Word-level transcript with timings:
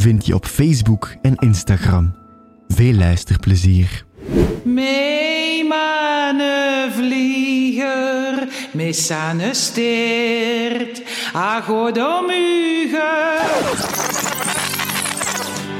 vind 0.00 0.26
je 0.26 0.34
op 0.34 0.46
Facebook 0.46 1.14
en 1.22 1.34
Instagram. 1.34 2.14
Veel 2.68 2.94
luisterplezier. 2.94 4.04
Mee 4.62 5.64
mane 5.64 6.88
vlieger, 6.92 8.48
mee 8.72 8.92
sane 8.92 9.54
steert, 9.54 11.02
agodomuge. 11.32 13.38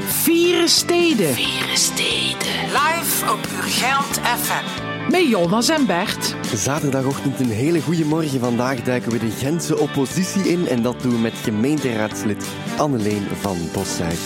Vieren 0.07 0.69
Steden. 0.69 1.33
Vieren 1.33 1.77
Steden. 1.77 2.65
Live 2.67 3.31
op 3.31 3.47
Urgent 3.57 4.19
FM. 4.19 4.90
Met 5.11 5.29
Jonas 5.29 5.69
en 5.69 5.85
Bert. 5.85 6.35
Zaterdagochtend 6.55 7.39
een 7.39 7.49
hele 7.49 7.81
goede 7.81 8.05
morgen. 8.05 8.39
Vandaag 8.39 8.81
duiken 8.83 9.11
we 9.11 9.19
de 9.19 9.29
Gentse 9.29 9.79
oppositie 9.79 10.41
in 10.41 10.67
en 10.67 10.81
dat 10.81 11.01
doen 11.01 11.11
we 11.11 11.17
met 11.17 11.33
gemeenteraadslid 11.33 12.45
Anneleen 12.77 13.23
van 13.23 13.57
Boszuid. 13.73 14.19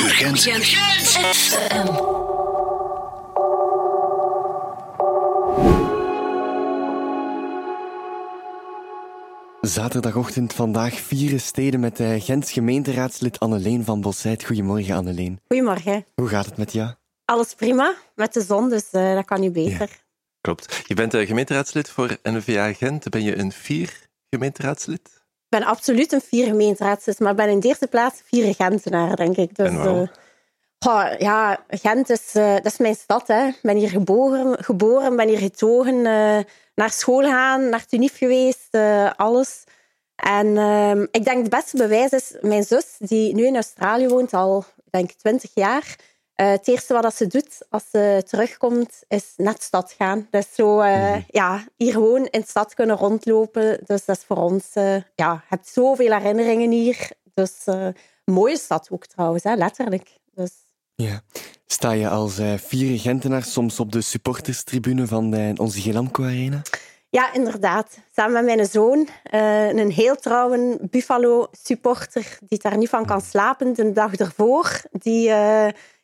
Urgent. 0.00 0.40
Zaterdagochtend 9.60 10.52
vandaag 10.52 10.94
vieren 10.94 11.40
steden 11.40 11.80
met 11.80 11.96
de 11.96 12.20
Gents 12.20 12.52
gemeenteraadslid 12.52 13.40
Anneleen 13.40 13.84
van 13.84 14.00
Boszuid. 14.00 14.44
Goedemorgen 14.44 14.94
Anneleen. 14.94 15.40
Goedemorgen. 15.46 16.06
Hoe 16.14 16.28
gaat 16.28 16.46
het 16.46 16.56
met 16.56 16.72
jou? 16.72 16.90
Alles 17.24 17.54
prima 17.54 17.94
met 18.14 18.32
de 18.32 18.42
zon, 18.42 18.68
dus 18.68 18.84
uh, 18.92 19.14
dat 19.14 19.24
kan 19.24 19.40
niet 19.40 19.52
beter. 19.52 20.06
Klopt. 20.40 20.82
Je 20.86 20.94
bent 20.94 21.14
gemeenteraadslid 21.14 21.90
voor 21.90 22.16
NVA 22.22 22.72
Gent. 22.72 23.08
Ben 23.08 23.22
je 23.22 23.38
een 23.38 23.52
vier 23.52 24.08
gemeenteraadslid? 24.30 25.00
Ik 25.50 25.58
ben 25.58 25.62
absoluut 25.62 26.12
een 26.12 26.20
vier 26.20 26.46
gemeenteraadslid, 26.46 27.18
maar 27.18 27.30
ik 27.30 27.36
ben 27.36 27.48
in 27.48 27.60
de 27.60 27.68
eerste 27.68 27.86
plaats 27.86 28.22
vier 28.24 28.54
Gentenaar, 28.54 29.16
denk 29.16 29.36
ik. 29.36 29.56
Dus, 29.56 29.68
en 29.68 29.76
waarom? 29.76 30.10
Uh, 30.86 31.18
ja, 31.18 31.64
Gent 31.68 32.10
is, 32.10 32.34
uh, 32.34 32.54
dat 32.54 32.66
is 32.66 32.78
mijn 32.78 32.94
stad. 32.94 33.28
Hè. 33.28 33.46
Ik 33.46 33.58
ben 33.62 33.76
hier 33.76 33.88
geboren, 33.88 34.64
geboren 34.64 35.16
ben 35.16 35.28
hier 35.28 35.38
getogen, 35.38 35.94
uh, 35.94 36.38
naar 36.74 36.90
school 36.90 37.22
gaan, 37.22 37.68
naar 37.68 37.86
Tunif 37.86 38.18
geweest, 38.18 38.78
alles. 39.16 39.64
En 40.14 40.56
ehm, 40.56 41.06
ik 41.10 41.24
denk 41.24 41.38
het 41.38 41.50
beste 41.50 41.76
bewijs 41.76 42.10
is 42.10 42.36
mijn 42.40 42.64
zus, 42.64 42.96
die 42.98 43.34
nu 43.34 43.46
in 43.46 43.54
Australië 43.54 44.08
woont, 44.08 44.34
al 44.34 44.64
denk 44.90 45.10
20 45.10 45.50
jaar. 45.54 45.96
Uh, 46.40 46.50
het 46.50 46.68
eerste 46.68 46.94
wat 46.94 47.14
ze 47.14 47.26
doet 47.26 47.66
als 47.70 47.82
ze 47.90 48.22
terugkomt, 48.26 49.02
is 49.08 49.32
naar 49.36 49.54
de 49.54 49.62
stad 49.62 49.94
gaan. 49.98 50.26
Dus 50.30 50.46
zo, 50.54 50.80
uh, 50.80 51.14
mm. 51.14 51.24
ja, 51.28 51.64
hier 51.76 51.92
gewoon 51.92 52.26
in 52.26 52.40
de 52.40 52.46
stad 52.46 52.74
kunnen 52.74 52.96
rondlopen. 52.96 53.80
Dus 53.86 54.04
dat 54.04 54.16
is 54.16 54.24
voor 54.24 54.36
ons, 54.36 54.64
uh, 54.74 54.94
ja, 55.14 55.32
je 55.32 55.40
hebt 55.48 55.68
zoveel 55.68 56.12
herinneringen 56.12 56.70
hier. 56.70 57.10
Dus 57.34 57.64
mooie 58.24 58.58
stad 58.58 58.88
ook 58.90 59.06
trouwens, 59.06 59.42
hè, 59.42 59.54
letterlijk. 59.54 60.08
Dus. 60.34 60.50
Ja. 60.94 61.20
Sta 61.66 61.90
je 61.90 62.08
als 62.08 62.40
vier 62.56 62.98
Gentenaar 62.98 63.44
soms 63.44 63.80
op 63.80 63.92
de 63.92 64.00
supporterstribune 64.00 65.06
van 65.06 65.30
de, 65.30 65.52
onze 65.56 65.80
Gelamco 65.80 66.22
Arena? 66.22 66.62
Ja, 67.10 67.32
inderdaad. 67.32 67.98
Samen 68.14 68.44
met 68.44 68.56
mijn 68.56 68.68
zoon, 68.68 69.08
een 69.78 69.90
heel 69.90 70.16
trouwe 70.16 70.78
Buffalo-supporter 70.90 72.38
die 72.40 72.58
daar 72.58 72.76
niet 72.76 72.88
van 72.88 73.06
kan 73.06 73.20
slapen 73.20 73.74
de 73.74 73.92
dag 73.92 74.14
ervoor. 74.14 74.82
Die 74.92 75.30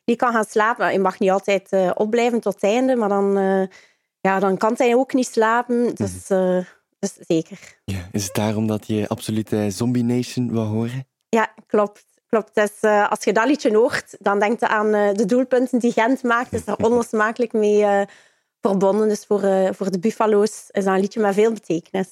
die 0.05 0.17
kan 0.17 0.33
gaan 0.33 0.45
slapen. 0.45 0.93
Je 0.93 0.99
mag 0.99 1.19
niet 1.19 1.31
altijd 1.31 1.73
uh, 1.73 1.91
opblijven 1.95 2.41
tot 2.41 2.55
het 2.55 2.63
einde, 2.63 2.97
maar 2.97 3.09
dan, 3.09 3.39
uh, 3.39 3.67
ja, 4.21 4.39
dan 4.39 4.57
kan 4.57 4.75
hij 4.77 4.95
ook 4.95 5.13
niet 5.13 5.27
slapen. 5.27 5.95
Dus, 5.95 6.31
uh, 6.31 6.65
dus 6.99 7.15
zeker. 7.27 7.59
Ja, 7.85 8.09
is 8.13 8.25
het 8.25 8.35
daarom 8.35 8.67
dat 8.67 8.87
je 8.87 9.09
absoluut 9.09 9.51
Zombie 9.69 10.05
Nation 10.05 10.53
wil 10.53 10.65
horen? 10.65 11.07
Ja, 11.29 11.55
klopt. 11.67 12.05
klopt. 12.27 12.55
Dus, 12.55 12.81
als 12.83 13.25
je 13.25 13.33
dat 13.33 13.47
liedje 13.47 13.77
hoort, 13.77 14.17
dan 14.19 14.39
denk 14.39 14.61
je 14.61 14.69
aan 14.69 14.93
de 15.17 15.25
doelpunten 15.27 15.79
die 15.79 15.93
Gent 15.93 16.23
maakt. 16.23 16.53
is 16.53 16.65
daar 16.65 16.77
onlosmakelijk 16.89 17.53
mee 17.53 18.07
verbonden. 18.61 19.09
Dus 19.09 19.25
voor, 19.25 19.41
voor 19.75 19.91
de 19.91 19.99
Buffalo's 19.99 20.65
is 20.71 20.85
dat 20.85 20.95
een 20.95 21.01
liedje 21.01 21.21
met 21.21 21.35
veel 21.35 21.53
betekenis. 21.53 22.09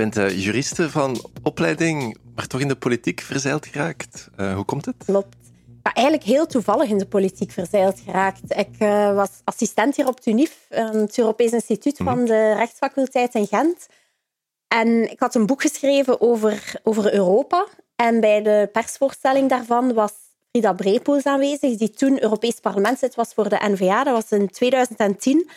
Bent 0.00 0.16
uh, 0.16 0.44
juriste 0.44 0.90
van 0.90 1.16
opleiding, 1.42 2.16
maar 2.34 2.46
toch 2.46 2.60
in 2.60 2.68
de 2.68 2.76
politiek 2.76 3.20
verzeild 3.20 3.66
geraakt. 3.66 4.28
Uh, 4.36 4.54
hoe 4.54 4.64
komt 4.64 4.84
het? 4.84 4.94
Klopt. 5.04 5.36
Ja, 5.82 5.92
eigenlijk 5.92 6.26
heel 6.26 6.46
toevallig 6.46 6.88
in 6.88 6.98
de 6.98 7.06
politiek 7.06 7.50
verzeild 7.50 8.00
geraakt. 8.04 8.56
Ik 8.56 8.76
uh, 8.78 9.14
was 9.14 9.30
assistent 9.44 9.96
hier 9.96 10.06
op 10.06 10.20
TUNIF, 10.20 10.66
het 10.68 11.18
Europees 11.18 11.52
Instituut 11.52 11.96
van 11.96 12.18
mm. 12.18 12.26
de 12.26 12.54
Rechtsfaculteit 12.54 13.34
in 13.34 13.46
Gent. 13.46 13.86
En 14.68 15.10
ik 15.10 15.20
had 15.20 15.34
een 15.34 15.46
boek 15.46 15.60
geschreven 15.60 16.20
over, 16.20 16.72
over 16.82 17.14
Europa. 17.14 17.66
En 17.96 18.20
bij 18.20 18.42
de 18.42 18.68
persvoorstelling 18.72 19.48
daarvan 19.48 19.94
was 19.94 20.12
Frida 20.50 20.72
Brepoels 20.72 21.24
aanwezig, 21.24 21.76
die 21.76 21.90
toen 21.90 22.22
Europees 22.22 22.60
parlementslid 22.60 23.14
was 23.14 23.34
voor 23.34 23.48
de 23.48 23.60
NVA. 23.70 24.04
Dat 24.04 24.14
was 24.14 24.38
in 24.38 24.48
2010. 24.50 25.50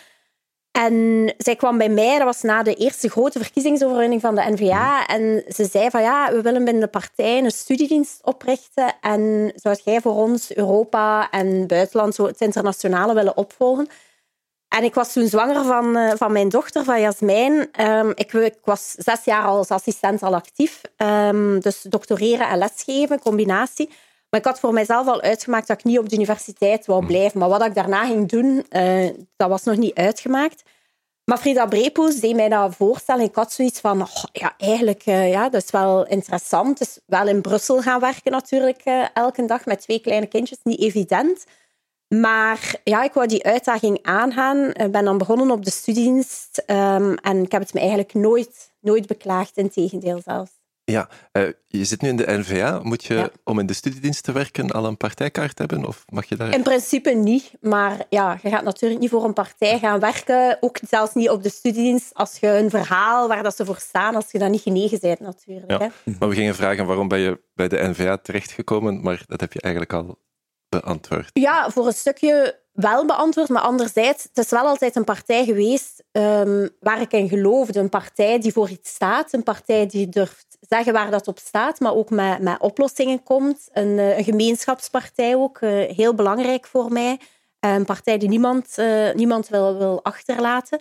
En 0.82 1.34
zij 1.38 1.56
kwam 1.56 1.78
bij 1.78 1.88
mij, 1.88 2.16
dat 2.16 2.26
was 2.26 2.42
na 2.42 2.62
de 2.62 2.74
eerste 2.74 3.10
grote 3.10 3.38
verkiezingsoverwinning 3.38 4.20
van 4.20 4.34
de 4.34 4.50
NVA. 4.50 5.06
En 5.06 5.44
ze 5.48 5.64
zei 5.64 5.90
van 5.90 6.02
ja, 6.02 6.32
we 6.32 6.42
willen 6.42 6.64
binnen 6.64 6.82
de 6.82 6.88
partij 6.88 7.38
een 7.38 7.50
studiedienst 7.50 8.18
oprichten. 8.22 8.94
En 9.00 9.52
zou 9.54 9.76
jij 9.84 10.00
voor 10.00 10.14
ons 10.14 10.54
Europa 10.54 11.30
en 11.30 11.66
buitenland, 11.66 12.14
zo 12.14 12.26
het 12.26 12.40
internationale, 12.40 13.14
willen 13.14 13.36
opvolgen? 13.36 13.88
En 14.68 14.84
ik 14.84 14.94
was 14.94 15.12
toen 15.12 15.28
zwanger 15.28 15.64
van, 15.64 15.96
uh, 15.96 16.12
van 16.16 16.32
mijn 16.32 16.48
dochter, 16.48 16.84
van 16.84 17.00
Jasmijn. 17.00 17.68
Um, 17.80 18.12
ik, 18.14 18.32
ik, 18.32 18.58
was 18.64 18.90
zes 18.90 19.24
jaar 19.24 19.44
als 19.44 19.68
assistent 19.68 20.22
al 20.22 20.34
actief. 20.34 20.80
Um, 20.96 21.60
dus 21.60 21.82
doctoreren 21.82 22.48
en 22.48 22.58
lesgeven, 22.58 23.20
combinatie. 23.20 23.90
Maar 24.34 24.42
ik 24.42 24.48
had 24.48 24.60
voor 24.60 24.72
mijzelf 24.72 25.06
al 25.06 25.20
uitgemaakt 25.20 25.66
dat 25.66 25.78
ik 25.78 25.84
niet 25.84 25.98
op 25.98 26.08
de 26.08 26.16
universiteit 26.16 26.86
wou 26.86 27.06
blijven. 27.06 27.38
Maar 27.38 27.48
wat 27.48 27.64
ik 27.64 27.74
daarna 27.74 28.06
ging 28.06 28.28
doen, 28.28 28.66
uh, 28.70 29.10
dat 29.36 29.48
was 29.48 29.62
nog 29.62 29.76
niet 29.76 29.94
uitgemaakt. 29.94 30.62
Maar 31.24 31.38
Frida 31.38 31.66
Brepoels 31.66 32.20
deed 32.20 32.34
mij 32.34 32.48
dat 32.48 32.74
voorstellen. 32.74 33.24
Ik 33.24 33.34
had 33.34 33.52
zoiets 33.52 33.80
van, 33.80 34.02
oh, 34.02 34.24
ja, 34.32 34.54
eigenlijk, 34.58 35.06
uh, 35.06 35.30
ja, 35.30 35.48
dat 35.48 35.62
is 35.62 35.70
wel 35.70 36.06
interessant. 36.06 36.78
Dus 36.78 37.00
wel 37.06 37.28
in 37.28 37.40
Brussel 37.40 37.82
gaan 37.82 38.00
werken 38.00 38.32
natuurlijk, 38.32 38.80
uh, 38.84 39.06
elke 39.12 39.44
dag 39.44 39.64
met 39.64 39.80
twee 39.80 39.98
kleine 39.98 40.26
kindjes. 40.26 40.58
Niet 40.62 40.80
evident. 40.80 41.44
Maar 42.08 42.74
ja, 42.84 43.02
ik 43.02 43.12
wou 43.12 43.26
die 43.26 43.44
uitdaging 43.44 43.98
aangaan. 44.02 44.68
Ik 44.72 44.90
ben 44.90 45.04
dan 45.04 45.18
begonnen 45.18 45.50
op 45.50 45.64
de 45.64 45.70
studiedienst. 45.70 46.62
Um, 46.66 47.14
en 47.14 47.42
ik 47.42 47.52
heb 47.52 47.62
het 47.62 47.74
me 47.74 47.80
eigenlijk 47.80 48.14
nooit, 48.14 48.72
nooit 48.80 49.06
beklaagd, 49.06 49.56
in 49.56 49.70
tegendeel 49.70 50.20
zelfs. 50.24 50.63
Ja, 50.84 51.08
uh, 51.32 51.48
je 51.66 51.84
zit 51.84 52.00
nu 52.00 52.08
in 52.08 52.16
de 52.16 52.38
NVA. 52.38 52.80
Moet 52.82 53.04
je, 53.04 53.14
ja. 53.14 53.28
om 53.44 53.58
in 53.58 53.66
de 53.66 53.72
studiedienst 53.72 54.24
te 54.24 54.32
werken, 54.32 54.70
al 54.70 54.84
een 54.84 54.96
partijkaart 54.96 55.58
hebben? 55.58 55.86
Of 55.86 56.04
mag 56.08 56.28
je 56.28 56.36
daar... 56.36 56.54
In 56.54 56.62
principe 56.62 57.10
niet. 57.10 57.52
Maar 57.60 58.06
ja, 58.08 58.38
je 58.42 58.48
gaat 58.48 58.64
natuurlijk 58.64 59.00
niet 59.00 59.10
voor 59.10 59.24
een 59.24 59.32
partij 59.32 59.78
gaan 59.78 60.00
werken. 60.00 60.56
Ook 60.60 60.78
zelfs 60.88 61.14
niet 61.14 61.30
op 61.30 61.42
de 61.42 61.48
studiedienst. 61.48 62.14
Als 62.14 62.38
je 62.40 62.48
een 62.48 62.70
verhaal 62.70 63.28
waar 63.28 63.42
dat 63.42 63.56
ze 63.56 63.64
voor 63.64 63.78
staan, 63.78 64.14
als 64.14 64.30
je 64.30 64.38
dat 64.38 64.50
niet 64.50 64.62
genegen 64.62 64.98
bent 65.00 65.20
natuurlijk. 65.20 65.70
Ja. 65.70 65.78
Hè. 65.78 66.12
Maar 66.18 66.28
we 66.28 66.34
gingen 66.34 66.54
vragen 66.54 66.86
waarom 66.86 67.08
ben 67.08 67.18
je 67.18 67.40
bij 67.54 67.68
de 67.68 67.88
NVA 67.88 68.16
terechtgekomen. 68.16 69.02
Maar 69.02 69.22
dat 69.26 69.40
heb 69.40 69.52
je 69.52 69.60
eigenlijk 69.60 69.92
al 69.92 70.18
beantwoord. 70.68 71.30
Ja, 71.32 71.70
voor 71.70 71.86
een 71.86 71.92
stukje 71.92 72.62
wel 72.74 73.06
beantwoord, 73.06 73.48
maar 73.48 73.62
anderzijds, 73.62 74.22
het 74.22 74.44
is 74.44 74.50
wel 74.50 74.66
altijd 74.66 74.96
een 74.96 75.04
partij 75.04 75.44
geweest 75.44 76.04
um, 76.12 76.68
waar 76.80 77.00
ik 77.00 77.12
in 77.12 77.28
geloofde. 77.28 77.80
Een 77.80 77.88
partij 77.88 78.40
die 78.40 78.52
voor 78.52 78.68
iets 78.68 78.90
staat, 78.90 79.32
een 79.32 79.42
partij 79.42 79.86
die 79.86 80.08
durft 80.08 80.53
zeggen 80.68 80.92
waar 80.92 81.10
dat 81.10 81.28
op 81.28 81.38
staat, 81.38 81.80
maar 81.80 81.94
ook 81.94 82.10
met, 82.10 82.38
met 82.38 82.60
oplossingen 82.60 83.22
komt. 83.22 83.68
Een, 83.72 83.98
eh, 83.98 84.18
een 84.18 84.24
gemeenschapspartij 84.24 85.34
ook, 85.34 85.60
uh, 85.60 85.70
heel 85.96 86.14
belangrijk 86.14 86.66
voor 86.66 86.92
mij. 86.92 87.20
Eh, 87.60 87.74
een 87.74 87.84
partij 87.84 88.18
die 88.18 88.28
niemand, 88.28 88.74
uh, 88.78 89.12
niemand 89.12 89.48
wil, 89.48 89.78
wil 89.78 90.04
achterlaten. 90.04 90.78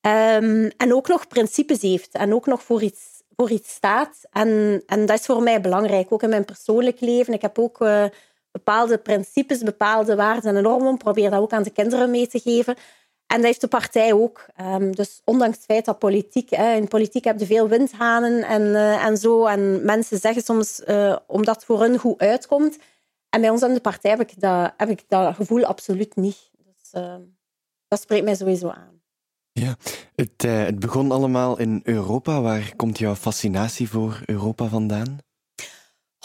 Um, 0.00 0.70
en 0.76 0.94
ook 0.94 1.08
nog 1.08 1.28
principes 1.28 1.82
heeft 1.82 2.12
en 2.12 2.34
ook 2.34 2.46
nog 2.46 2.62
voor 2.62 2.82
iets, 2.82 3.22
voor 3.36 3.50
iets 3.50 3.74
staat. 3.74 4.18
En, 4.30 4.82
en 4.86 5.06
dat 5.06 5.18
is 5.18 5.26
voor 5.26 5.42
mij 5.42 5.60
belangrijk, 5.60 6.12
ook 6.12 6.22
in 6.22 6.28
mijn 6.28 6.44
persoonlijk 6.44 7.00
leven. 7.00 7.34
Ik 7.34 7.42
heb 7.42 7.58
ook 7.58 7.78
bepaalde 8.52 8.98
principes, 8.98 9.62
bepaalde 9.62 10.16
waarden 10.16 10.56
en 10.56 10.62
normen. 10.62 10.96
Probeer 10.96 11.30
dat 11.30 11.40
ook 11.40 11.52
aan 11.52 11.62
de 11.62 11.70
kinderen 11.70 12.10
mee 12.10 12.26
te 12.26 12.40
geven. 12.40 12.76
En 13.26 13.36
dat 13.36 13.44
heeft 13.44 13.60
de 13.60 13.68
partij 13.68 14.12
ook. 14.12 14.46
Ehm, 14.56 14.90
dus 14.90 15.20
ondanks 15.24 15.56
het 15.56 15.64
feit 15.64 15.84
dat 15.84 15.98
politiek, 15.98 16.50
hè, 16.50 16.74
in 16.74 16.88
politiek 16.88 17.24
heb 17.24 17.38
je 17.40 17.46
veel 17.46 17.68
windhanen 17.68 18.42
en, 18.42 18.62
uh, 18.62 19.04
en 19.04 19.16
zo. 19.16 19.46
En 19.46 19.84
mensen 19.84 20.18
zeggen 20.18 20.42
soms 20.42 20.82
uh, 20.86 21.16
omdat 21.26 21.54
het 21.54 21.64
voor 21.64 21.80
hun 21.80 21.98
goed 21.98 22.18
uitkomt. 22.20 22.78
En 23.28 23.40
bij 23.40 23.50
ons 23.50 23.62
in 23.62 23.74
de 23.74 23.80
partij 23.80 24.10
heb 24.10 24.20
ik 24.20 24.40
dat, 24.40 24.72
heb 24.76 24.88
ik 24.88 25.04
dat 25.08 25.34
gevoel 25.34 25.64
absoluut 25.64 26.16
niet. 26.16 26.50
Dus 26.64 27.02
uh, 27.02 27.14
dat 27.88 28.00
spreekt 28.00 28.24
mij 28.24 28.34
sowieso 28.34 28.68
aan. 28.68 29.00
Ja, 29.52 29.76
het, 30.14 30.42
het 30.42 30.78
begon 30.78 31.12
allemaal 31.12 31.58
in 31.58 31.80
Europa. 31.84 32.40
Waar 32.40 32.72
komt 32.76 32.98
jouw 32.98 33.14
fascinatie 33.14 33.88
voor 33.88 34.22
Europa 34.24 34.66
vandaan? 34.66 35.18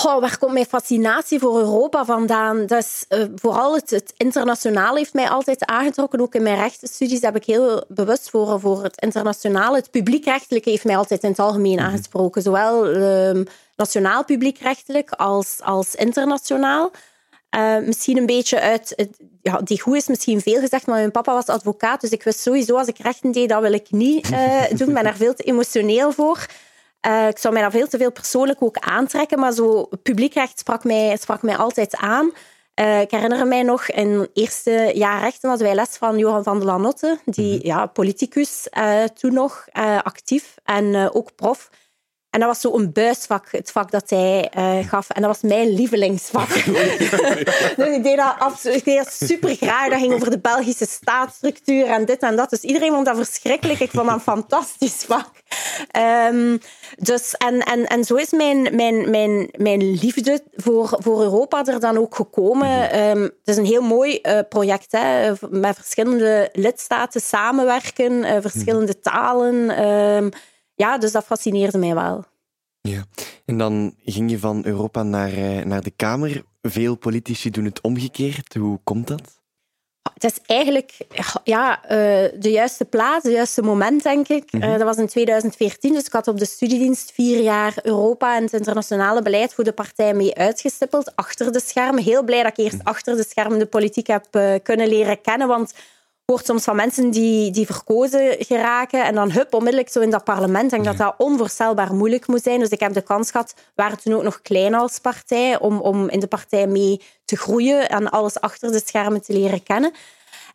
Oh, 0.06 0.20
waar 0.20 0.38
komt 0.38 0.54
mijn 0.54 0.66
fascinatie 0.66 1.40
voor 1.40 1.60
Europa 1.60 2.06
vandaan? 2.06 2.68
Is, 2.68 3.06
uh, 3.10 3.24
vooral 3.36 3.76
het, 3.76 3.90
het 3.90 4.14
internationale 4.18 4.98
heeft 4.98 5.14
mij 5.14 5.30
altijd 5.30 5.66
aangetrokken. 5.66 6.20
Ook 6.20 6.36
in 6.36 6.44
mijn 6.44 6.56
rechtenstudies 6.56 7.22
heb 7.22 7.36
ik 7.36 7.46
heel 7.46 7.84
bewust 7.88 8.30
voor, 8.30 8.60
voor 8.60 8.84
het 8.84 9.02
internationale. 9.02 9.78
Het 9.78 9.92
publiekrechtelijke 9.92 10.70
heeft 10.70 10.84
mij 10.84 10.98
altijd 10.98 11.24
in 11.24 11.30
het 11.30 11.40
algemeen 11.40 11.76
mhm. 11.76 11.86
aangesproken. 11.86 12.42
Zowel 12.42 12.96
uh, 12.96 13.46
nationaal 13.76 14.26
publiekrechtelijk 14.26 15.12
als, 15.12 15.60
als 15.64 15.96
internationaal. 15.96 16.92
Uh, 17.56 17.78
misschien 17.78 18.18
een 18.18 18.26
beetje 18.26 18.62
uit... 18.62 19.08
ja, 19.42 19.62
die 19.62 19.82
goed 19.82 19.96
is 19.96 20.08
misschien 20.08 20.42
veel 20.42 20.60
gezegd, 20.60 20.86
maar 20.86 20.98
mijn 20.98 21.12
papa 21.12 21.34
was 21.34 21.48
advocaat. 21.48 22.02
Dus 22.02 22.10
ik 22.10 22.24
wist 22.24 22.40
sowieso, 22.40 22.78
als 22.78 22.88
ik 22.88 22.98
rechten 22.98 23.32
deed, 23.32 23.50
dat 23.50 23.62
wil 23.62 23.74
ik 23.74 23.92
niet 23.92 24.32
uh, 24.32 24.64
doen. 24.78 24.88
Ik 24.88 24.94
ben 24.94 25.04
daar 25.04 25.16
veel 25.16 25.34
te 25.34 25.44
emotioneel 25.44 26.12
voor. 26.12 26.46
Uh, 27.08 27.28
ik 27.28 27.38
zou 27.38 27.54
mij 27.54 27.64
dat 27.64 27.72
veel 27.72 27.88
te 27.88 27.98
veel 27.98 28.12
persoonlijk 28.12 28.62
ook 28.64 28.78
aantrekken, 28.78 29.40
maar 29.40 29.52
zo 29.52 29.90
publiekrecht 30.04 30.60
sprak 30.60 30.84
mij, 30.84 31.18
sprak 31.18 31.42
mij 31.42 31.58
altijd 31.58 31.96
aan. 31.96 32.32
Uh, 32.76 33.02
ik 33.02 33.12
herinner 33.12 33.48
mij 33.48 33.64
nog 33.64 33.86
in 33.86 34.20
het 34.20 34.30
eerste 34.34 34.92
jaar 34.94 35.22
rechten 35.22 35.50
hadden 35.50 35.68
wij 35.68 35.76
les 35.76 35.98
van 35.98 36.18
Johan 36.18 36.44
van 36.44 36.58
der 36.58 36.68
Lanotte, 36.68 37.20
die 37.26 37.56
mm 37.56 37.60
ja, 37.64 37.86
politicus 37.86 38.68
uh, 38.78 39.04
toen 39.04 39.34
nog 39.34 39.66
actief 40.04 40.56
en 40.64 41.14
ook 41.14 41.36
prof. 41.36 41.70
En 42.32 42.40
dat 42.40 42.50
was 42.50 42.60
zo 42.60 42.78
een 42.78 42.92
buisvak, 42.92 43.48
het 43.52 43.72
vak 43.72 43.92
dat 43.92 44.10
hij 44.10 44.52
uh, 44.58 44.88
gaf. 44.88 45.10
En 45.10 45.22
dat 45.22 45.32
was 45.32 45.52
mijn 45.52 45.74
lievelingsvak. 45.74 46.50
dus 47.78 47.96
ik 47.96 48.04
deed 48.04 48.18
dat 48.18 48.36
absoluut, 48.40 48.78
ik 48.78 48.86
deed 48.86 48.98
dat 48.98 49.14
super 49.14 49.56
graag. 49.56 49.90
Dat 49.90 50.00
ging 50.00 50.14
over 50.14 50.30
de 50.30 50.40
Belgische 50.40 50.86
staatsstructuur 50.90 51.86
en 51.86 52.06
dit 52.06 52.20
en 52.20 52.36
dat. 52.36 52.50
Dus 52.50 52.62
iedereen 52.62 52.92
vond 52.92 53.06
dat 53.06 53.16
verschrikkelijk. 53.16 53.80
Ik 53.80 53.92
vond 53.92 54.06
dat 54.06 54.16
een 54.16 54.22
fantastisch 54.22 55.04
vak. 55.08 55.30
Um, 56.32 56.60
dus, 56.98 57.34
en, 57.34 57.60
en, 57.60 57.86
en 57.86 58.04
zo 58.04 58.16
is 58.16 58.32
mijn, 58.32 58.76
mijn, 58.76 59.10
mijn, 59.10 59.50
mijn 59.58 59.92
liefde 59.92 60.42
voor, 60.56 60.98
voor 61.00 61.22
Europa 61.22 61.66
er 61.66 61.80
dan 61.80 61.98
ook 61.98 62.16
gekomen. 62.16 63.00
Um, 63.00 63.22
het 63.22 63.34
is 63.46 63.58
een 63.58 63.66
heel 63.66 63.82
mooi 63.82 64.20
uh, 64.22 64.40
project, 64.50 64.92
hè, 64.92 65.32
met 65.50 65.76
verschillende 65.76 66.50
lidstaten 66.54 67.22
samenwerken, 67.22 68.12
uh, 68.12 68.36
verschillende 68.42 69.00
talen. 69.00 69.86
Um, 69.90 70.32
ja, 70.82 70.98
dus 70.98 71.12
dat 71.12 71.26
fascineerde 71.26 71.78
mij 71.78 71.96
wel. 71.96 72.24
Ja, 72.82 73.04
en 73.46 73.58
dan 73.58 73.96
ging 74.06 74.32
je 74.32 74.40
van 74.40 74.66
Europa 74.66 75.04
naar, 75.04 75.34
eh, 75.34 75.66
naar 75.66 75.82
de 75.82 75.92
Kamer. 75.92 76.44
Veel 76.62 76.96
politici 76.96 77.50
doen 77.50 77.66
het 77.66 77.82
omgekeerd. 77.82 78.54
Hoe 78.54 78.80
komt 78.84 79.08
dat? 79.08 79.40
Het 80.14 80.24
is 80.24 80.40
eigenlijk 80.46 80.98
ja, 81.44 81.84
eh, 81.84 82.40
de 82.40 82.52
juiste 82.52 82.86
plaats, 82.86 83.24
het 83.24 83.34
juiste 83.34 83.62
moment, 83.62 84.04
denk 84.04 84.28
ik. 84.28 84.52
Mhm. 84.52 84.64
Eh, 84.64 84.72
dat 84.72 84.82
was 84.82 84.98
in 84.98 85.08
2014, 85.08 85.94
dus 85.94 86.06
ik 86.06 86.12
had 86.12 86.28
op 86.28 86.38
de 86.38 86.46
studiedienst 86.46 87.12
vier 87.12 87.42
jaar 87.42 87.74
Europa 87.82 88.36
en 88.36 88.44
het 88.44 88.54
internationale 88.54 89.22
beleid 89.22 89.54
voor 89.54 89.64
de 89.64 89.72
partij 89.72 90.14
mee 90.14 90.36
uitgestippeld, 90.36 91.16
achter 91.16 91.52
de 91.52 91.62
schermen. 91.62 92.04
Heel 92.04 92.24
blij 92.24 92.44
dat 92.44 92.58
ik 92.58 92.66
eerst 92.66 92.78
mhm. 92.78 92.88
achter 92.88 93.16
de 93.16 93.26
schermen 93.30 93.60
de 93.60 93.66
politiek 93.66 94.08
heb 94.08 94.26
kunnen 94.64 94.88
leren 94.88 95.22
kennen, 95.22 95.48
want 95.48 95.74
hoort 96.26 96.46
soms 96.46 96.64
van 96.64 96.76
mensen 96.76 97.10
die, 97.10 97.52
die 97.52 97.66
verkozen 97.66 98.36
geraken 98.40 99.04
en 99.04 99.16
dan 99.16 99.32
hup, 99.32 99.54
onmiddellijk 99.54 99.92
zo 99.92 100.00
in 100.00 100.10
dat 100.10 100.24
parlement. 100.24 100.64
Ik 100.64 100.70
denk 100.70 100.86
dat 100.86 100.98
dat 100.98 101.16
onvoorstelbaar 101.18 101.94
moeilijk 101.94 102.28
moet 102.28 102.44
zijn. 102.44 102.60
Dus 102.60 102.70
ik 102.70 102.80
heb 102.80 102.94
de 102.94 103.02
kans 103.02 103.32
gehad, 103.32 103.54
we 103.56 103.62
waren 103.76 104.02
toen 104.02 104.14
ook 104.14 104.24
nog 104.24 104.42
klein 104.42 104.74
als 104.74 105.00
partij, 105.00 105.60
om, 105.60 105.80
om 105.80 106.10
in 106.10 106.20
de 106.20 106.28
partij 106.28 106.68
mee 106.68 107.02
te 107.26 107.38
groeien 107.38 107.90
en 107.90 108.10
alles 108.10 108.40
achter 108.40 108.72
de 108.72 108.82
schermen 108.86 109.22
te 109.22 109.34
leren 109.34 109.64
kennen. 109.64 109.92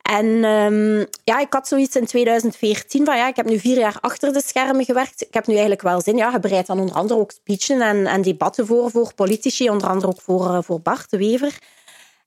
En 0.02 0.26
um, 0.44 1.06
ja, 1.24 1.38
ik 1.40 1.52
had 1.52 1.68
zoiets 1.68 1.96
in 1.96 2.06
2014 2.06 3.04
van 3.04 3.16
ja, 3.16 3.28
ik 3.28 3.36
heb 3.36 3.46
nu 3.46 3.58
vier 3.58 3.78
jaar 3.78 3.96
achter 4.00 4.32
de 4.32 4.42
schermen 4.44 4.84
gewerkt. 4.84 5.22
Ik 5.22 5.34
heb 5.34 5.46
nu 5.46 5.52
eigenlijk 5.52 5.82
wel 5.82 6.00
zin. 6.00 6.16
Ja, 6.16 6.30
je 6.30 6.40
bereidt 6.40 6.66
dan 6.66 6.80
onder 6.80 6.94
andere 6.94 7.20
ook 7.20 7.30
speechen 7.30 7.80
en, 7.80 8.06
en 8.06 8.22
debatten 8.22 8.66
voor, 8.66 8.90
voor 8.90 9.14
politici, 9.14 9.70
onder 9.70 9.88
andere 9.88 10.06
ook 10.06 10.20
voor, 10.20 10.46
uh, 10.46 10.58
voor 10.62 10.80
Bart 10.80 11.10
de 11.10 11.16
Wever. 11.16 11.58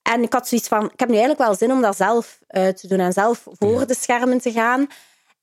En 0.02 0.24
ik 0.24 0.34
had 0.34 0.48
zoiets 0.48 0.68
van, 0.68 0.86
ik 0.86 1.00
heb 1.00 1.10
nu 1.10 1.16
eigenlijk 1.16 1.48
wel 1.48 1.56
zin 1.56 1.72
om 1.72 1.82
dat 1.82 1.96
zelf 1.96 2.40
uh, 2.50 2.68
te 2.68 2.88
doen 2.88 3.00
en 3.00 3.14
zelf 3.14 3.48
voor 3.52 3.88
de 3.88 3.96
schermen 3.96 4.40
te 4.40 4.52
gaan. 4.52 4.88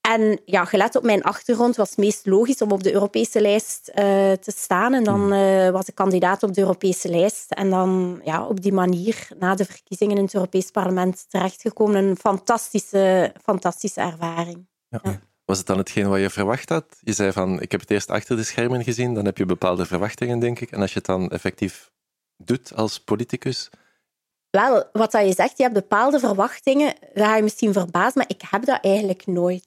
En 0.01 0.41
ja, 0.45 0.65
gelet 0.65 0.95
op 0.95 1.03
mijn 1.03 1.23
achtergrond 1.23 1.75
was 1.75 1.89
het 1.89 1.97
meest 1.97 2.25
logisch 2.25 2.61
om 2.61 2.71
op 2.71 2.83
de 2.83 2.93
Europese 2.93 3.41
lijst 3.41 3.89
uh, 3.89 3.95
te 4.31 4.51
staan. 4.55 4.93
En 4.93 5.03
dan 5.03 5.33
uh, 5.33 5.69
was 5.69 5.87
ik 5.87 5.95
kandidaat 5.95 6.43
op 6.43 6.53
de 6.53 6.61
Europese 6.61 7.09
lijst. 7.09 7.51
En 7.51 7.69
dan 7.69 8.21
ja, 8.23 8.45
op 8.45 8.61
die 8.61 8.73
manier, 8.73 9.27
na 9.39 9.55
de 9.55 9.65
verkiezingen 9.65 10.17
in 10.17 10.23
het 10.23 10.33
Europees 10.33 10.71
Parlement, 10.71 11.25
terechtgekomen. 11.29 12.05
Een 12.05 12.17
fantastische, 12.17 13.33
fantastische 13.43 14.01
ervaring. 14.01 14.67
Ja. 14.87 14.99
Ja. 15.03 15.19
Was 15.45 15.57
het 15.57 15.67
dan 15.67 15.77
hetgeen 15.77 16.09
wat 16.09 16.19
je 16.19 16.29
verwacht 16.29 16.69
had? 16.69 16.85
Je 16.99 17.13
zei 17.13 17.31
van, 17.31 17.61
ik 17.61 17.71
heb 17.71 17.81
het 17.81 17.91
eerst 17.91 18.09
achter 18.09 18.35
de 18.35 18.43
schermen 18.43 18.83
gezien, 18.83 19.13
dan 19.13 19.25
heb 19.25 19.37
je 19.37 19.45
bepaalde 19.45 19.85
verwachtingen, 19.85 20.39
denk 20.39 20.59
ik. 20.59 20.71
En 20.71 20.81
als 20.81 20.91
je 20.91 20.97
het 20.97 21.05
dan 21.05 21.29
effectief 21.29 21.91
doet 22.37 22.75
als 22.75 22.99
politicus, 22.99 23.69
wel, 24.57 24.83
wat 24.91 25.11
dat 25.11 25.25
je 25.25 25.33
zegt, 25.33 25.57
je 25.57 25.63
hebt 25.63 25.75
bepaalde 25.75 26.19
verwachtingen. 26.19 26.93
Dat 27.13 27.25
ga 27.25 27.35
je 27.35 27.43
misschien 27.43 27.73
verbazen, 27.73 28.11
maar 28.15 28.29
ik 28.29 28.41
heb 28.49 28.65
dat 28.65 28.79
eigenlijk 28.81 29.25
nooit. 29.25 29.65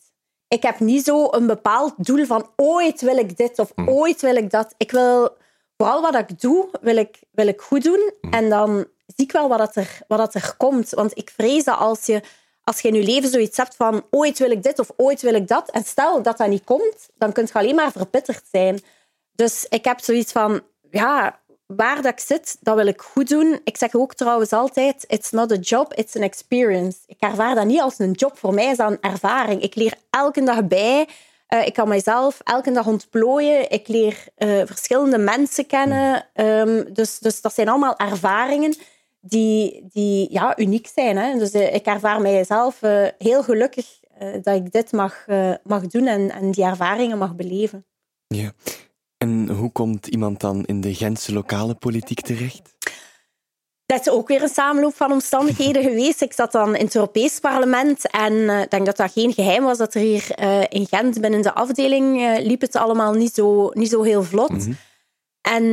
Ik 0.49 0.63
heb 0.63 0.81
niet 0.81 1.05
zo 1.05 1.29
een 1.31 1.47
bepaald 1.47 1.95
doel 1.97 2.27
van 2.27 2.51
ooit 2.57 3.01
wil 3.01 3.17
ik 3.17 3.37
dit 3.37 3.59
of 3.59 3.73
hm. 3.75 3.89
ooit 3.89 4.21
wil 4.21 4.37
ik 4.37 4.51
dat. 4.51 4.75
Ik 4.77 4.91
wil 4.91 5.37
vooral 5.77 6.03
wat 6.03 6.15
ik 6.15 6.41
doe, 6.41 6.69
wil 6.81 6.97
ik, 6.97 7.19
wil 7.31 7.47
ik 7.47 7.61
goed 7.61 7.83
doen. 7.83 8.13
Hm. 8.21 8.29
En 8.31 8.49
dan 8.49 8.87
zie 9.07 9.25
ik 9.25 9.33
wel 9.33 9.49
wat, 9.49 9.59
dat 9.59 9.77
er, 9.77 9.99
wat 10.09 10.19
dat 10.19 10.35
er 10.35 10.55
komt. 10.57 10.91
Want 10.91 11.19
ik 11.19 11.31
vrees 11.31 11.65
dat 11.65 11.79
als 11.79 12.07
je, 12.07 12.23
als 12.63 12.81
je 12.81 12.89
in 12.89 12.95
je 12.95 13.03
leven 13.03 13.31
zoiets 13.31 13.57
hebt 13.57 13.77
van 13.77 14.03
ooit 14.11 14.39
wil 14.39 14.51
ik 14.51 14.63
dit 14.63 14.79
of 14.79 14.91
ooit 14.97 15.23
wil 15.23 15.35
ik 15.35 15.49
dat, 15.49 15.71
en 15.71 15.85
stel 15.85 16.23
dat 16.23 16.39
dat 16.39 16.49
niet 16.49 16.65
komt, 16.65 17.09
dan 17.15 17.33
kun 17.33 17.45
je 17.47 17.53
alleen 17.53 17.75
maar 17.75 17.93
verbitterd 17.93 18.45
zijn. 18.51 18.81
Dus 19.33 19.67
ik 19.69 19.85
heb 19.85 20.01
zoiets 20.01 20.33
van, 20.33 20.61
ja, 20.91 21.40
waar 21.77 22.03
dat 22.03 22.13
ik 22.13 22.21
zit, 22.21 22.57
dat 22.61 22.77
wil 22.77 22.87
ik 22.87 23.01
goed 23.01 23.29
doen. 23.29 23.61
Ik 23.65 23.77
zeg 23.77 23.95
ook 23.95 24.15
trouwens 24.15 24.53
altijd, 24.53 25.05
it's 25.07 25.31
not 25.31 25.53
a 25.53 25.57
job, 25.57 25.95
it's 25.95 26.17
an 26.17 26.23
experience. 26.23 26.99
Ik 27.07 27.17
ervaar 27.19 27.55
dat 27.55 27.65
niet 27.65 27.81
als 27.81 27.99
een 27.99 28.13
job. 28.13 28.39
Voor 28.39 28.55
mij 28.55 28.71
is 28.71 28.77
dat 28.77 28.91
een 28.91 29.11
ervaring. 29.11 29.63
Ik 29.63 29.75
leer 29.75 29.95
elke 30.11 30.43
dag 30.43 30.67
bij. 30.67 31.09
Uh, 31.49 31.67
ik 31.67 31.75
kan 31.75 31.89
mezelf 31.89 32.41
elke 32.45 32.73
dag 32.73 32.87
ontplooien. 32.87 33.71
Ik 33.71 33.89
leer 33.89 34.25
uh, 34.39 34.63
verschillende 34.67 35.19
mensen 35.19 35.67
kennen. 35.67 36.27
Um, 36.35 36.93
dus, 36.93 37.19
dus 37.19 37.41
dat 37.41 37.55
zijn 37.55 37.69
allemaal 37.69 37.97
ervaringen 37.97 38.75
die, 39.21 39.87
die 39.93 40.33
ja, 40.33 40.59
uniek 40.59 40.91
zijn. 40.95 41.17
Hè? 41.17 41.39
Dus 41.39 41.55
uh, 41.55 41.75
ik 41.75 41.87
ervaar 41.87 42.21
mijzelf 42.21 42.81
heel 43.19 43.43
gelukkig 43.43 43.99
dat 44.43 44.55
ik 44.55 44.73
dit 44.73 44.93
mag, 44.93 45.27
mag 45.63 45.87
doen 45.87 46.07
en, 46.07 46.31
en 46.31 46.51
die 46.51 46.65
ervaringen 46.65 47.19
mag 47.19 47.35
beleven. 47.35 47.85
Ja. 48.27 48.53
En 49.25 49.49
hoe 49.49 49.73
komt 49.73 50.07
iemand 50.07 50.41
dan 50.41 50.65
in 50.65 50.81
de 50.81 50.95
Gentse 50.95 51.33
lokale 51.33 51.75
politiek 51.75 52.21
terecht? 52.21 52.75
Dat 53.87 54.01
is 54.01 54.09
ook 54.09 54.29
weer 54.29 54.43
een 54.43 54.49
samenloop 54.49 54.95
van 54.95 55.13
omstandigheden 55.13 55.83
geweest. 55.89 56.23
Ik 56.23 56.33
zat 56.33 56.53
dan 56.53 56.77
in 56.77 56.85
het 56.85 56.95
Europees 56.95 57.39
Parlement 57.39 58.11
en 58.11 58.33
uh, 58.33 58.61
ik 58.61 58.71
denk 58.71 58.87
dat 58.87 58.97
dat 58.97 59.13
geen 59.13 59.33
geheim 59.33 59.63
was 59.63 59.79
dat 59.79 59.95
er 59.95 60.01
hier 60.01 60.27
uh, 60.43 60.61
in 60.69 60.87
Gent 60.87 61.21
binnen 61.21 61.43
de 61.43 61.55
afdeling 61.55 62.21
uh, 62.21 62.47
liep 62.47 62.61
het 62.61 62.77
allemaal 62.77 63.13
niet 63.13 63.35
zo, 63.35 63.71
niet 63.75 63.91
zo 63.91 64.03
heel 64.03 64.23
vlot. 64.23 64.67
Mm 64.67 64.77
En 65.43 65.65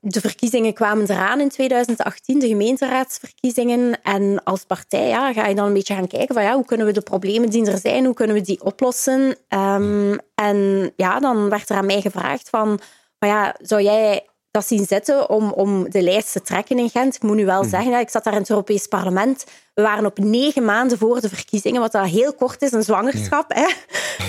de 0.00 0.20
verkiezingen 0.20 0.74
kwamen 0.74 1.10
eraan 1.10 1.40
in 1.40 1.48
2018, 1.48 2.38
de 2.38 2.48
gemeenteraadsverkiezingen. 2.48 4.02
En 4.02 4.44
als 4.44 4.64
partij 4.64 5.08
ja, 5.08 5.32
ga 5.32 5.46
je 5.46 5.54
dan 5.54 5.66
een 5.66 5.72
beetje 5.72 5.94
gaan 5.94 6.06
kijken 6.06 6.34
van 6.34 6.44
ja, 6.44 6.54
hoe 6.54 6.64
kunnen 6.64 6.86
we 6.86 6.92
de 6.92 7.00
problemen 7.00 7.50
die 7.50 7.70
er 7.70 7.78
zijn, 7.78 8.04
hoe 8.04 8.14
kunnen 8.14 8.36
we 8.36 8.42
die 8.42 8.64
oplossen? 8.64 9.36
Um, 9.48 10.18
en 10.34 10.92
ja, 10.96 11.20
dan 11.20 11.48
werd 11.48 11.68
er 11.68 11.76
aan 11.76 11.86
mij 11.86 12.00
gevraagd 12.00 12.48
van 12.48 12.80
maar 13.18 13.30
ja, 13.30 13.56
zou 13.60 13.82
jij 13.82 14.26
dat 14.56 14.66
zien 14.66 14.86
zitten 14.86 15.28
om, 15.30 15.52
om 15.52 15.90
de 15.90 16.02
lijst 16.02 16.32
te 16.32 16.42
trekken 16.42 16.78
in 16.78 16.90
Gent? 16.90 17.14
Ik 17.14 17.22
moet 17.22 17.36
nu 17.36 17.44
wel 17.44 17.60
mhm. 17.60 17.70
zeggen, 17.70 17.98
ik 17.98 18.10
zat 18.10 18.24
daar 18.24 18.32
in 18.32 18.40
het 18.40 18.50
Europees 18.50 18.86
Parlement. 18.86 19.44
We 19.74 19.82
waren 19.82 20.06
op 20.06 20.18
negen 20.18 20.64
maanden 20.64 20.98
voor 20.98 21.20
de 21.20 21.28
verkiezingen, 21.28 21.80
wat 21.80 21.92
dat 21.92 22.06
heel 22.06 22.34
kort 22.34 22.62
is, 22.62 22.72
een 22.72 22.82
zwangerschap. 22.82 23.52
Hè? 23.54 23.66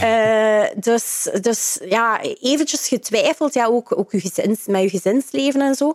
Uh, 0.04 0.70
dus, 0.76 1.30
dus 1.42 1.80
ja, 1.86 2.22
eventjes 2.22 2.88
getwijfeld, 2.88 3.54
ja, 3.54 3.66
ook, 3.66 3.98
ook 3.98 4.12
uw 4.12 4.20
gezins, 4.20 4.66
met 4.66 4.82
je 4.82 4.90
gezinsleven 4.90 5.62
en 5.62 5.76
zo. 5.76 5.94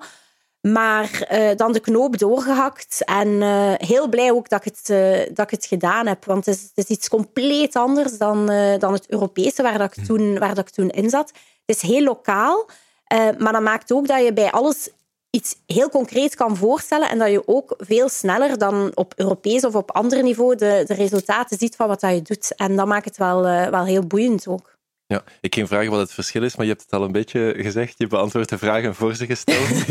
Maar 0.61 1.29
uh, 1.33 1.51
dan 1.57 1.73
de 1.73 1.81
knoop 1.81 2.19
doorgehakt 2.19 3.05
en 3.05 3.29
uh, 3.29 3.73
heel 3.77 4.09
blij 4.09 4.33
ook 4.33 4.49
dat 4.49 4.65
ik 4.65 4.75
het, 4.77 4.89
uh, 4.89 5.35
dat 5.35 5.45
ik 5.45 5.51
het 5.51 5.67
gedaan 5.67 6.07
heb. 6.07 6.25
Want 6.25 6.47
het 6.47 6.55
is, 6.55 6.62
het 6.75 6.89
is 6.89 6.97
iets 6.97 7.09
compleet 7.09 7.77
anders 7.77 8.19
dan, 8.19 8.47
dan 8.79 8.93
het 8.93 9.09
Europese 9.09 9.62
waar, 9.62 9.79
dat 9.79 9.97
ik 9.97 10.05
toen, 10.05 10.39
waar 10.39 10.55
dat 10.55 10.69
ik 10.69 10.75
toen 10.75 10.91
in 10.91 11.11
zat. 11.11 11.33
Het 11.67 11.77
is 11.77 11.83
heel 11.83 12.03
lokaal. 12.03 12.69
Uh, 13.12 13.28
maar 13.38 13.52
dat 13.52 13.62
maakt 13.62 13.92
ook 13.92 14.07
dat 14.07 14.25
je 14.25 14.33
bij 14.33 14.50
alles 14.50 14.88
iets 15.31 15.57
heel 15.66 15.88
concreet 15.88 16.35
kan 16.35 16.57
voorstellen 16.57 17.09
en 17.09 17.19
dat 17.19 17.31
je 17.31 17.49
ook 17.49 17.75
veel 17.78 18.09
sneller 18.09 18.59
dan 18.59 18.90
op 18.95 19.12
Europees 19.16 19.64
of 19.64 19.75
op 19.75 19.90
ander 19.90 20.23
niveau 20.23 20.57
de, 20.57 20.85
de 20.87 20.95
resultaten 20.95 21.59
ziet 21.59 21.76
van 21.76 21.88
wat 21.88 22.00
dat 22.00 22.14
je 22.14 22.23
doet. 22.23 22.54
En 22.57 22.76
dat 22.76 22.87
maakt 22.87 23.04
het 23.04 23.16
wel, 23.16 23.47
uh, 23.47 23.69
wel 23.69 23.85
heel 23.85 24.07
boeiend 24.07 24.47
ook. 24.47 24.76
Ja, 25.07 25.23
ik 25.40 25.54
ging 25.54 25.69
vragen 25.69 25.90
wat 25.90 26.00
het 26.00 26.12
verschil 26.12 26.42
is, 26.42 26.57
maar 26.57 26.66
je 26.66 26.73
hebt 26.73 26.85
het 26.85 26.92
al 26.92 27.04
een 27.04 27.12
beetje 27.12 27.54
gezegd. 27.57 27.95
Je 27.99 28.07
beantwoordt 28.07 28.49
de 28.49 28.59
vragen 28.59 28.95
voor 28.95 29.14
ze 29.14 29.26
gesteld 29.26 29.69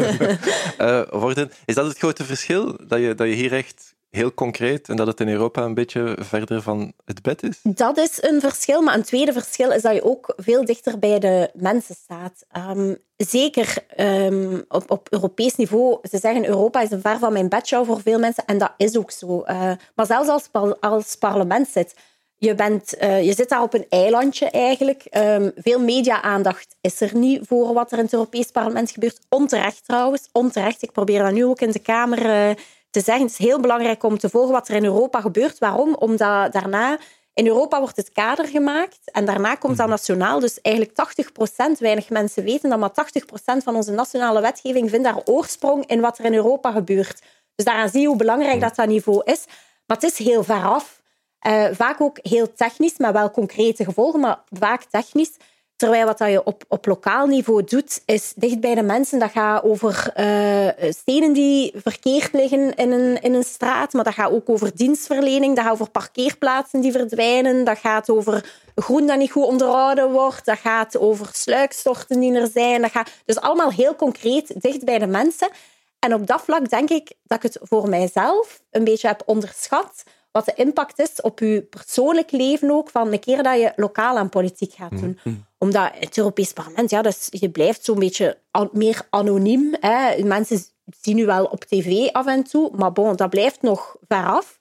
uh, 0.79 1.01
worden. 1.09 1.51
Is 1.65 1.75
dat 1.75 1.87
het 1.87 1.97
grote 1.97 2.25
verschil? 2.25 2.77
Dat 2.87 2.99
je, 2.99 3.15
dat 3.15 3.27
je 3.27 3.33
hier 3.33 3.53
echt 3.53 3.95
heel 4.11 4.33
concreet 4.33 4.89
en 4.89 4.95
dat 4.95 5.07
het 5.07 5.19
in 5.19 5.29
Europa 5.29 5.63
een 5.63 5.73
beetje 5.73 6.17
verder 6.19 6.61
van 6.61 6.93
het 7.05 7.21
bed 7.21 7.43
is? 7.43 7.59
Dat 7.63 7.97
is 7.97 8.23
een 8.23 8.39
verschil, 8.39 8.81
maar 8.81 8.95
een 8.95 9.03
tweede 9.03 9.33
verschil 9.33 9.71
is 9.71 9.81
dat 9.81 9.93
je 9.93 10.03
ook 10.03 10.33
veel 10.37 10.65
dichter 10.65 10.99
bij 10.99 11.19
de 11.19 11.49
mensen 11.53 11.95
staat. 11.95 12.45
Um, 12.69 12.97
zeker 13.17 13.77
um, 13.97 14.65
op, 14.67 14.91
op 14.91 15.07
Europees 15.09 15.55
niveau. 15.55 15.97
Ze 16.09 16.17
zeggen 16.17 16.47
Europa 16.47 16.81
is 16.81 16.91
een 16.91 17.01
ver 17.01 17.19
van 17.19 17.33
mijn 17.33 17.49
bedshow 17.49 17.85
voor 17.85 18.01
veel 18.01 18.19
mensen 18.19 18.45
en 18.45 18.57
dat 18.57 18.73
is 18.77 18.97
ook 18.97 19.11
zo. 19.11 19.43
Uh, 19.47 19.71
maar 19.95 20.05
zelfs 20.05 20.29
als, 20.29 20.49
als 20.79 21.15
parlement 21.15 21.67
zit 21.67 21.95
je, 22.37 22.55
bent, 22.55 22.93
uh, 23.01 23.23
je 23.23 23.33
zit 23.33 23.49
daar 23.49 23.61
op 23.61 23.73
een 23.73 23.85
eilandje 23.89 24.49
eigenlijk. 24.49 25.05
Um, 25.17 25.51
veel 25.55 25.79
media-aandacht 25.79 26.75
is 26.81 27.01
er 27.01 27.17
niet 27.17 27.47
voor 27.47 27.73
wat 27.73 27.91
er 27.91 27.97
in 27.97 28.03
het 28.03 28.13
Europees 28.13 28.51
Parlement 28.51 28.91
gebeurt. 28.91 29.19
Onterecht 29.29 29.85
trouwens, 29.85 30.29
onterecht. 30.31 30.81
Ik 30.81 30.91
probeer 30.91 31.23
dat 31.23 31.31
nu 31.31 31.45
ook 31.45 31.61
in 31.61 31.71
de 31.71 31.79
Kamer 31.79 32.25
uh, 32.25 32.55
te 32.91 33.01
zeggen. 33.01 33.23
Het 33.23 33.31
is 33.31 33.45
heel 33.45 33.59
belangrijk 33.59 34.03
om 34.03 34.17
te 34.17 34.29
volgen 34.29 34.51
wat 34.51 34.67
er 34.67 34.75
in 34.75 34.85
Europa 34.85 35.21
gebeurt. 35.21 35.59
Waarom? 35.59 35.95
Omdat 35.95 36.51
daarna... 36.53 36.97
In 37.33 37.47
Europa 37.47 37.79
wordt 37.79 37.97
het 37.97 38.11
kader 38.11 38.47
gemaakt 38.47 38.99
en 39.11 39.25
daarna 39.25 39.55
komt 39.55 39.77
dat 39.77 39.85
mhm. 39.85 39.95
nationaal. 39.95 40.39
Dus 40.39 40.61
eigenlijk 40.61 40.97
80%, 41.77 41.77
weinig 41.79 42.09
mensen 42.09 42.43
weten 42.43 42.69
dat, 42.69 42.79
maar 42.79 42.91
80% 43.59 43.63
van 43.63 43.75
onze 43.75 43.91
nationale 43.91 44.41
wetgeving 44.41 44.89
vindt 44.89 45.05
daar 45.05 45.21
oorsprong 45.25 45.85
in 45.85 46.01
wat 46.01 46.17
er 46.17 46.25
in 46.25 46.33
Europa 46.33 46.71
gebeurt. 46.71 47.21
Dus 47.55 47.65
daaraan 47.65 47.89
zie 47.89 48.01
je 48.01 48.07
hoe 48.07 48.15
belangrijk 48.15 48.55
mhm. 48.55 48.67
dat 48.67 48.75
dat 48.75 48.87
niveau 48.87 49.21
is. 49.23 49.45
Maar 49.85 49.97
het 49.97 50.11
is 50.11 50.17
heel 50.17 50.43
ver 50.43 50.63
af. 50.63 51.01
Uh, 51.47 51.67
vaak 51.71 52.01
ook 52.01 52.17
heel 52.21 52.53
technisch, 52.53 52.97
maar 52.97 53.13
wel 53.13 53.31
concrete 53.31 53.83
gevolgen, 53.83 54.19
maar 54.19 54.39
vaak 54.49 54.83
technisch. 54.83 55.31
Terwijl 55.81 56.05
wat 56.05 56.19
je 56.19 56.43
op, 56.43 56.63
op 56.67 56.85
lokaal 56.85 57.27
niveau 57.27 57.63
doet, 57.63 58.01
is 58.05 58.33
dicht 58.35 58.59
bij 58.59 58.75
de 58.75 58.81
mensen. 58.81 59.19
Dat 59.19 59.31
gaat 59.31 59.63
over 59.63 60.13
uh, 60.17 60.91
stenen 60.91 61.33
die 61.33 61.71
verkeerd 61.75 62.33
liggen 62.33 62.75
in 62.75 62.91
een, 62.91 63.21
in 63.21 63.33
een 63.33 63.43
straat, 63.43 63.93
maar 63.93 64.03
dat 64.03 64.13
gaat 64.13 64.31
ook 64.31 64.49
over 64.49 64.75
dienstverlening, 64.75 65.55
dat 65.55 65.63
gaat 65.63 65.73
over 65.73 65.89
parkeerplaatsen 65.89 66.81
die 66.81 66.91
verdwijnen, 66.91 67.63
dat 67.63 67.77
gaat 67.77 68.09
over 68.09 68.51
groen 68.75 69.07
dat 69.07 69.17
niet 69.17 69.31
goed 69.31 69.45
onderhouden 69.45 70.11
wordt, 70.11 70.45
dat 70.45 70.57
gaat 70.57 70.97
over 70.97 71.29
sluikstorten 71.31 72.19
die 72.19 72.33
er 72.33 72.49
zijn. 72.53 72.81
Dat 72.81 72.91
gaat 72.91 73.11
dus 73.25 73.39
allemaal 73.39 73.71
heel 73.71 73.95
concreet 73.95 74.61
dicht 74.61 74.85
bij 74.85 74.99
de 74.99 75.07
mensen. 75.07 75.49
En 75.99 76.13
op 76.13 76.27
dat 76.27 76.41
vlak 76.41 76.69
denk 76.69 76.89
ik 76.89 77.11
dat 77.23 77.43
ik 77.43 77.53
het 77.53 77.57
voor 77.61 77.89
mijzelf 77.89 78.61
een 78.71 78.83
beetje 78.83 79.07
heb 79.07 79.21
onderschat 79.25 80.03
wat 80.31 80.45
de 80.45 80.53
impact 80.55 80.99
is 80.99 81.21
op 81.21 81.39
je 81.39 81.61
persoonlijk 81.69 82.31
leven 82.31 82.71
ook, 82.71 82.89
van 82.89 83.09
de 83.09 83.17
keer 83.17 83.43
dat 83.43 83.59
je 83.59 83.73
lokaal 83.75 84.17
aan 84.17 84.29
politiek 84.29 84.73
gaat 84.73 84.89
doen. 84.89 85.19
Mm-hmm. 85.23 85.45
Omdat 85.57 85.91
het 85.93 86.17
Europees 86.17 86.53
Parlement, 86.53 86.89
ja, 86.89 87.01
dus 87.01 87.27
je 87.29 87.49
blijft 87.49 87.85
zo'n 87.85 87.99
beetje 87.99 88.37
meer 88.71 89.01
anoniem. 89.09 89.75
Hè. 89.79 90.23
Mensen 90.23 90.63
zien 91.01 91.17
u 91.17 91.25
wel 91.25 91.45
op 91.45 91.63
tv 91.63 92.09
af 92.11 92.25
en 92.25 92.43
toe, 92.43 92.69
maar 92.75 92.91
bon, 92.91 93.15
dat 93.15 93.29
blijft 93.29 93.61
nog 93.61 93.95
ver 94.07 94.25
af. 94.25 94.59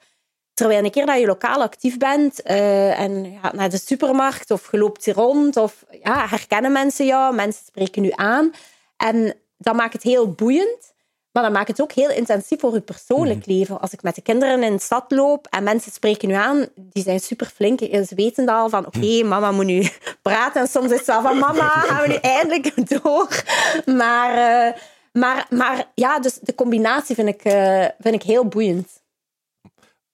Terwijl 0.55 0.85
een 0.85 0.91
keer 0.91 1.07
dat 1.07 1.21
je 1.21 1.27
lokaal 1.27 1.63
actief 1.63 1.97
bent 1.97 2.41
uh, 2.47 3.01
en 3.01 3.39
gaat 3.43 3.53
naar 3.53 3.71
de 3.71 3.79
supermarkt 3.79 4.51
of 4.51 4.71
je 4.71 4.79
loopt 4.79 5.05
hier 5.05 5.15
rond, 5.15 5.57
of 5.57 5.85
ja, 6.03 6.27
herkennen 6.29 6.73
mensen 6.73 7.07
jou, 7.07 7.35
mensen 7.35 7.65
spreken 7.67 8.05
u 8.05 8.11
aan. 8.15 8.53
En 8.97 9.35
dat 9.59 9.75
maakt 9.75 9.93
het 9.93 10.03
heel 10.03 10.33
boeiend. 10.33 10.95
Maar 11.33 11.43
dat 11.43 11.53
maakt 11.53 11.69
het 11.69 11.81
ook 11.81 11.93
heel 11.93 12.11
intensief 12.11 12.61
voor 12.61 12.73
je 12.73 12.81
persoonlijk 12.81 13.47
mhm. 13.47 13.51
leven. 13.51 13.81
Als 13.81 13.93
ik 13.93 14.03
met 14.03 14.15
de 14.15 14.23
kinderen 14.23 14.63
in 14.63 14.73
de 14.73 14.83
stad 14.83 15.11
loop 15.11 15.47
en 15.47 15.63
mensen 15.63 15.93
spreken 15.93 16.31
u 16.31 16.33
aan, 16.33 16.67
die 16.75 17.03
zijn 17.03 17.21
super 17.21 17.47
flink. 17.47 17.79
Ze 17.81 18.15
weten 18.15 18.49
al 18.49 18.69
van, 18.69 18.87
oké, 18.87 18.99
mhm. 18.99 19.29
mama 19.29 19.51
moet 19.51 19.65
nu 19.65 19.89
praten. 20.23 20.61
En 20.61 20.69
soms 20.69 20.91
is 20.91 20.99
het 20.99 21.07
wel 21.07 21.23
van, 21.23 21.39
mama, 21.39 21.69
gaan 21.89 22.03
we 22.03 22.09
nu 22.09 22.15
eindelijk 22.15 22.89
door? 23.03 23.45
Maar, 23.87 24.31
uh, 24.31 24.73
maar, 25.13 25.47
maar 25.51 25.91
ja, 25.95 26.19
dus 26.19 26.39
de 26.41 26.55
combinatie 26.55 27.15
vind 27.15 27.29
ik, 27.29 27.45
uh, 27.45 27.87
vind 27.99 28.15
ik 28.15 28.23
heel 28.23 28.47
boeiend. 28.47 29.03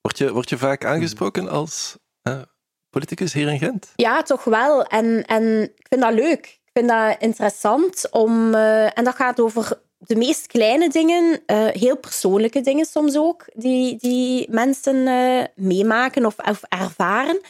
Word 0.01 0.19
je, 0.19 0.33
word 0.33 0.49
je 0.49 0.59
vaak 0.59 0.85
aangesproken 0.85 1.49
als 1.49 1.97
uh, 2.29 2.41
politicus 2.91 3.33
hier 3.33 3.49
in 3.49 3.59
Gent? 3.59 3.93
Ja, 3.95 4.23
toch 4.23 4.45
wel. 4.45 4.85
En, 4.85 5.25
en 5.25 5.63
ik 5.63 5.87
vind 5.89 6.01
dat 6.01 6.13
leuk. 6.13 6.47
Ik 6.47 6.71
vind 6.73 6.89
dat 6.89 7.17
interessant 7.19 8.11
om... 8.11 8.55
en 8.55 9.05
dat 9.05 9.15
gaat 9.15 9.41
over 9.41 9.85
de 9.99 10.17
meest 10.17 10.47
kleine 10.47 10.89
dingen, 10.89 11.25
uh, 11.47 11.67
heel 11.67 11.97
persoonlijke 11.97 12.61
dingen 12.61 12.87
soms 12.87 13.17
ook, 13.17 13.45
die, 13.55 13.97
die 13.97 14.51
mensen 14.51 14.97
uh, 14.97 15.45
meemaken 15.55 16.27
of, 16.27 16.37
ervaren. 16.69 17.41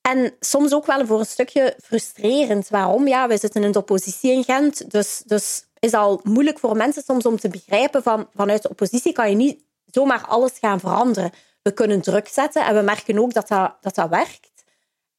En 0.00 0.34
soms 0.40 0.72
ook 0.72 0.86
wel 0.86 1.06
voor 1.06 1.18
een 1.18 1.26
stukje 1.26 1.76
frustrerend. 1.82 2.68
Waarom? 2.68 3.08
Ja, 3.08 3.28
wij 3.28 3.38
zitten 3.38 3.64
in 3.64 3.72
de 3.72 3.78
oppositie 3.78 4.32
in 4.32 4.44
Gent, 4.44 4.90
dus, 4.90 5.22
dus 5.26 5.64
is 5.78 5.94
al 5.94 6.20
moeilijk 6.22 6.58
voor 6.58 6.76
mensen 6.76 7.02
soms 7.02 7.26
om 7.26 7.38
te 7.38 7.48
begrijpen 7.48 8.02
van 8.02 8.28
vanuit 8.34 8.62
de 8.62 8.68
oppositie 8.68 9.12
kan 9.12 9.30
je 9.30 9.36
niet 9.36 9.64
zomaar 9.84 10.26
alles 10.26 10.58
gaan 10.60 10.80
veranderen. 10.80 11.30
We 11.62 11.72
kunnen 11.72 12.00
druk 12.00 12.28
zetten 12.28 12.64
en 12.66 12.74
we 12.74 12.80
merken 12.80 13.18
ook 13.18 13.32
dat 13.32 13.48
dat, 13.48 13.94
dat, 13.94 14.08
werkt. 14.08 14.50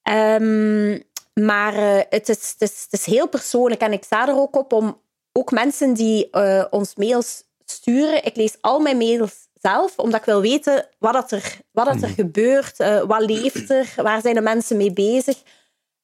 Um, 0.10 1.03
maar 1.33 1.74
uh, 1.74 2.01
het, 2.10 2.29
is, 2.29 2.55
het, 2.57 2.69
is, 2.72 2.88
het 2.89 3.00
is 3.00 3.05
heel 3.05 3.27
persoonlijk 3.27 3.81
en 3.81 3.93
ik 3.93 4.03
sta 4.03 4.27
er 4.27 4.36
ook 4.36 4.55
op 4.55 4.74
om 4.74 5.01
ook 5.34 5.52
mensen 5.52 5.94
die 5.94 6.28
uh, 6.32 6.66
ons 6.70 6.96
mails 6.96 7.44
sturen. 7.66 8.25
Ik 8.25 8.36
lees 8.36 8.58
al 8.62 8.80
mijn 8.80 8.98
mails 8.98 9.48
zelf, 9.54 10.00
omdat 10.00 10.20
ik 10.20 10.25
wil 10.25 10.42
weten 10.42 10.88
wat, 11.00 11.13
dat 11.13 11.32
er, 11.32 11.60
wat 11.72 11.86
dat 11.86 12.02
er 12.02 12.08
mhm. 12.08 12.13
gebeurt, 12.13 12.80
uh, 12.80 13.04
wat 13.04 13.25
leeft 13.25 13.70
er, 13.70 13.94
waar 13.96 14.22
zijn 14.22 14.36
de 14.36 14.42
mensen 14.42 14.78
mee 14.78 14.94
bezig. 14.94 15.42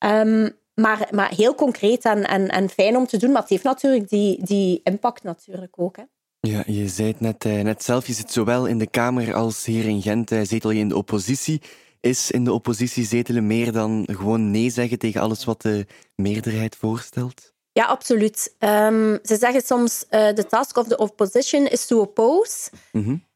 Um, 0.06 0.58
maar, 0.74 1.08
maar 1.12 1.34
heel 1.36 1.56
concreet 1.56 2.06
en, 2.06 2.28
en, 2.28 2.48
en 2.48 2.70
fijn 2.70 2.98
om 2.98 3.08
te 3.08 3.18
doen, 3.18 3.32
maar 3.32 3.42
het 3.42 3.50
heeft 3.50 3.64
natuurlijk 3.64 4.10
die, 4.10 4.46
die 4.46 4.80
impact 4.84 5.24
natuurlijk 5.24 5.74
ook. 5.76 5.98
Hè. 5.98 6.04
Ja, 6.40 6.64
je 6.66 6.88
zei 6.88 7.08
het 7.08 7.20
net, 7.20 7.46
uh, 7.46 7.62
net 7.62 7.84
zelf, 7.84 8.08
je 8.08 8.14
zit 8.14 8.32
zowel 8.32 8.66
in 8.66 8.78
de 8.78 8.88
Kamer 8.88 9.34
als 9.34 9.66
hier 9.66 9.86
in 9.86 10.02
Gent, 10.02 10.30
zetel 10.30 10.72
je 10.72 10.80
in 10.80 10.88
de 10.88 10.98
oppositie. 10.98 11.62
Is 12.00 12.32
in 12.32 12.44
de 12.44 12.54
oppositie 12.54 13.06
zetelen 13.06 13.48
meer 13.48 13.72
dan 13.72 14.08
gewoon 14.12 14.52
nee 14.52 14.70
zeggen 14.70 15.00
tegen 15.00 15.22
alles 15.22 15.46
wat 15.46 15.62
de 15.62 15.86
meerderheid 16.16 16.76
voorstelt? 16.76 17.54
Ja, 17.72 17.86
absoluut. 17.86 18.56
Um, 18.60 19.20
ze 19.24 19.36
zeggen 19.36 19.62
soms 19.62 20.06
uh, 20.10 20.28
the 20.28 20.46
task 20.46 20.78
of 20.78 20.88
the 20.88 20.98
opposition 20.98 21.68
is 21.68 21.86
to 21.86 22.00
oppose. 22.00 22.70
Mm 22.92 23.28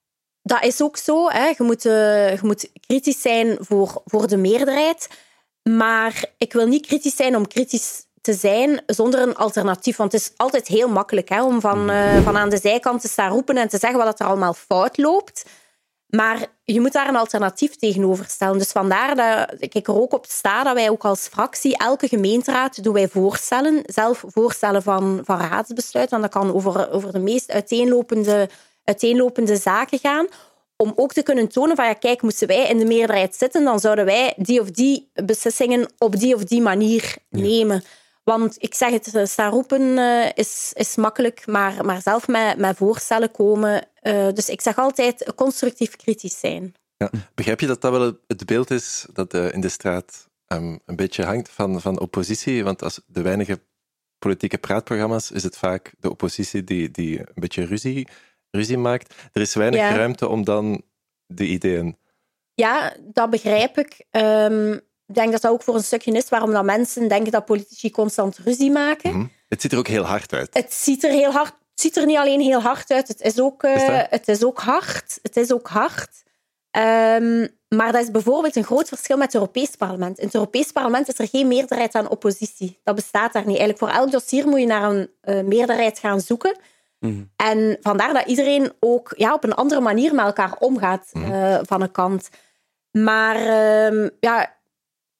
Dat 0.41 0.63
is 0.63 0.81
ook 0.81 0.97
zo. 0.97 1.29
Hè. 1.29 1.45
Je, 1.45 1.63
moet, 1.63 1.85
uh, 1.85 2.31
je 2.31 2.39
moet 2.41 2.69
kritisch 2.87 3.21
zijn 3.21 3.57
voor, 3.59 4.01
voor 4.05 4.27
de 4.27 4.37
meerderheid. 4.37 5.09
Maar 5.69 6.25
ik 6.37 6.53
wil 6.53 6.67
niet 6.67 6.85
kritisch 6.85 7.15
zijn 7.15 7.35
om 7.35 7.47
kritisch 7.47 8.05
te 8.21 8.33
zijn 8.33 8.81
zonder 8.85 9.19
een 9.19 9.35
alternatief. 9.35 9.97
Want 9.97 10.11
het 10.11 10.21
is 10.21 10.31
altijd 10.35 10.67
heel 10.67 10.87
makkelijk 10.87 11.29
hè, 11.29 11.43
om 11.43 11.61
van, 11.61 11.89
uh, 11.89 12.23
van 12.23 12.37
aan 12.37 12.49
de 12.49 12.57
zijkant 12.57 13.01
te 13.01 13.07
staan 13.07 13.31
roepen 13.31 13.57
en 13.57 13.67
te 13.67 13.77
zeggen 13.77 13.99
wat 13.99 14.19
er 14.19 14.25
allemaal 14.25 14.53
fout 14.53 14.97
loopt. 14.97 15.45
Maar 16.15 16.45
je 16.63 16.81
moet 16.81 16.91
daar 16.91 17.07
een 17.07 17.15
alternatief 17.15 17.75
tegenover 17.75 18.25
stellen. 18.25 18.57
Dus 18.57 18.71
vandaar 18.71 19.15
dat 19.15 19.55
ik 19.59 19.87
er 19.87 20.01
ook 20.01 20.13
op 20.13 20.25
sta 20.29 20.63
dat 20.63 20.73
wij 20.73 20.89
ook 20.89 21.05
als 21.05 21.27
fractie 21.27 21.77
elke 21.77 22.07
gemeenteraad 22.07 22.83
doen 22.83 22.93
wij 22.93 23.07
voorstellen, 23.07 23.81
zelf 23.85 24.23
voorstellen 24.27 24.83
van, 24.83 25.21
van 25.23 25.39
raadsbesluit. 25.39 26.09
Want 26.09 26.21
dat 26.21 26.31
kan 26.31 26.53
over, 26.53 26.91
over 26.91 27.11
de 27.11 27.19
meest 27.19 27.51
uiteenlopende, 27.51 28.49
uiteenlopende 28.83 29.55
zaken 29.55 29.99
gaan. 29.99 30.27
Om 30.77 30.93
ook 30.95 31.13
te 31.13 31.23
kunnen 31.23 31.47
tonen 31.47 31.75
van 31.75 31.85
ja, 31.85 31.93
kijk, 31.93 32.21
moesten 32.21 32.47
wij 32.47 32.67
in 32.67 32.77
de 32.77 32.85
meerderheid 32.85 33.35
zitten, 33.35 33.63
dan 33.63 33.79
zouden 33.79 34.05
wij 34.05 34.33
die 34.37 34.61
of 34.61 34.71
die 34.71 35.11
beslissingen 35.13 35.87
op 35.97 36.19
die 36.19 36.35
of 36.35 36.43
die 36.43 36.61
manier 36.61 37.15
nemen. 37.29 37.83
Want 38.23 38.55
ik 38.59 38.73
zeg 38.73 38.91
het, 38.91 39.15
eh, 39.15 39.25
staan 39.25 39.51
roepen 39.51 39.81
uh, 39.81 40.25
is, 40.33 40.71
is 40.73 40.95
makkelijk, 40.95 41.47
maar, 41.47 41.85
maar 41.85 42.01
zelf 42.01 42.27
met, 42.27 42.57
met 42.57 42.77
voorstellen 42.77 43.31
komen. 43.31 43.91
Uh, 44.03 44.29
dus 44.33 44.49
ik 44.49 44.61
zeg 44.61 44.77
altijd 44.77 45.33
constructief 45.35 45.95
kritisch 45.95 46.39
zijn. 46.39 46.73
Ja. 46.97 47.09
Begrijp 47.35 47.59
je 47.59 47.67
dat 47.67 47.81
dat 47.81 47.91
wel 47.91 48.17
het 48.27 48.45
beeld 48.45 48.71
is 48.71 49.05
dat 49.13 49.33
uh, 49.33 49.53
in 49.53 49.61
de 49.61 49.69
straat 49.69 50.29
um, 50.47 50.79
een 50.85 50.95
beetje 50.95 51.23
hangt 51.23 51.49
van, 51.49 51.81
van 51.81 51.99
oppositie? 51.99 52.63
Want 52.63 52.83
als 52.83 53.01
de 53.05 53.21
weinige 53.21 53.61
politieke 54.19 54.57
praatprogramma's 54.57 55.31
is 55.31 55.43
het 55.43 55.57
vaak 55.57 55.93
de 55.99 56.09
oppositie 56.09 56.63
die, 56.63 56.91
die 56.91 57.19
een 57.19 57.27
beetje 57.33 57.65
ruzie, 57.65 58.07
ruzie 58.51 58.77
maakt. 58.77 59.13
Er 59.31 59.41
is 59.41 59.53
weinig 59.53 59.79
ja. 59.79 59.95
ruimte 59.95 60.27
om 60.27 60.43
dan 60.43 60.81
de 61.25 61.45
ideeën. 61.45 61.97
Ja, 62.53 62.95
dat 63.01 63.29
begrijp 63.29 63.77
ik. 63.77 64.05
Um, 64.11 64.73
ik 65.05 65.15
denk 65.15 65.31
dat 65.31 65.41
dat 65.41 65.51
ook 65.51 65.63
voor 65.63 65.75
een 65.75 65.83
stukje 65.83 66.11
is 66.11 66.29
waarom 66.29 66.51
dat 66.51 66.63
mensen 66.63 67.07
denken 67.07 67.31
dat 67.31 67.45
politici 67.45 67.91
constant 67.91 68.37
ruzie 68.37 68.71
maken. 68.71 69.15
Mm 69.15 69.31
Het 69.47 69.61
ziet 69.61 69.71
er 69.71 69.77
ook 69.77 69.87
heel 69.87 70.03
hard 70.03 70.33
uit. 70.33 70.53
Het 70.53 70.73
ziet 70.73 71.03
er 71.03 71.11
heel 71.11 71.31
hard 71.31 71.53
ziet 71.83 71.97
er 71.97 72.05
niet 72.05 72.17
alleen 72.17 72.41
heel 72.41 72.61
hard 72.61 72.91
uit, 72.91 73.07
het 73.07 73.21
is 73.21 73.39
ook, 73.39 73.63
uh, 73.63 74.01
het 74.09 74.27
is 74.27 74.43
ook 74.43 74.59
hard. 74.59 75.19
Het 75.21 75.37
is 75.37 75.53
ook 75.53 75.67
hard. 75.67 76.23
Um, 76.77 77.47
maar 77.67 77.91
dat 77.91 78.01
is 78.01 78.11
bijvoorbeeld 78.11 78.55
een 78.55 78.63
groot 78.63 78.87
verschil 78.87 79.17
met 79.17 79.25
het 79.25 79.35
Europees 79.35 79.75
Parlement. 79.75 80.17
In 80.19 80.25
het 80.25 80.33
Europees 80.33 80.71
Parlement 80.71 81.07
is 81.07 81.19
er 81.19 81.27
geen 81.27 81.47
meerderheid 81.47 81.95
aan 81.95 82.09
oppositie. 82.09 82.79
Dat 82.83 82.95
bestaat 82.95 83.33
daar 83.33 83.45
niet. 83.45 83.57
Eigenlijk 83.57 83.79
voor 83.79 84.01
elk 84.01 84.11
dossier 84.11 84.47
moet 84.47 84.59
je 84.59 84.65
naar 84.65 84.91
een 84.91 85.09
uh, 85.23 85.43
meerderheid 85.43 85.99
gaan 85.99 86.21
zoeken. 86.21 86.57
Mhm. 86.99 87.23
En 87.35 87.77
vandaar 87.81 88.13
dat 88.13 88.27
iedereen 88.27 88.71
ook 88.79 89.13
ja, 89.17 89.33
op 89.33 89.43
een 89.43 89.53
andere 89.53 89.81
manier 89.81 90.15
met 90.15 90.25
elkaar 90.25 90.55
omgaat 90.59 91.09
mhm. 91.11 91.63
van 91.65 91.81
een 91.81 91.91
kant. 91.91 92.29
Maar 92.91 93.35
ehm, 93.35 94.09
ja, 94.19 94.55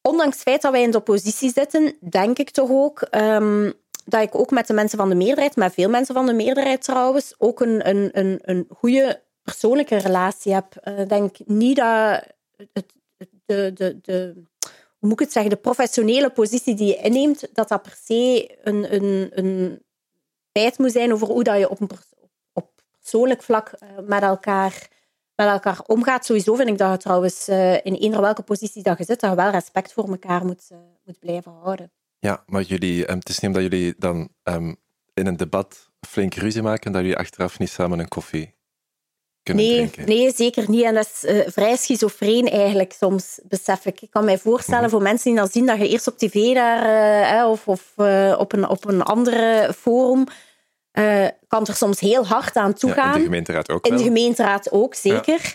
ondanks 0.02 0.34
het 0.34 0.42
feit 0.42 0.62
dat 0.62 0.72
wij 0.72 0.82
in 0.82 0.90
de 0.90 0.96
oppositie 0.96 1.52
zitten, 1.52 1.96
denk 2.10 2.38
ik 2.38 2.50
toch 2.50 2.70
ook 2.70 3.00
ehm, 3.00 3.70
dat 4.04 4.22
ik 4.22 4.34
ook 4.34 4.50
met 4.50 4.66
de 4.66 4.72
mensen 4.72 4.98
van 4.98 5.08
de 5.08 5.14
meerderheid, 5.14 5.56
met 5.56 5.72
veel 5.72 5.88
mensen 5.88 6.14
van 6.14 6.26
de 6.26 6.32
meerderheid 6.32 6.82
trouwens, 6.82 7.34
ook 7.38 7.60
een, 7.60 7.88
een, 7.88 8.08
een, 8.12 8.38
een 8.42 8.66
goede 8.68 9.22
persoonlijke 9.42 9.96
relatie 9.96 10.54
heb. 10.54 10.74
Ik 10.82 10.98
uh, 10.98 11.08
denk 11.08 11.36
niet 11.44 11.76
dat 11.76 12.22
het, 12.72 12.92
de, 13.46 13.72
de, 13.74 14.00
de, 14.00 14.32
hoe 14.98 15.08
moet 15.08 15.12
ik 15.12 15.18
het 15.18 15.32
zeggen, 15.32 15.50
de 15.50 15.56
professionele 15.56 16.30
positie 16.30 16.74
die 16.74 16.86
je 16.86 16.96
inneemt, 16.96 17.48
dat 17.52 17.68
dat 17.68 17.82
per 17.82 17.98
se 18.04 18.56
een, 18.62 18.94
een, 18.94 19.30
een 19.34 19.82
feit 20.52 20.78
moet 20.78 20.92
zijn 20.92 21.12
over 21.12 21.26
hoe 21.26 21.44
dat 21.44 21.58
je 21.58 21.70
op, 21.70 21.80
een 21.80 21.90
op 22.52 22.70
persoonlijk 23.00 23.42
vlak 23.42 23.72
uh, 23.82 23.88
met 24.06 24.22
elkaar 24.22 24.88
met 25.36 25.46
elkaar 25.46 25.80
omgaat. 25.86 26.24
Sowieso 26.24 26.54
vind 26.54 26.68
ik 26.68 26.78
dat 26.78 26.90
je 26.90 26.96
trouwens 26.96 27.48
uh, 27.48 27.74
in 27.74 27.94
eender 27.94 28.20
welke 28.20 28.42
positie 28.42 28.82
dat 28.82 28.98
je 28.98 29.04
zit, 29.04 29.20
dat 29.20 29.30
je 29.30 29.36
wel 29.36 29.50
respect 29.50 29.92
voor 29.92 30.08
elkaar 30.08 30.44
moet, 30.44 30.70
moet 31.04 31.18
blijven 31.18 31.52
houden. 31.52 31.92
Ja, 32.24 32.42
maar 32.46 32.62
jullie, 32.62 33.10
um, 33.10 33.18
het 33.18 33.28
is 33.28 33.38
niet 33.38 33.56
omdat 33.56 33.70
jullie 33.70 33.94
dan 33.98 34.28
um, 34.42 34.76
in 35.14 35.26
een 35.26 35.36
debat 35.36 35.90
flink 36.08 36.34
ruzie 36.34 36.62
maken, 36.62 36.92
dat 36.92 37.00
jullie 37.00 37.16
achteraf 37.16 37.58
niet 37.58 37.70
samen 37.70 37.98
een 37.98 38.08
koffie 38.08 38.54
kunnen 39.42 39.64
nee, 39.64 39.76
drinken. 39.76 40.06
Nee, 40.06 40.32
zeker 40.34 40.70
niet. 40.70 40.84
En 40.84 40.94
dat 40.94 41.10
is 41.12 41.30
uh, 41.30 41.46
vrij 41.46 41.76
schizofreen 41.76 42.48
eigenlijk 42.48 42.92
soms, 42.92 43.40
besef 43.48 43.86
ik. 43.86 44.00
Ik 44.00 44.10
kan 44.10 44.24
mij 44.24 44.38
voorstellen 44.38 44.78
mm 44.78 44.88
-hmm. 44.88 44.98
voor 44.98 45.02
mensen 45.02 45.30
die 45.30 45.40
dan 45.40 45.48
zien 45.48 45.66
dat 45.66 45.78
je 45.78 45.88
eerst 45.88 46.06
op 46.06 46.18
tv 46.18 46.54
daar, 46.54 47.48
of, 47.48 47.68
of 47.68 47.92
op, 48.38 48.52
een, 48.52 48.68
op 48.68 48.84
een 48.84 49.02
andere 49.02 49.72
forum 49.76 50.24
kan 51.46 51.66
er 51.66 51.74
soms 51.74 52.00
heel 52.00 52.26
hard 52.26 52.56
aan 52.56 52.74
toegaan. 52.74 53.08
Ja, 53.08 53.12
in 53.12 53.18
de 53.18 53.24
gemeenteraad 53.24 53.70
ook 53.70 53.84
In 53.84 53.90
wel. 53.90 53.98
de 53.98 54.04
gemeenteraad 54.04 54.72
ook, 54.72 54.94
zeker. 54.94 55.54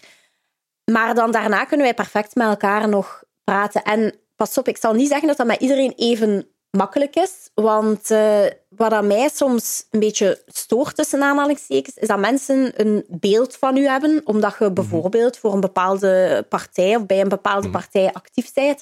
Ja. 0.83 0.93
Maar 0.93 1.15
dan 1.15 1.31
daarna 1.31 1.65
kunnen 1.65 1.85
wij 1.85 1.95
perfect 1.95 2.35
met 2.35 2.47
elkaar 2.47 2.89
nog 2.89 3.23
praten. 3.43 3.83
En 3.83 4.19
pas 4.35 4.57
op, 4.57 4.67
ik 4.67 4.77
zal 4.77 4.93
niet 4.93 5.07
zeggen 5.07 5.27
dat 5.27 5.37
dat 5.37 5.47
met 5.47 5.61
iedereen 5.61 5.93
even 5.95 6.47
makkelijk 6.71 7.15
is. 7.15 7.49
Want 7.53 8.11
uh, 8.11 8.45
wat 8.69 8.91
aan 8.91 9.07
mij 9.07 9.29
soms 9.29 9.85
een 9.91 9.99
beetje 9.99 10.41
stoort 10.47 10.95
tussen 10.95 11.23
aanhalingstekens, 11.23 11.95
is 11.95 12.07
dat 12.07 12.19
mensen 12.19 12.71
een 12.75 13.05
beeld 13.07 13.55
van 13.55 13.77
u 13.77 13.87
hebben, 13.87 14.21
omdat 14.23 14.55
je 14.59 14.71
bijvoorbeeld 14.71 15.37
voor 15.37 15.53
een 15.53 15.59
bepaalde 15.59 16.45
partij 16.49 16.95
of 16.95 17.05
bij 17.05 17.21
een 17.21 17.29
bepaalde 17.29 17.61
-hmm. 17.61 17.71
partij 17.71 18.13
actief 18.13 18.53
bent. 18.53 18.81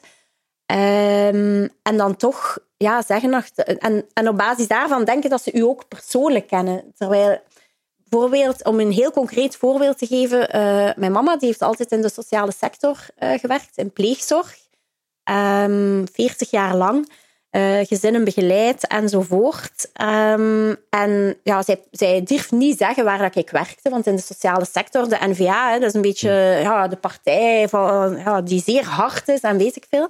Um, 0.72 1.70
en 1.82 1.98
dan 1.98 2.16
toch 2.16 2.58
ja, 2.78 3.02
zeggen. 3.02 3.44
En, 3.80 4.06
en 4.14 4.28
op 4.28 4.38
basis 4.38 4.68
daarvan 4.68 5.06
denken 5.06 5.30
dat 5.30 5.44
ze 5.44 5.54
u 5.54 5.62
ook 5.62 5.88
persoonlijk 5.88 6.48
kennen. 6.48 6.94
Terwijl, 6.96 7.40
bijvoorbeeld, 8.10 8.66
om 8.66 8.80
een 8.80 8.92
heel 8.92 9.12
concreet 9.12 9.56
voorbeeld 9.56 9.98
te 9.98 10.08
geven, 10.08 10.40
uh, 10.40 10.90
mijn 10.96 11.12
mama 11.12 11.38
die 11.38 11.48
heeft 11.48 11.62
altijd 11.62 11.92
in 11.92 12.02
de 12.02 12.12
sociale 12.12 12.52
sector 12.52 13.06
uh, 13.20 13.40
gewerkt, 13.40 13.78
in 13.78 13.92
pleegzorg, 13.92 14.58
um, 15.24 15.36
ehm, 15.36 16.06
40 16.14 16.50
jaar 16.50 16.76
lang. 16.76 17.10
Uh, 17.52 17.80
gezinnen 17.86 18.24
begeleid 18.24 18.88
enzovoort. 18.88 19.90
Um, 20.02 20.76
en 20.90 21.38
ja, 21.44 21.62
zij, 21.62 21.84
zij 21.92 22.24
durft 22.24 22.52
niet 22.52 22.78
zeggen 22.78 23.04
waar 23.04 23.18
dat 23.18 23.36
ik 23.36 23.50
werkte, 23.50 23.90
want 23.90 24.08
in 24.08 24.16
de 24.16 24.22
sociale 24.22 24.66
sector, 24.66 25.10
de 25.10 25.18
NVA, 25.22 25.72
hè, 25.72 25.80
dat 25.80 25.90
is 25.90 25.94
een 25.94 26.02
beetje 26.02 26.32
ja, 26.62 26.88
de 26.88 26.96
partij 26.96 27.70
van, 27.70 28.18
ja, 28.18 28.42
die 28.42 28.62
zeer 28.62 28.86
hard 28.86 29.28
is 29.28 29.40
en 29.40 29.58
weet 29.58 29.76
ik 29.76 29.86
veel 29.90 30.10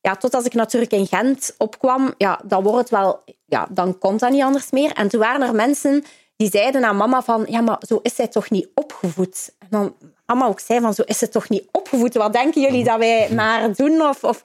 ja, 0.00 0.16
tot 0.16 0.34
als 0.34 0.44
ik 0.44 0.54
natuurlijk 0.54 0.92
in 0.92 1.06
Gent 1.06 1.54
opkwam, 1.58 2.14
ja, 2.18 2.40
dan 2.44 2.62
wordt 2.62 2.78
het 2.78 2.90
wel, 2.90 3.22
ja, 3.46 3.66
dan 3.70 3.98
komt 3.98 4.20
dat 4.20 4.30
niet 4.30 4.42
anders 4.42 4.70
meer. 4.70 4.92
En 4.92 5.08
toen 5.08 5.20
waren 5.20 5.42
er 5.42 5.54
mensen 5.54 6.04
die 6.36 6.50
zeiden 6.50 6.84
aan 6.84 6.96
mama 6.96 7.22
van, 7.22 7.46
ja, 7.48 7.60
maar 7.60 7.78
zo 7.86 7.98
is 8.02 8.14
zij 8.14 8.28
toch 8.28 8.50
niet 8.50 8.68
opgevoed? 8.74 9.54
En 9.58 9.66
dan 9.70 9.96
mama 10.26 10.46
ook 10.46 10.60
zei 10.60 10.80
van, 10.80 10.94
zo 10.94 11.02
is 11.02 11.18
ze 11.18 11.28
toch 11.28 11.48
niet 11.48 11.68
opgevoed? 11.72 12.14
Wat 12.14 12.32
denken 12.32 12.60
jullie 12.60 12.84
dat 12.84 12.98
wij 12.98 13.28
maar 13.34 13.74
doen? 13.74 14.00
Of, 14.02 14.24
of... 14.24 14.42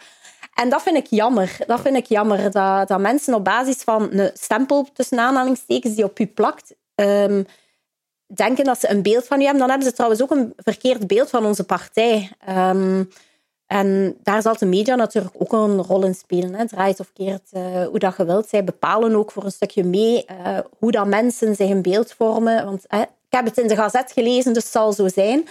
En 0.55 0.69
dat 0.69 0.81
vind 0.81 0.97
ik 0.97 1.07
jammer. 1.09 1.57
Dat 1.67 1.81
vind 1.81 1.95
ik 1.95 2.05
jammer, 2.05 2.51
dat, 2.51 2.87
dat 2.87 2.99
mensen 2.99 3.33
op 3.33 3.43
basis 3.43 3.77
van 3.77 4.11
een 4.11 4.31
stempel, 4.33 4.87
tussen 4.93 5.19
aanhalingstekens, 5.19 5.95
die 5.95 6.03
op 6.03 6.19
u 6.19 6.27
plakt, 6.27 6.75
um, 6.95 7.45
denken 8.25 8.63
dat 8.63 8.79
ze 8.79 8.89
een 8.89 9.01
beeld 9.01 9.27
van 9.27 9.39
u 9.39 9.43
hebben. 9.43 9.59
Dan 9.59 9.69
hebben 9.69 9.87
ze 9.87 9.93
trouwens 9.93 10.21
ook 10.21 10.31
een 10.31 10.53
verkeerd 10.57 11.07
beeld 11.07 11.29
van 11.29 11.45
onze 11.45 11.63
partij. 11.63 12.31
Um, 12.49 13.09
en 13.67 14.17
daar 14.23 14.41
zal 14.41 14.57
de 14.57 14.65
media 14.65 14.95
natuurlijk 14.95 15.35
ook 15.37 15.53
een 15.53 15.81
rol 15.81 16.03
in 16.03 16.15
spelen. 16.15 16.55
Hè. 16.55 16.67
Draait 16.67 16.99
of 16.99 17.13
keert 17.13 17.49
uh, 17.53 17.85
hoe 17.85 17.99
dat 17.99 18.17
je 18.17 18.25
wilt. 18.25 18.49
Zij 18.49 18.63
bepalen 18.63 19.15
ook 19.15 19.31
voor 19.31 19.43
een 19.43 19.51
stukje 19.51 19.83
mee 19.83 20.25
uh, 20.31 20.57
hoe 20.79 20.91
dat 20.91 21.07
mensen 21.07 21.55
zich 21.55 21.69
een 21.69 21.81
beeld 21.81 22.13
vormen. 22.13 22.65
Want 22.65 22.83
ik 22.89 23.07
heb 23.29 23.45
het 23.45 23.57
in 23.57 23.67
de 23.67 23.75
gazet 23.75 24.11
gelezen, 24.11 24.53
dus 24.53 24.63
het 24.63 24.71
zal 24.71 24.93
zo 24.93 25.07
zijn. 25.07 25.47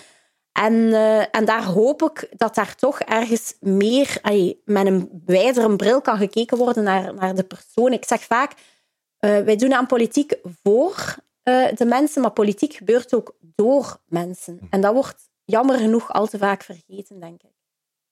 En, 0.62 0.92
en 1.30 1.44
daar 1.44 1.64
hoop 1.64 2.02
ik 2.02 2.28
dat 2.36 2.54
daar 2.54 2.74
toch 2.74 3.00
ergens 3.00 3.56
meer 3.60 4.18
ay, 4.22 4.58
met 4.64 4.86
een 4.86 5.22
wijdere 5.26 5.76
bril 5.76 6.00
kan 6.00 6.16
gekeken 6.16 6.56
worden 6.56 6.84
naar, 6.84 7.14
naar 7.14 7.34
de 7.34 7.44
persoon. 7.44 7.92
Ik 7.92 8.04
zeg 8.04 8.22
vaak, 8.22 8.52
wij 9.18 9.56
doen 9.56 9.74
aan 9.74 9.86
politiek 9.86 10.34
voor 10.62 11.16
de 11.74 11.84
mensen, 11.86 12.22
maar 12.22 12.30
politiek 12.30 12.74
gebeurt 12.74 13.14
ook 13.14 13.36
door 13.40 14.00
mensen. 14.06 14.58
En 14.70 14.80
dat 14.80 14.92
wordt 14.92 15.28
jammer 15.44 15.78
genoeg 15.78 16.12
al 16.12 16.26
te 16.26 16.38
vaak 16.38 16.62
vergeten, 16.62 17.20
denk 17.20 17.42
ik. 17.42 17.52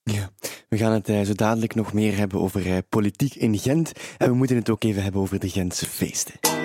Ja, 0.02 0.30
we 0.68 0.76
gaan 0.76 0.92
het 0.92 1.26
zo 1.26 1.32
dadelijk 1.34 1.74
nog 1.74 1.92
meer 1.92 2.16
hebben 2.16 2.40
over 2.40 2.82
politiek 2.82 3.34
in 3.34 3.58
Gent. 3.58 3.92
En 4.18 4.28
we 4.28 4.34
moeten 4.34 4.56
het 4.56 4.70
ook 4.70 4.84
even 4.84 5.02
hebben 5.02 5.20
over 5.20 5.38
de 5.38 5.48
Gentse 5.48 5.86
feesten. 5.86 6.61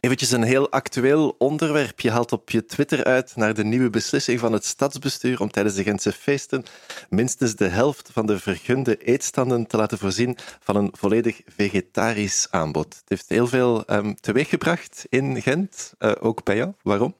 Eventjes 0.00 0.30
een 0.30 0.42
heel 0.42 0.70
actueel 0.70 1.34
onderwerp. 1.38 2.00
Je 2.00 2.10
haalt 2.10 2.32
op 2.32 2.50
je 2.50 2.64
Twitter 2.64 3.04
uit 3.04 3.36
naar 3.36 3.54
de 3.54 3.64
nieuwe 3.64 3.90
beslissing 3.90 4.40
van 4.40 4.52
het 4.52 4.64
stadsbestuur 4.64 5.40
om 5.40 5.50
tijdens 5.50 5.74
de 5.74 5.82
Gentse 5.82 6.12
feesten 6.12 6.64
minstens 7.08 7.54
de 7.56 7.68
helft 7.68 8.10
van 8.12 8.26
de 8.26 8.38
vergunde 8.38 8.96
eetstanden 8.96 9.66
te 9.66 9.76
laten 9.76 9.98
voorzien 9.98 10.36
van 10.60 10.76
een 10.76 10.90
volledig 10.92 11.40
vegetarisch 11.46 12.46
aanbod. 12.50 12.94
Het 12.94 13.08
heeft 13.08 13.28
heel 13.28 13.46
veel 13.46 13.82
um, 13.86 14.14
teweeggebracht 14.20 15.06
in 15.08 15.42
Gent, 15.42 15.92
uh, 15.98 16.12
ook 16.20 16.44
bij 16.44 16.56
jou. 16.56 16.72
Waarom? 16.82 17.14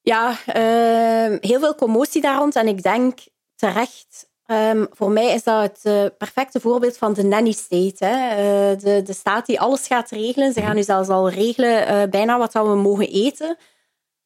Ja, 0.00 0.30
uh, 0.30 1.38
heel 1.40 1.60
veel 1.60 1.74
commotie 1.74 2.20
daar 2.20 2.38
rond. 2.38 2.56
En 2.56 2.68
ik 2.68 2.82
denk 2.82 3.18
terecht, 3.54 4.28
um, 4.46 4.86
voor 4.90 5.10
mij 5.10 5.34
is 5.34 5.42
dat 5.42 5.62
het 5.62 5.80
uh, 5.84 6.04
perfecte 6.18 6.60
voorbeeld 6.60 6.96
van 6.96 7.12
de 7.12 7.24
nanny 7.24 7.52
state. 7.52 8.04
Hè. 8.04 8.30
Uh, 8.30 8.78
de, 8.78 9.02
de 9.02 9.12
staat 9.12 9.46
die 9.46 9.60
alles 9.60 9.86
gaat 9.86 10.10
regelen. 10.10 10.52
Ze 10.52 10.60
gaan 10.60 10.74
nu 10.74 10.82
zelfs 10.82 11.08
al 11.08 11.30
regelen 11.30 12.10
bijna 12.10 12.38
wat 12.38 12.52
we 12.52 12.60
mogen 12.60 13.08
eten. 13.08 13.56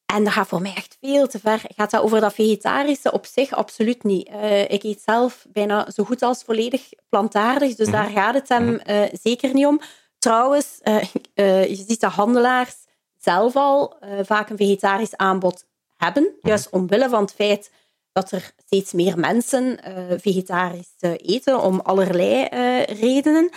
En 0.07 0.25
dat 0.25 0.33
gaat 0.33 0.49
voor 0.49 0.63
mij 0.63 0.75
echt 0.75 0.97
veel 1.01 1.27
te 1.27 1.39
ver. 1.39 1.61
Gaat 1.77 1.91
dat 1.91 2.03
over 2.03 2.21
dat 2.21 2.35
vegetarische 2.35 3.13
op 3.13 3.27
zich? 3.27 3.53
Absoluut 3.53 4.03
niet. 4.03 4.31
ik 4.69 4.83
eet 4.83 5.03
zelf 5.05 5.47
bijna 5.49 5.91
zo 5.91 6.05
goed 6.05 6.23
als 6.23 6.43
volledig 6.43 6.89
plantaardig, 7.09 7.75
dus 7.75 7.91
daar 7.91 8.11
gaat 8.11 8.35
het 8.35 8.49
hem 8.49 8.81
zeker 9.23 9.55
niet 9.55 9.67
om. 9.67 9.81
Trouwens, 10.19 10.79
je 11.75 11.85
ziet 11.87 12.01
de 12.01 12.07
handelaars 12.07 12.75
zelf 13.19 13.57
al 13.57 13.97
vaak 14.23 14.51
een 14.51 14.57
vegetarisch 14.57 15.17
aanbod 15.17 15.65
hebben. 15.97 16.35
Juist 16.41 16.71
omwille 16.71 17.09
van 17.09 17.21
het 17.21 17.33
feit 17.33 17.71
dat 18.12 18.31
er 18.31 18.53
steeds 18.64 18.92
meer 18.92 19.18
mensen 19.18 19.79
uh, 19.88 20.18
vegetarisch 20.18 20.94
uh, 21.01 21.12
eten, 21.16 21.61
om 21.61 21.81
allerlei 21.81 22.49
uh, 22.53 22.85
redenen. 22.85 23.51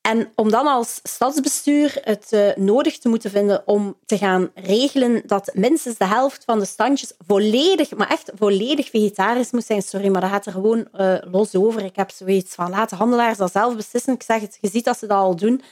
En 0.00 0.32
om 0.34 0.50
dan 0.50 0.66
als 0.66 1.00
stadsbestuur 1.02 1.98
het 2.02 2.56
nodig 2.56 2.98
te 2.98 3.08
moeten 3.08 3.30
vinden 3.30 3.62
om 3.66 3.96
te 4.06 4.18
gaan 4.18 4.50
regelen 4.54 5.22
dat 5.26 5.50
minstens 5.54 5.98
de 5.98 6.04
helft 6.04 6.44
van 6.44 6.58
de 6.58 6.64
standjes 6.64 7.12
volledig, 7.26 7.90
maar 7.96 8.10
echt 8.10 8.30
volledig 8.34 8.90
vegetarisch 8.90 9.50
moet 9.50 9.64
zijn. 9.64 9.82
Sorry, 9.82 10.08
maar 10.08 10.20
dat 10.20 10.30
gaat 10.30 10.46
er 10.46 10.52
gewoon 10.52 10.88
los 11.30 11.54
over. 11.54 11.84
Ik 11.84 11.96
heb 11.96 12.10
zoiets 12.10 12.54
van, 12.54 12.70
laten 12.70 12.96
handelaars 12.96 13.38
dat 13.38 13.52
zelf 13.52 13.76
beslissen. 13.76 14.14
Ik 14.14 14.22
zeg 14.22 14.40
het, 14.40 14.58
je 14.60 14.68
ziet 14.68 14.84
dat 14.84 14.98
ze 14.98 15.06
dat 15.06 15.18
al 15.18 15.36
doen. 15.36 15.62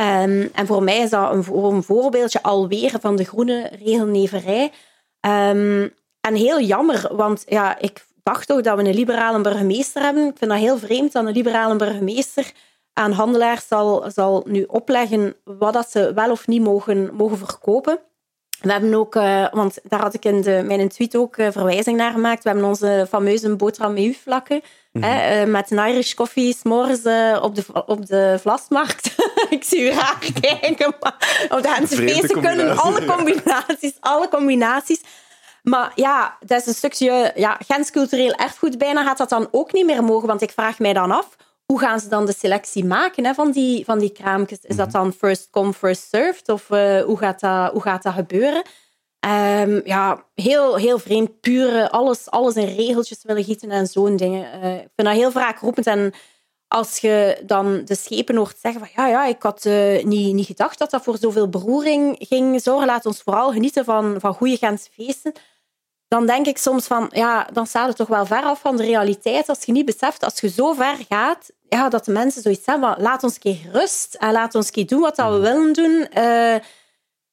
Um, 0.00 0.50
en 0.52 0.66
voor 0.66 0.82
mij 0.82 0.98
is 0.98 1.10
dat 1.10 1.32
een, 1.32 1.82
voorbeeldje 1.82 2.42
alweer 2.42 2.94
van 3.00 3.16
de 3.16 3.24
groene 3.24 3.70
regelneverij. 3.84 4.72
Um, 5.20 5.92
en 6.20 6.34
heel 6.34 6.60
jammer, 6.60 7.16
want 7.16 7.44
ja, 7.46 7.78
ik 7.78 8.06
dacht 8.22 8.46
toch 8.46 8.60
dat 8.60 8.76
we 8.76 8.84
een 8.84 8.94
liberale 8.94 9.40
burgemeester 9.40 10.02
hebben. 10.02 10.26
Ik 10.26 10.38
vind 10.38 10.50
dat 10.50 10.60
heel 10.60 10.78
vreemd 10.78 11.12
dat 11.12 11.26
een 11.26 11.32
liberale 11.32 11.76
burgemeester 11.76 12.52
aan 12.92 13.12
handelaars 13.12 13.66
zal, 13.68 14.10
zal 14.14 14.44
nu 14.46 14.62
opleggen 14.62 15.36
wat 15.44 15.72
dat 15.72 15.90
ze 15.90 16.12
wel 16.14 16.30
of 16.30 16.46
niet 16.46 16.62
mogen, 16.62 17.14
mogen 17.14 17.38
verkopen. 17.38 17.98
We 18.60 18.72
hebben 18.72 18.94
ook, 18.94 19.14
uh, 19.14 19.46
want 19.52 19.78
daar 19.82 20.00
had 20.00 20.14
ik 20.14 20.24
in 20.24 20.40
de, 20.40 20.62
mijn 20.66 20.88
tweet 20.88 21.16
ook 21.16 21.36
uh, 21.36 21.48
verwijzing 21.50 21.96
naar 21.96 22.12
gemaakt. 22.12 22.42
We 22.42 22.48
hebben 22.48 22.68
onze 22.68 23.06
fameuze 23.08 23.56
boterham 23.56 23.92
met 23.92 24.16
vlakken 24.16 24.60
mm 24.92 25.02
-hmm. 25.02 25.12
uh, 25.12 25.44
met 25.44 25.70
een 25.70 25.88
Irish 25.88 26.14
coffee 26.14 26.54
s'morgens 26.54 26.98
op, 27.42 27.54
de, 27.54 27.64
op 27.86 28.06
de 28.06 28.38
vlasmarkt. 28.40 29.14
ik 29.50 29.64
zie 29.64 29.80
u 29.80 29.90
raar 29.90 30.18
kijken, 30.40 30.94
maar 31.00 31.46
op 31.48 31.62
de 31.62 31.96
feesten 31.96 32.40
kunnen 32.40 32.76
alle 32.76 33.04
combinaties, 33.04 33.96
alle 34.00 34.28
combinaties. 34.28 35.00
Maar 35.68 35.92
ja, 35.94 36.36
dat 36.40 36.60
is 36.60 36.66
een 36.66 36.74
stukje 36.74 37.32
ja, 37.34 37.58
Gens 37.66 37.90
cultureel 37.90 38.32
erfgoed 38.32 38.78
bijna 38.78 39.04
gaat 39.04 39.18
dat 39.18 39.28
dan 39.28 39.48
ook 39.50 39.72
niet 39.72 39.86
meer 39.86 40.04
mogen. 40.04 40.28
Want 40.28 40.42
ik 40.42 40.50
vraag 40.50 40.78
mij 40.78 40.92
dan 40.92 41.10
af, 41.10 41.36
hoe 41.64 41.78
gaan 41.78 42.00
ze 42.00 42.08
dan 42.08 42.26
de 42.26 42.34
selectie 42.38 42.84
maken 42.84 43.24
hè, 43.24 43.34
van, 43.34 43.50
die, 43.50 43.84
van 43.84 43.98
die 43.98 44.12
kraampjes? 44.12 44.58
Is 44.62 44.76
dat 44.76 44.86
mhm. 44.86 44.96
dan 44.96 45.12
first 45.12 45.48
come, 45.50 45.72
first 45.72 46.08
served? 46.08 46.48
Of 46.48 46.70
uh, 46.70 47.00
hoe, 47.00 47.18
gaat 47.18 47.40
dat, 47.40 47.72
hoe 47.72 47.82
gaat 47.82 48.02
dat 48.02 48.12
gebeuren? 48.12 48.62
Um, 49.26 49.80
ja, 49.84 50.24
heel, 50.34 50.76
heel 50.76 50.98
vreemd. 50.98 51.40
Pure, 51.40 51.90
alles, 51.90 52.30
alles 52.30 52.54
in 52.54 52.74
regeltjes 52.74 53.22
willen 53.22 53.44
gieten 53.44 53.70
en 53.70 53.86
zo'n 53.86 54.16
dingen. 54.16 54.64
Uh, 54.64 54.74
ik 54.74 54.88
vind 54.94 55.08
dat 55.08 55.16
heel 55.16 55.30
vaak 55.30 55.58
roepend. 55.58 55.86
En 55.86 56.12
als 56.68 56.98
je 56.98 57.42
dan 57.46 57.84
de 57.84 57.94
schepen 57.94 58.36
hoort 58.36 58.56
zeggen 58.60 58.80
van 58.80 58.90
ja, 58.94 59.08
ja 59.08 59.26
ik 59.26 59.42
had 59.42 59.64
uh, 59.64 60.04
niet, 60.04 60.34
niet 60.34 60.46
gedacht 60.46 60.78
dat 60.78 60.90
dat 60.90 61.02
voor 61.02 61.18
zoveel 61.18 61.48
beroering 61.48 62.16
ging 62.18 62.62
zorgen. 62.62 62.86
Laat 62.86 63.06
ons 63.06 63.22
vooral 63.22 63.52
genieten 63.52 63.84
van, 63.84 64.16
van 64.20 64.34
goede 64.34 64.56
Gentse 64.56 64.90
feesten 64.92 65.32
dan 66.08 66.26
denk 66.26 66.46
ik 66.46 66.58
soms 66.58 66.86
van, 66.86 67.10
ja, 67.12 67.48
dan 67.52 67.66
staat 67.66 67.88
het 67.88 67.96
toch 67.96 68.08
wel 68.08 68.26
ver 68.26 68.42
af 68.42 68.60
van 68.60 68.76
de 68.76 68.84
realiteit 68.84 69.48
als 69.48 69.64
je 69.64 69.72
niet 69.72 69.86
beseft, 69.86 70.24
als 70.24 70.40
je 70.40 70.48
zo 70.48 70.72
ver 70.72 70.96
gaat, 71.08 71.50
ja, 71.68 71.88
dat 71.88 72.04
de 72.04 72.12
mensen 72.12 72.42
zoiets 72.42 72.66
hebben 72.66 72.94
van, 72.94 73.02
laat 73.02 73.22
ons 73.22 73.34
een 73.34 73.40
keer 73.40 73.70
rust 73.72 74.14
en 74.14 74.32
laat 74.32 74.54
ons 74.54 74.66
een 74.66 74.72
keer 74.72 74.86
doen 74.86 75.00
wat 75.00 75.16
we 75.16 75.22
mm. 75.22 75.40
willen 75.40 75.72
doen. 75.72 76.06
Uh, 76.16 76.56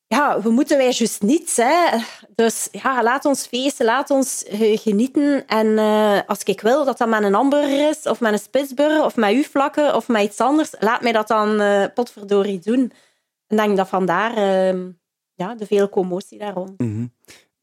ja, 0.07 0.41
we 0.41 0.49
moeten 0.49 0.77
wij 0.77 0.91
juist 0.91 1.21
niets. 1.21 1.57
Hè. 1.57 1.97
Dus 2.35 2.67
ja, 2.71 3.03
laat 3.03 3.25
ons 3.25 3.45
feesten, 3.47 3.85
laat 3.85 4.09
ons 4.09 4.45
uh, 4.51 4.77
genieten. 4.77 5.47
En 5.47 5.67
uh, 5.67 6.19
als 6.27 6.43
ik 6.43 6.61
wil 6.61 6.85
dat 6.85 6.97
dat 6.97 7.07
met 7.07 7.23
een 7.23 7.33
hamburger 7.33 7.89
is, 7.89 8.03
of 8.03 8.19
met 8.19 8.33
een 8.33 8.39
spitsburger, 8.39 9.03
of 9.03 9.15
met 9.15 9.33
uw 9.33 9.43
vlakken, 9.43 9.95
of 9.95 10.07
met 10.07 10.23
iets 10.23 10.39
anders, 10.39 10.73
laat 10.79 11.01
mij 11.01 11.11
dat 11.11 11.27
dan 11.27 11.61
potverdorie 11.93 12.59
doen. 12.59 12.91
En 13.47 13.57
denk 13.57 13.77
dat 13.77 13.87
vandaar 13.87 14.33
ehm, 14.35 14.89
ja, 15.33 15.55
de 15.55 15.65
veel 15.65 15.89
commotie 15.89 16.39
daarom. 16.39 16.73
Mm 16.77 17.13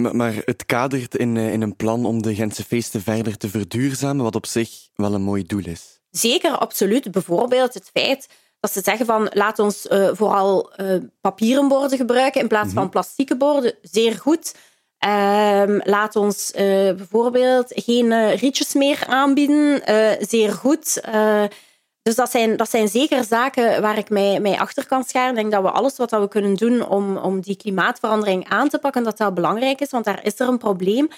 maar 0.03 0.35
het 0.45 0.67
kadert 0.67 1.17
in, 1.17 1.37
eh, 1.37 1.53
in 1.53 1.63
een 1.63 1.77
plan 1.77 2.05
om 2.05 2.23
de 2.23 2.35
Gentse 2.35 2.65
feesten 2.65 3.03
verder 3.03 3.37
te 3.37 3.49
verduurzamen, 3.49 4.25
wat 4.25 4.35
op 4.35 4.47
zich 4.47 4.71
wel 4.95 5.15
een 5.15 5.23
mooi 5.23 5.43
doel 5.43 5.65
is. 5.65 6.01
Zeker, 6.11 6.51
absoluut. 6.51 7.11
Bijvoorbeeld 7.11 7.75
het 7.75 7.91
feit 7.93 8.29
dat 8.61 8.73
ze 8.73 8.81
zeggen 8.85 9.07
van 9.07 9.31
laat 9.33 9.59
ons 9.59 9.87
uh, 9.87 10.09
vooral 10.13 10.73
uh, 10.77 10.97
papieren 11.21 11.69
borden 11.69 11.99
gebruiken 11.99 12.41
in 12.41 12.49
plaats 12.49 12.73
van 12.73 12.83
mhm. 12.83 12.93
plastieke 12.93 13.37
borden. 13.37 13.75
Zeer 13.83 14.15
goed. 14.15 14.55
Uh, 15.07 15.79
laat 15.79 16.17
ons 16.17 16.53
uh, 16.55 16.61
bijvoorbeeld 16.95 17.67
geen 17.69 18.35
rietjes 18.35 18.75
meer 18.75 19.07
aanbieden. 19.07 19.83
zeer 20.29 20.53
goed. 20.53 21.01
Dus 22.03 22.15
dat 22.15 22.31
zijn, 22.31 22.57
dat 22.57 22.71
zijn 22.71 22.89
zeker 22.89 23.25
zaken 23.25 23.83
waar 23.83 23.99
ik 23.99 24.11
mij, 24.11 24.41
mij 24.41 24.59
achter 24.59 24.87
kan 24.87 25.05
scharen. 25.05 25.31
Ik 25.31 25.37
denk 25.37 25.53
dat 25.53 25.63
we 25.63 25.71
alles 25.71 25.97
wat 25.97 26.11
we 26.11 26.29
kunnen 26.29 26.55
doen 26.55 26.87
om, 26.89 27.17
om 27.17 27.41
die 27.41 27.57
klimaatverandering 27.57 28.49
aan 28.49 28.69
te 28.69 28.79
pakken, 28.79 29.05
dat 29.05 29.17
dat 29.17 29.35
belangrijk 29.35 29.81
is, 29.81 29.91
want 29.91 30.05
daar 30.05 30.25
is 30.25 30.41
er 30.41 30.49
een 30.49 30.59
probleem. 30.59 31.09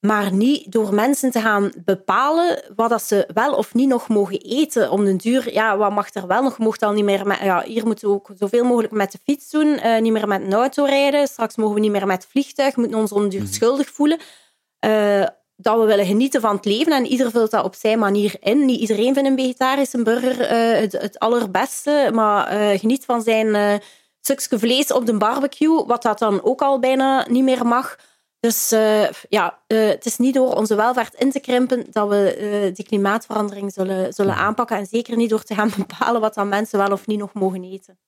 Maar 0.00 0.32
niet 0.32 0.72
door 0.72 0.94
mensen 0.94 1.30
te 1.30 1.40
gaan 1.40 1.72
bepalen 1.84 2.62
wat 2.76 2.90
dat 2.90 3.02
ze 3.02 3.28
wel 3.34 3.54
of 3.54 3.74
niet 3.74 3.88
nog 3.88 4.08
mogen 4.08 4.40
eten. 4.40 4.90
Om 4.90 5.04
de 5.04 5.16
duur, 5.16 5.52
ja, 5.52 5.76
wat 5.76 5.90
mag 5.90 6.14
er 6.14 6.26
wel 6.26 6.42
nog? 6.42 6.58
Mocht 6.58 6.82
al 6.82 6.92
niet 6.92 7.04
meer 7.04 7.26
met, 7.26 7.38
ja, 7.38 7.62
hier 7.62 7.86
moeten 7.86 8.08
we 8.08 8.14
ook 8.14 8.30
zoveel 8.34 8.64
mogelijk 8.64 8.92
met 8.92 9.12
de 9.12 9.18
fiets 9.24 9.50
doen, 9.50 9.66
uh, 9.66 9.98
niet 9.98 10.12
meer 10.12 10.28
met 10.28 10.42
een 10.42 10.52
auto 10.52 10.84
rijden. 10.84 11.26
Straks 11.26 11.56
mogen 11.56 11.74
we 11.74 11.80
niet 11.80 11.90
meer 11.90 12.06
met 12.06 12.22
het 12.22 12.30
vliegtuig, 12.30 12.76
moeten 12.76 12.98
ons 12.98 13.12
onduur 13.12 13.42
mhm. 13.42 13.52
schuldig 13.52 13.88
voelen. 13.88 14.18
Uh, 14.86 15.26
dat 15.56 15.78
we 15.78 15.84
willen 15.84 16.06
genieten 16.06 16.40
van 16.40 16.56
het 16.56 16.64
leven 16.64 16.92
en 16.92 17.06
ieder 17.06 17.30
vult 17.30 17.50
dat 17.50 17.64
op 17.64 17.74
zijn 17.74 17.98
manier 17.98 18.34
in. 18.40 18.64
Niet 18.64 18.80
iedereen 18.80 19.14
vindt 19.14 19.28
een 19.28 19.38
vegetarische 19.38 20.02
burger 20.02 20.40
uh, 20.40 20.80
het, 20.80 20.92
het, 20.92 21.18
allerbeste, 21.18 22.10
maar 22.12 22.52
uh, 22.52 22.78
geniet 22.78 23.04
van 23.04 23.22
zijn 23.22 23.46
uh, 23.46 23.74
stukje 24.20 24.58
vlees 24.58 24.92
op 24.92 25.06
de 25.06 25.16
barbecue, 25.16 25.84
wat 25.86 26.02
dat 26.02 26.18
dan 26.18 26.42
ook 26.42 26.62
al 26.62 26.78
bijna 26.78 27.26
niet 27.28 27.44
meer 27.44 27.66
mag. 27.66 27.96
Dus 28.40 28.68
ja, 29.28 29.58
het 29.66 30.06
is 30.06 30.16
niet 30.16 30.34
door 30.34 30.54
onze 30.54 30.74
welvaart 30.74 31.14
in 31.14 31.30
te 31.30 31.40
krimpen 31.40 31.86
dat 31.90 32.08
we 32.08 32.70
die 32.74 32.84
klimaatverandering 32.84 33.72
zullen, 33.72 34.12
zullen 34.12 34.34
aanpakken. 34.34 34.76
En 34.76 34.86
zeker 34.86 35.16
niet 35.16 35.30
door 35.30 35.42
te 35.42 35.54
gaan 35.54 35.70
bepalen 35.86 36.20
wat 36.20 36.34
dan 36.34 36.48
mensen 36.48 36.78
wel 36.78 36.92
of 36.92 37.06
niet 37.06 37.18
nog 37.18 37.32
mogen 37.32 37.64
eten. 37.64 37.98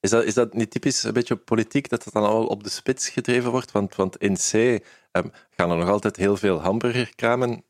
Is 0.00 0.10
dat, 0.10 0.24
is 0.24 0.34
dat 0.34 0.54
niet 0.54 0.70
typisch 0.70 1.02
een 1.02 1.12
beetje 1.12 1.36
politiek, 1.36 1.88
dat 1.88 2.04
het 2.04 2.14
dan 2.14 2.24
al 2.24 2.46
op 2.46 2.64
de 2.64 2.70
spits 2.70 3.08
gedreven 3.08 3.50
wordt? 3.50 3.72
Want, 3.72 3.94
want 3.94 4.16
in 4.16 4.34
C 4.34 4.82
um, 5.16 5.32
gaan 5.50 5.70
er 5.70 5.76
nog 5.76 5.88
altijd 5.88 6.16
heel 6.16 6.36
veel 6.36 6.60
hamburgerkramen 6.60 7.64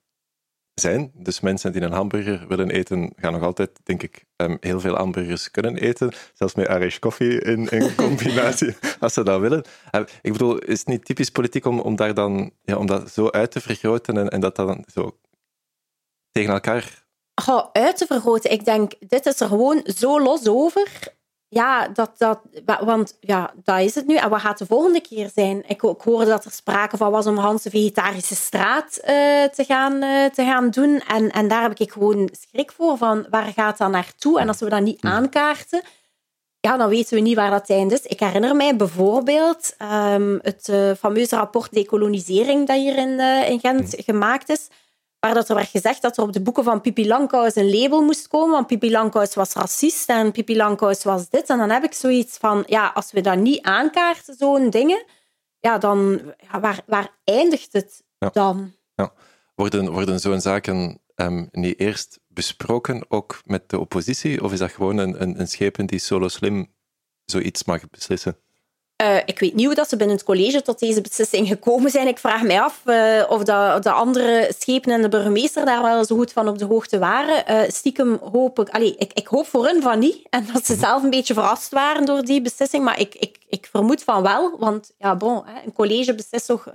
zijn. 0.75 1.11
Dus 1.15 1.41
mensen 1.41 1.73
die 1.73 1.83
een 1.83 1.93
hamburger 1.93 2.49
willen 2.49 2.71
eten, 2.71 3.13
gaan 3.17 3.33
nog 3.33 3.43
altijd, 3.43 3.71
denk 3.83 4.03
ik, 4.03 4.25
um, 4.37 4.57
heel 4.61 4.81
veel 4.81 4.95
hamburgers 4.95 5.51
kunnen 5.51 5.77
eten. 5.77 6.13
Zelfs 6.35 6.55
met 6.55 6.69
Irish 6.69 6.99
coffee 6.99 7.41
in, 7.41 7.69
in 7.69 7.95
combinatie, 8.05 8.77
als 9.01 9.13
ze 9.13 9.23
dat 9.23 9.41
willen. 9.41 9.65
Um, 9.93 10.05
ik 10.23 10.33
bedoel, 10.33 10.59
is 10.59 10.79
het 10.79 10.89
niet 10.89 11.05
typisch 11.05 11.31
politiek 11.31 11.65
om, 11.65 11.81
om, 11.81 11.97
daar 11.97 12.15
dan, 12.15 12.51
ja, 12.63 12.77
om 12.77 12.87
dat 12.87 13.11
zo 13.11 13.31
uit 13.31 13.51
te 13.51 13.61
vergroten 13.61 14.17
en, 14.17 14.29
en 14.29 14.41
dat 14.41 14.57
dan 14.57 14.85
zo 14.93 15.19
tegen 16.31 16.53
elkaar... 16.53 17.03
Oh, 17.49 17.69
uit 17.73 17.97
te 17.97 18.07
vergroten. 18.07 18.51
Ik 18.51 18.65
denk, 18.65 18.93
dit 19.09 19.27
is 19.27 19.41
er 19.41 19.49
gewoon 19.49 19.83
zo 19.85 20.21
los 20.21 20.49
over 20.49 21.13
ja, 21.55 21.89
dat, 21.89 22.11
dat, 22.19 22.41
want 22.81 23.17
ja, 23.21 23.53
dat 23.65 23.81
is 23.81 23.95
het 23.95 24.07
nu. 24.07 24.17
En 24.17 24.31
wat 24.31 24.41
gaat 24.41 24.59
de 24.59 24.67
volgende 24.67 25.01
keer 25.01 25.31
zijn? 25.35 25.63
Ik, 25.67 25.83
ik 25.83 26.01
hoorde 26.01 26.27
dat 26.31 26.45
er 26.45 26.51
sprake 26.51 26.97
van 26.97 27.11
was 27.11 27.27
om 27.27 27.37
Hanse 27.37 27.71
Vegetarische 27.71 28.35
Straat 28.35 28.99
uh, 28.99 29.45
te, 29.45 29.65
gaan, 29.65 30.03
uh, 30.03 30.25
te 30.25 30.45
gaan 30.45 30.71
doen. 30.71 31.01
En, 31.09 31.31
en 31.31 31.49
daar 31.49 31.63
heb 31.63 31.79
ik 31.79 31.93
gewoon 31.93 32.29
schrik 32.33 32.73
voor, 32.73 32.97
van 32.97 33.27
waar 33.31 33.53
gaat 33.55 33.79
dat 33.79 33.91
naartoe? 33.91 34.41
En 34.41 34.49
als 34.49 34.61
we 34.61 34.69
dat 34.69 34.83
niet 34.83 35.03
aankaarten, 35.03 35.83
ja, 36.61 36.77
dan 36.77 36.89
weten 36.89 37.15
we 37.15 37.23
niet 37.23 37.37
waar 37.37 37.51
dat 37.51 37.71
eind 37.71 37.93
is. 37.93 38.03
Ik 38.03 38.21
herinner 38.21 38.57
mij 38.57 38.77
bijvoorbeeld 38.77 39.77
um, 40.13 40.39
het 40.43 40.69
uh, 40.71 40.93
fameuze 40.99 41.37
rapport 41.37 41.73
Decolonisering 41.73 42.67
dat 42.67 42.77
hier 42.77 42.97
in, 42.97 43.21
in 43.21 43.61
Gent 43.61 43.95
gemaakt 43.97 44.49
is 44.49 44.69
waar 45.25 45.35
dat 45.35 45.49
er 45.49 45.55
werd 45.55 45.69
gezegd 45.69 46.03
dat 46.03 46.17
er 46.17 46.23
op 46.23 46.33
de 46.33 46.43
boeken 46.43 46.65
van 46.65 46.81
Pippi 46.81 47.07
Langkous 47.07 47.55
een 47.55 47.71
label 47.71 48.03
moest 48.03 48.29
komen, 48.29 48.51
want 48.51 48.67
Pippi 48.67 48.91
Langkous 48.91 49.35
was 49.35 49.53
racist 49.53 50.09
en 50.09 50.33
Pippi 50.33 50.57
Langkous 50.57 51.05
was 51.05 51.29
dit. 51.29 51.49
En 51.49 51.59
dan 51.59 51.71
heb 51.71 51.85
ik 51.85 51.93
zoiets 51.93 52.37
van, 52.37 52.63
ja, 52.67 52.91
als 52.95 53.13
we 53.13 53.21
dat 53.21 53.39
niet 53.39 53.63
aankaarten, 53.63 54.35
zo'n 54.39 54.71
dingen, 54.71 55.05
ja, 55.61 55.79
dan, 55.79 56.21
ja, 56.53 56.61
waar, 56.61 56.83
waar 56.87 57.19
eindigt 57.25 57.73
het 57.73 58.03
dan? 58.33 58.73
Ja. 58.95 59.13
Worden, 59.55 59.93
worden 59.93 60.21
zo'n 60.21 60.41
zaken 60.41 61.01
um, 61.17 61.49
niet 61.51 61.79
eerst 61.79 62.21
besproken, 62.27 63.05
ook 63.09 63.41
met 63.45 63.69
de 63.69 63.79
oppositie, 63.79 64.43
of 64.43 64.53
is 64.53 64.59
dat 64.59 64.73
gewoon 64.73 64.97
een, 64.97 65.23
een, 65.23 65.41
een 65.41 65.49
schepen 65.49 65.87
die 65.87 65.99
solo 65.99 66.29
slim 66.29 66.75
zoiets 67.25 67.65
mag 67.65 67.91
beslissen? 67.91 68.37
Uh, 69.03 69.17
ik 69.25 69.39
weet 69.39 69.55
niet 69.55 69.67
hoe 69.67 69.75
dat 69.75 69.89
ze 69.89 69.97
binnen 69.97 70.17
het 70.17 70.25
college 70.25 70.63
tot 70.63 70.79
deze 70.79 71.01
beslissing 71.01 71.49
gekomen 71.49 71.91
zijn. 71.91 72.07
Ik 72.07 72.19
vraag 72.19 72.43
mij 72.43 72.61
af 72.61 72.83
uh, 72.85 73.25
of 73.29 73.43
de, 73.43 73.79
de, 73.81 73.91
andere 73.91 74.53
schepen 74.59 74.93
en 74.93 75.03
de 75.03 75.09
burgemeester 75.09 75.65
daar 75.65 75.83
wel 75.83 76.05
zo 76.05 76.17
goed 76.17 76.33
van 76.33 76.49
op 76.49 76.59
de 76.59 76.65
hoogte 76.65 76.99
waren. 76.99 77.45
Uh, 77.51 77.71
stiekem 77.71 78.19
hoop 78.33 78.59
ik, 78.59 78.95
ik, 78.99 79.13
ik 79.13 79.27
hoop 79.27 79.47
voor 79.47 79.67
hun 79.67 79.83
van 79.83 79.99
niet. 79.99 80.27
En 80.31 80.47
dat 80.53 80.67
ze 80.67 80.75
zelf 80.75 81.03
een 81.03 81.11
beetje 81.11 81.35
verrast 81.35 81.73
waren 81.73 82.05
door 82.05 82.23
die 82.23 82.41
beslissing. 82.41 82.85
Maar 82.85 83.01
ik, 83.01 83.15
ik, 83.15 83.39
ik 83.49 83.69
vermoed 83.71 84.03
van 84.03 84.23
wel. 84.23 84.59
Want 84.59 84.93
ja, 84.99 85.17
bon, 85.17 85.45
een 85.65 85.73
college 85.73 86.15
beslist 86.15 86.47
toch, 86.47 86.67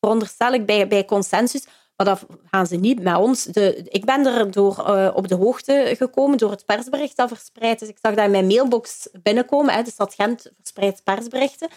veronderstel 0.00 0.52
ik, 0.52 0.66
bij, 0.66 0.88
bij 0.88 1.04
consensus. 1.04 1.64
Maar 2.00 2.08
dat 2.08 2.26
gaan 2.50 2.66
ze 2.66 2.76
niet 2.76 3.02
met 3.02 3.16
ons. 3.16 3.44
De, 3.44 3.76
ik 3.88 4.04
ben 4.04 4.26
er 4.26 4.50
door 4.50 4.84
uh, 4.88 5.10
op 5.14 5.28
de 5.28 5.34
hoogte 5.34 5.94
gekomen 5.96 6.38
door 6.38 6.50
het 6.50 6.64
persbericht 6.64 7.16
dat 7.16 7.28
verspreid 7.28 7.82
is. 7.82 7.88
Ik 7.88 7.98
zag 8.02 8.14
dat 8.14 8.24
in 8.24 8.30
mijn 8.30 8.46
mailbox 8.46 9.08
binnenkomen. 9.22 9.74
Hè, 9.74 9.82
de 9.82 9.90
stad 9.90 10.14
Gent 10.14 10.50
verspreidt 10.56 11.04
persberichten. 11.04 11.68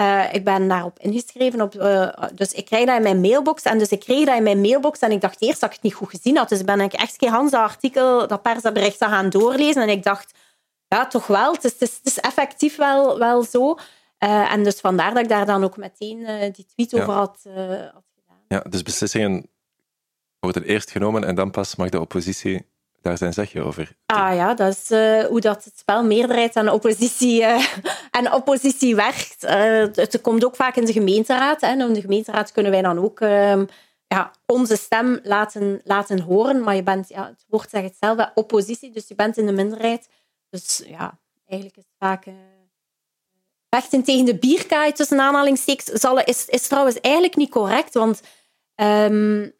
Uh, 0.00 0.34
ik 0.34 0.44
ben 0.44 0.68
daarop 0.68 0.98
ingeschreven. 0.98 1.60
Op, 1.60 1.74
uh, 1.74 2.12
dus 2.34 2.52
ik 2.52 2.64
krijg 2.64 2.86
dat 2.86 2.96
in 2.96 3.02
mijn 3.02 3.20
mailbox. 3.20 3.62
En 3.62 3.78
dus 3.78 3.88
ik 3.88 4.00
kreeg 4.00 4.26
dat 4.26 4.36
in 4.36 4.42
mijn 4.42 4.60
mailbox. 4.60 4.98
En 4.98 5.10
ik 5.10 5.20
dacht 5.20 5.42
eerst 5.42 5.60
dat 5.60 5.68
ik 5.68 5.74
het 5.74 5.84
niet 5.84 5.94
goed 5.94 6.10
gezien 6.10 6.36
had. 6.36 6.48
Dus 6.48 6.64
ben 6.64 6.80
ik 6.80 6.92
echt 6.92 7.14
geen 7.18 7.30
Hans 7.30 7.52
artikel, 7.52 8.26
dat 8.26 8.42
persbericht 8.42 9.04
gaan 9.04 9.30
doorlezen. 9.30 9.82
En 9.82 9.88
ik 9.88 10.02
dacht, 10.02 10.38
ja, 10.88 11.06
toch 11.06 11.26
wel. 11.26 11.52
Het 11.52 11.64
is, 11.64 11.72
het 11.72 11.82
is, 11.82 11.96
het 11.96 12.06
is 12.06 12.20
effectief 12.20 12.76
wel, 12.76 13.18
wel 13.18 13.42
zo. 13.42 13.78
Uh, 14.18 14.52
en 14.52 14.64
dus 14.64 14.80
vandaar 14.80 15.14
dat 15.14 15.22
ik 15.22 15.28
daar 15.28 15.46
dan 15.46 15.64
ook 15.64 15.76
meteen 15.76 16.52
die 16.52 16.66
tweet 16.74 16.94
over 16.94 17.14
had, 17.14 17.40
had 17.92 18.04
gedaan. 18.14 18.44
Ja, 18.48 18.60
dus 18.68 18.82
beslissingen 18.82 19.52
worden 20.44 20.64
eerst 20.64 20.90
genomen 20.90 21.24
en 21.24 21.34
dan 21.34 21.50
pas 21.50 21.76
mag 21.76 21.88
de 21.88 22.00
oppositie 22.00 22.66
daar 23.04 23.18
zijn 23.18 23.32
zegje 23.32 23.62
over. 23.62 23.96
Ah 24.06 24.34
ja, 24.34 24.54
dat 24.54 24.72
is 24.72 24.90
uh, 24.90 25.24
hoe 25.24 25.40
dat 25.40 25.64
het 25.64 25.78
spel 25.78 26.04
meerderheid 26.04 26.56
en 26.56 26.70
oppositie, 26.70 27.44
en 28.18 28.32
oppositie 28.32 28.94
werkt. 28.94 29.44
Uh, 29.44 29.50
het 29.94 30.20
komt 30.20 30.44
ook 30.44 30.56
vaak 30.56 30.76
in 30.76 30.84
de 30.84 30.92
gemeenteraad. 30.92 31.60
Hè. 31.60 31.72
In 31.72 31.92
de 31.92 32.00
gemeenteraad 32.00 32.52
kunnen 32.52 32.72
wij 32.72 32.82
dan 32.82 32.98
ook 32.98 33.20
ehm, 33.20 33.64
ja, 34.06 34.30
onze 34.46 34.76
stem 34.76 35.20
laten, 35.22 35.80
laten 35.84 36.20
horen. 36.20 36.62
Maar 36.62 36.74
je 36.74 36.82
bent, 36.82 37.08
ja, 37.08 37.26
het 37.26 37.44
woord 37.48 37.70
zegt 37.70 37.84
het 37.84 37.96
zelf, 38.00 38.30
oppositie, 38.34 38.90
dus 38.90 39.08
je 39.08 39.14
bent 39.14 39.36
in 39.36 39.46
de 39.46 39.52
minderheid. 39.52 40.08
Dus 40.50 40.82
ja, 40.86 41.18
eigenlijk 41.46 41.78
is 41.78 41.84
het 41.86 41.96
vaak... 41.98 42.24
vechten 43.70 44.02
tegen 44.02 44.24
de 44.24 44.38
bierkaai 44.38 44.92
tussen 44.92 45.20
aanhalingstekens 45.20 46.04
is, 46.24 46.44
is 46.46 46.66
trouwens 46.66 47.00
eigenlijk 47.00 47.36
niet 47.36 47.50
correct, 47.50 47.94
want... 47.94 48.20
Um, 48.76 49.52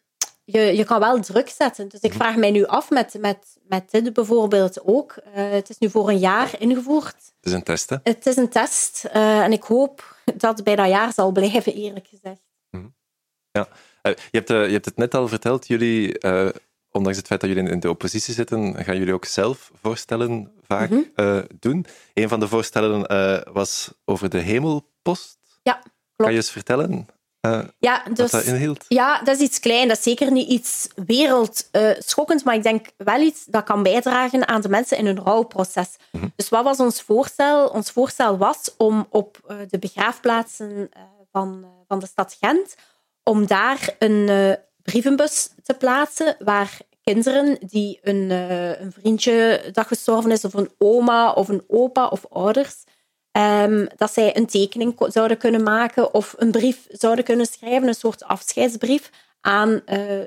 je, 0.44 0.61
je 0.61 0.85
kan 0.85 1.00
wel 1.00 1.20
druk 1.20 1.48
zetten. 1.48 1.88
Dus 1.88 2.00
ik 2.00 2.11
mhm. 2.11 2.18
vraag 2.18 2.37
mij 2.37 2.50
nu 2.50 2.66
af 2.66 2.90
met, 2.90 3.16
met, 3.20 3.57
met 3.62 3.90
dit 3.90 4.12
bijvoorbeeld 4.12 4.85
ook. 4.85 5.14
Uh, 5.16 5.50
het 5.50 5.70
is 5.70 5.78
nu 5.78 5.90
voor 5.90 6.09
een 6.09 6.18
jaar 6.18 6.61
ingevoerd. 6.61 7.14
Het 7.14 7.46
is 7.46 7.52
een 7.52 7.62
test, 7.62 7.90
hè? 7.90 7.96
Het 8.02 8.26
is 8.26 8.37
een 8.37 8.48
test. 8.48 9.04
Uh, 9.07 9.40
en 9.40 9.52
ik 9.52 9.62
hoop 9.62 10.16
dat 10.35 10.54
het 10.54 10.64
bij 10.64 10.76
dat 10.76 10.88
jaar 10.88 11.12
zal 11.12 11.33
blijven, 11.33 11.74
eerlijk 11.74 12.07
gezegd. 12.07 12.40
Mhm. 12.70 12.87
Ja. 13.50 13.68
Uh, 14.02 14.12
je, 14.30 14.38
hebt, 14.38 14.48
je 14.48 14.54
hebt 14.54 14.85
het 14.85 14.96
net 14.96 15.14
al 15.14 15.28
verteld. 15.28 15.66
Jullie 15.66 16.18
ondanks 16.90 17.18
het 17.18 17.26
feit 17.26 17.40
dat 17.40 17.50
jullie 17.50 17.70
in 17.70 17.80
de 17.80 17.88
oppositie 17.88 18.35
zitten, 18.35 18.85
gaan 18.85 18.98
jullie 18.98 19.14
ook 19.14 19.24
zelf 19.24 19.70
voorstellen 19.83 20.52
vaak 20.62 20.90
mm 20.90 21.12
doen. 21.59 21.87
Een 22.14 22.28
van 22.28 22.40
de 22.40 22.48
voorstellen 22.48 23.07
was 23.52 23.92
over 24.04 24.28
de 24.28 24.38
hemelpost. 24.38 25.38
Ja, 25.62 25.72
klopt. 25.72 25.92
Kan 26.16 26.30
je 26.30 26.37
eens 26.37 26.50
vertellen? 26.50 27.09
Uh, 27.46 27.61
ja, 27.78 28.02
dus, 28.12 28.30
dat 28.30 28.42
inhield? 28.42 28.85
Ja, 28.88 29.22
dat 29.22 29.37
is 29.37 29.42
iets 29.42 29.61
klein. 29.61 29.88
Dat 29.88 29.96
is 29.96 30.02
zeker 30.02 30.33
niet 30.33 30.48
iets 30.48 30.88
wereldschokkends, 31.07 32.42
maar 32.42 32.54
ik 32.54 32.62
denk 32.62 32.87
wel 32.96 33.20
iets 33.20 33.44
dat 33.44 33.64
kan 33.64 33.83
bijdragen 33.83 34.48
aan 34.48 34.61
de 34.61 34.68
mensen 34.68 34.98
in 34.98 35.07
hun 35.07 35.18
rouwproces. 35.18 35.96
Mhm. 36.11 36.26
Dus 36.37 36.48
wat 36.48 36.64
was 36.64 36.78
ons 36.78 37.02
voorstel? 37.02 37.66
Ons 37.66 37.90
voorstel 37.90 38.38
was 38.38 38.74
om 38.76 39.07
op 39.11 39.38
uh, 39.48 39.57
de 39.68 39.78
begraafplaatsen 39.78 40.70
uh, 40.70 40.87
van, 41.33 41.66
van 41.88 41.98
de 41.98 42.07
stad 42.07 42.37
Gent, 42.40 42.74
om 43.22 43.46
daar 43.46 43.94
een 43.98 44.57
brievenbus 44.83 45.48
te 45.62 45.74
plaatsen 45.74 46.37
waar 46.38 46.78
kinderen 47.02 47.59
die 47.61 47.98
een, 48.02 48.30
een 48.30 48.92
vriendje 48.92 49.64
dat 49.72 49.87
gestorven 49.87 50.30
is, 50.30 50.44
of 50.44 50.54
een 50.54 50.70
oma 50.78 51.33
of 51.33 51.48
een 51.48 51.64
opa 51.68 52.07
of 52.07 52.26
ouders, 52.30 52.85
Um, 53.36 53.88
dat 53.96 54.12
zij 54.12 54.36
een 54.36 54.46
tekening 54.46 54.94
zouden 54.98 55.38
kunnen 55.38 55.62
maken 55.62 56.14
of 56.14 56.34
een 56.36 56.50
brief 56.50 56.86
zouden 56.88 57.24
kunnen 57.24 57.46
schrijven, 57.46 57.88
een 57.88 57.94
soort 57.94 58.24
afscheidsbrief 58.24 59.10
aan 59.40 59.70
uh, 59.70 59.80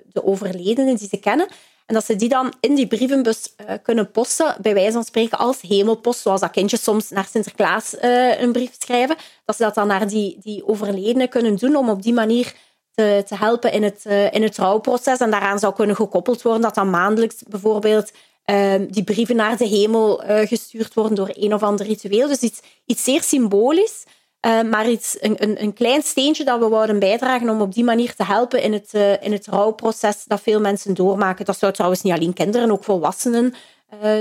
de 0.05 0.23
overledenen 0.23 0.95
die 0.95 1.07
ze 1.07 1.17
kennen. 1.17 1.47
En 1.85 1.93
dat 1.93 2.05
ze 2.05 2.15
die 2.15 2.29
dan 2.29 2.53
in 2.59 2.75
die 2.75 2.87
brievenbus 2.87 3.53
uh, 3.57 3.71
kunnen 3.83 4.11
posten, 4.11 4.55
bij 4.61 4.73
wijze 4.73 4.91
van 4.91 5.03
spreken 5.03 5.37
als 5.37 5.61
hemelpost, 5.61 6.19
zoals 6.19 6.41
dat 6.41 6.51
kindjes 6.51 6.83
soms 6.83 7.09
naar 7.09 7.27
Sinterklaas 7.31 7.93
uh, 7.93 8.41
een 8.41 8.51
brief 8.51 8.75
schrijven. 8.79 9.15
Dat 9.45 9.55
ze 9.55 9.63
dat 9.63 9.75
dan 9.75 9.87
naar 9.87 10.07
die, 10.07 10.37
die 10.41 10.67
overledenen 10.67 11.29
kunnen 11.29 11.55
doen 11.55 11.75
om 11.75 11.89
op 11.89 12.01
die 12.01 12.13
manier 12.13 12.53
te, 12.91 13.23
te 13.27 13.35
helpen 13.35 13.71
in 13.71 13.83
het, 13.83 14.05
in 14.31 14.43
het 14.43 14.57
rouwproces. 14.57 15.19
En 15.19 15.31
daaraan 15.31 15.59
zou 15.59 15.73
kunnen 15.73 15.95
gekoppeld 15.95 16.41
worden 16.41 16.61
dat 16.61 16.75
dan 16.75 16.89
maandelijks 16.89 17.43
bijvoorbeeld 17.47 18.11
Ehm, 18.47 18.85
die 18.89 19.03
brieven 19.03 19.35
naar 19.35 19.57
de 19.57 19.67
hemel 19.67 20.23
uh, 20.23 20.39
gestuurd 20.39 20.93
worden 20.93 21.15
door 21.15 21.29
een 21.33 21.53
of 21.53 21.63
ander 21.63 21.85
ritueel. 21.85 22.27
Dus 22.27 22.39
iets, 22.39 22.61
iets 22.85 23.03
zeer 23.03 23.23
symbolisch, 23.23 24.03
uh, 24.45 24.61
maar 24.61 24.89
iets, 24.89 25.17
een, 25.19 25.43
een, 25.43 25.61
een, 25.61 25.73
klein 25.73 26.01
steentje 26.01 26.43
dat 26.43 26.59
we 26.59 26.67
wouden 26.67 26.99
bijdragen 26.99 27.49
om 27.49 27.61
op 27.61 27.73
die 27.73 27.83
manier 27.83 28.15
te 28.15 28.23
helpen 28.23 28.61
in 28.61 28.73
het, 28.73 28.93
uh, 28.93 29.23
in 29.23 29.31
het 29.31 29.47
rouwproces 29.47 30.23
dat 30.25 30.41
veel 30.41 30.59
mensen 30.59 30.93
doormaken. 30.93 31.45
Dat 31.45 31.57
zou 31.57 31.73
trouwens 31.73 32.01
niet 32.01 32.13
alleen 32.13 32.33
kinderen, 32.33 32.71
ook 32.71 32.83
volwassenen 32.83 33.53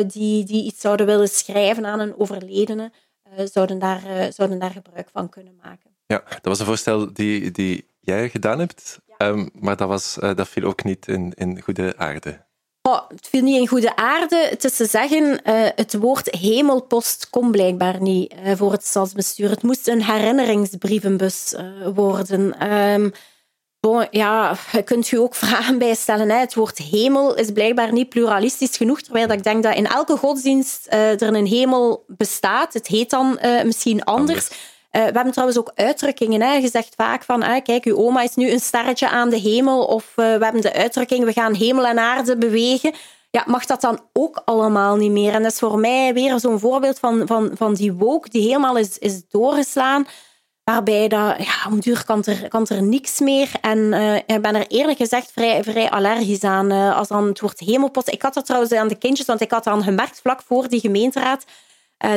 die, 0.07 0.45
die 0.45 0.65
iets 0.65 0.81
zouden 0.81 1.07
willen 1.07 1.29
schrijven 1.29 1.87
aan 1.87 2.01
een 2.01 2.19
overledene, 2.19 2.93
zouden, 3.53 3.79
daar, 3.79 4.33
zouden 4.33 4.59
daar 4.59 4.71
gebruik 4.71 5.09
van 5.13 5.29
kunnen 5.29 5.59
maken. 5.63 5.91
Ja, 6.07 6.23
dat 6.29 6.45
was 6.45 6.59
een 6.59 6.67
voorstel 6.67 7.13
die, 7.13 7.51
die 7.51 7.87
jij 8.01 8.29
gedaan 8.29 8.59
hebt, 8.59 8.99
ja. 9.19 9.29
um, 9.29 9.51
maar 9.53 9.77
dat, 9.77 9.89
was, 9.89 10.15
dat 10.21 10.49
viel 10.49 10.65
ook 10.65 10.85
niet 10.85 11.09
in, 11.09 11.33
in 11.35 11.63
goede 11.63 11.97
aarde. 11.97 12.46
Het 12.95 13.29
viel 13.31 13.43
niet 13.43 13.61
in 13.61 13.69
goede 13.69 13.97
aarde. 13.97 14.57
Te 14.59 14.87
zeggen, 14.89 15.25
uh, 15.25 15.69
het 15.75 15.97
woord 15.97 16.35
hemelpost 16.35 17.31
komt 17.31 17.51
blijkbaar 17.51 18.01
niet 18.01 18.35
uh, 18.45 18.53
voor 18.57 18.73
het 18.73 18.87
stadsbestuur. 18.87 19.51
Het 19.51 19.63
moest 19.63 19.89
een 19.89 20.03
herinneringsbrievenbus 20.03 21.55
uh, 21.55 21.89
worden. 21.95 22.73
Um, 22.73 23.13
bon, 23.81 24.07
ja, 24.11 24.57
kunt 24.85 25.09
je 25.09 25.21
ook 25.21 25.35
vragen 25.45 25.79
bijstellen. 25.79 26.31
Hè. 26.31 26.39
Het 26.39 26.55
woord 26.55 26.79
hemel 26.79 27.35
is 27.35 27.53
blijkbaar 27.53 27.93
niet 27.93 28.09
pluralistisch 28.09 28.77
genoeg, 28.77 29.01
terwijl 29.01 29.29
ik 29.29 29.43
denk 29.43 29.63
dat 29.63 29.75
in 29.75 29.87
elke 29.87 30.17
godsdienst 30.17 30.87
er 30.91 31.23
een 31.23 31.47
hemel 31.47 32.05
bestaat. 32.07 32.73
Het 32.73 32.87
heet 32.87 33.11
dan 33.11 33.39
misschien 33.65 34.05
anders. 34.05 34.31
anders. 34.31 34.76
Uh, 34.97 35.03
we 35.03 35.13
hebben 35.13 35.33
trouwens 35.33 35.59
ook 35.59 35.73
uitdrukkingen. 35.75 36.43
Hè. 36.43 36.53
Je 36.53 36.69
zegt 36.69 36.95
vaak 36.95 37.25
van, 37.25 37.43
ah, 37.43 37.63
kijk, 37.63 37.85
uw 37.85 37.97
oma 37.97 38.23
is 38.23 38.35
nu 38.35 38.51
een 38.51 38.61
sterretje 38.61 39.09
aan 39.09 39.31
de 39.31 39.39
hemel. 39.39 39.85
Of 39.85 40.05
uh, 40.05 40.15
we 40.17 40.45
hebben 40.45 40.61
de 40.61 40.73
uitdrukking, 40.73 41.25
we 41.25 41.33
gaan 41.33 41.55
hemel 41.55 41.87
en 41.87 41.99
aarde 41.99 42.37
bewegen. 42.37 42.95
Ja, 43.31 43.45
mag 43.47 43.67
dat 43.67 43.81
dan 43.81 44.01
ook 44.13 44.43
allemaal 44.45 44.97
niet 44.97 45.11
meer? 45.11 45.33
En 45.33 45.43
dat 45.43 45.53
is 45.53 45.59
voor 45.59 45.79
mij 45.79 46.15
weer 46.15 46.41
zo'n 46.41 46.59
voorbeeld 46.59 46.99
van, 46.99 47.27
van, 47.27 47.51
van 47.55 47.75
die 47.75 47.93
woke 47.93 48.29
die 48.29 48.43
helemaal 48.43 48.77
is, 48.77 48.99
is 48.99 49.29
doorgeslaan. 49.29 50.07
Waarbij 50.65 51.09
dat, 51.09 51.37
ja, 51.39 51.71
om 51.71 51.81
duur 51.81 52.05
kan 52.05 52.25
er, 52.25 52.49
kan 52.49 52.67
er 52.67 52.83
niks 52.83 53.21
meer. 53.21 53.51
En 53.61 53.79
uh, 53.79 54.15
ik 54.15 54.43
ben 54.43 54.55
er 54.55 54.67
eerlijk 54.67 54.99
gezegd 54.99 55.31
vrij, 55.33 55.63
vrij 55.65 55.91
allergisch 55.91 56.45
aan. 56.45 56.71
als 56.71 57.09
dan 57.09 57.27
het 57.27 57.41
woord 57.41 57.61
hemelpost. 57.61 58.09
Ik 58.09 58.23
had 58.23 58.35
dat 58.35 58.47
trouwens 58.47 58.73
aan 58.73 58.89
de 58.89 58.99
kindjes, 58.99 59.27
want 59.27 59.41
ik 59.41 59.51
had 59.51 59.65
dan 59.65 59.83
gemerkt 59.83 60.21
vlak 60.21 60.43
voor 60.43 60.69
die 60.69 60.81
gemeenteraad 60.81 61.45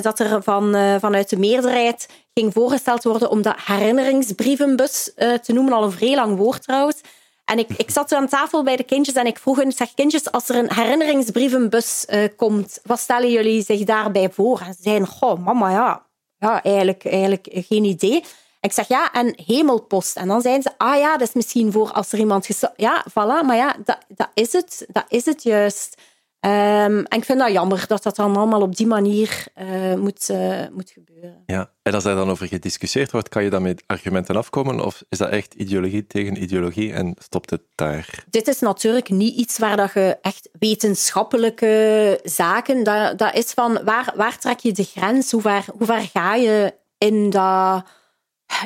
dat 0.01 0.19
er 0.19 0.43
van, 0.43 0.75
uh, 0.75 0.95
vanuit 0.99 1.29
de 1.29 1.37
meerderheid 1.37 2.07
ging 2.33 2.53
voorgesteld 2.53 3.03
worden 3.03 3.29
om 3.29 3.41
dat 3.41 3.55
herinneringsbrievenbus 3.65 5.11
uh, 5.17 5.33
te 5.33 5.53
noemen, 5.53 5.73
al 5.73 5.83
een 5.83 5.91
vrij 5.91 6.15
lang 6.15 6.37
woord 6.37 6.63
trouwens. 6.63 7.01
En 7.45 7.59
ik, 7.59 7.69
ik 7.77 7.89
zat 7.89 8.11
aan 8.11 8.27
tafel 8.27 8.63
bij 8.63 8.75
de 8.75 8.83
kindjes 8.83 9.15
en 9.15 9.25
ik 9.25 9.39
vroeg 9.39 9.57
hen, 9.57 9.71
zeg 9.71 9.93
kindjes, 9.93 10.31
als 10.31 10.49
er 10.49 10.55
een 10.55 10.73
herinneringsbrievenbus 10.73 12.05
komt, 12.35 12.79
wat 12.83 12.99
stellen 12.99 13.31
jullie 13.31 13.63
zich 13.63 13.83
daarbij 13.83 14.29
voor? 14.29 14.59
En 14.59 14.73
ze 14.73 14.81
zeiden, 14.81 15.07
goh, 15.07 15.45
mama, 15.45 15.71
ja, 15.71 16.05
ja 16.37 16.63
eigenlijk, 16.63 17.05
eigenlijk 17.05 17.47
geen 17.51 17.83
idee. 17.83 18.23
Ik 18.61 18.71
zeg 18.71 18.87
ja, 18.87 19.11
en 19.11 19.33
hemelpost. 19.45 20.15
En 20.15 20.27
dan 20.27 20.41
zeiden 20.41 20.63
ze, 20.63 20.71
ah 20.77 20.97
ja, 20.97 21.17
dat 21.17 21.27
is 21.27 21.33
misschien 21.33 21.71
voor 21.71 21.91
als 21.91 22.11
er 22.11 22.19
iemand 22.19 22.47
Ja, 22.75 23.05
voilà, 23.09 23.45
maar 23.45 23.55
ja, 23.55 23.75
dat, 23.85 23.97
dat 24.07 24.29
is 24.33 24.53
het. 24.53 24.85
Dat 24.87 25.05
is 25.07 25.25
het 25.25 25.43
juist. 25.43 26.01
Um, 26.45 27.05
en 27.05 27.17
ik 27.17 27.25
vind 27.25 27.39
dat 27.39 27.51
jammer 27.51 27.85
dat 27.87 28.03
dat 28.03 28.15
dan 28.15 28.35
allemaal 28.35 28.61
op 28.61 28.75
die 28.75 28.87
manier 28.87 29.45
uh, 29.61 29.95
moet, 29.95 30.29
uh, 30.29 30.67
moet 30.71 30.89
gebeuren. 30.89 31.43
Ja, 31.45 31.71
en 31.81 31.93
als 31.93 32.03
daar 32.03 32.15
dan 32.15 32.29
over 32.29 32.47
gediscussieerd 32.47 33.11
wordt, 33.11 33.29
kan 33.29 33.43
je 33.43 33.49
dan 33.49 33.61
met 33.61 33.83
argumenten 33.85 34.35
afkomen? 34.35 34.85
Of 34.85 35.03
is 35.09 35.17
dat 35.17 35.29
echt 35.29 35.53
ideologie 35.53 36.07
tegen 36.07 36.41
ideologie 36.41 36.93
en 36.93 37.15
stopt 37.17 37.49
het 37.49 37.61
daar? 37.75 38.23
Dit 38.29 38.47
is 38.47 38.59
natuurlijk 38.59 39.09
niet 39.09 39.35
iets 39.35 39.57
waar 39.57 39.77
dat 39.77 39.93
je 39.93 40.17
echt 40.21 40.49
wetenschappelijke 40.59 42.19
zaken... 42.23 42.83
Dat, 42.83 43.17
dat 43.17 43.35
is 43.35 43.51
van, 43.51 43.79
waar, 43.83 44.13
waar 44.15 44.39
trek 44.39 44.59
je 44.59 44.71
de 44.71 44.83
grens? 44.83 45.31
Hoe 45.31 45.41
ver, 45.41 45.65
hoe 45.77 45.85
ver 45.85 46.01
ga 46.13 46.35
je 46.35 46.73
in 46.97 47.29
dat... 47.29 47.83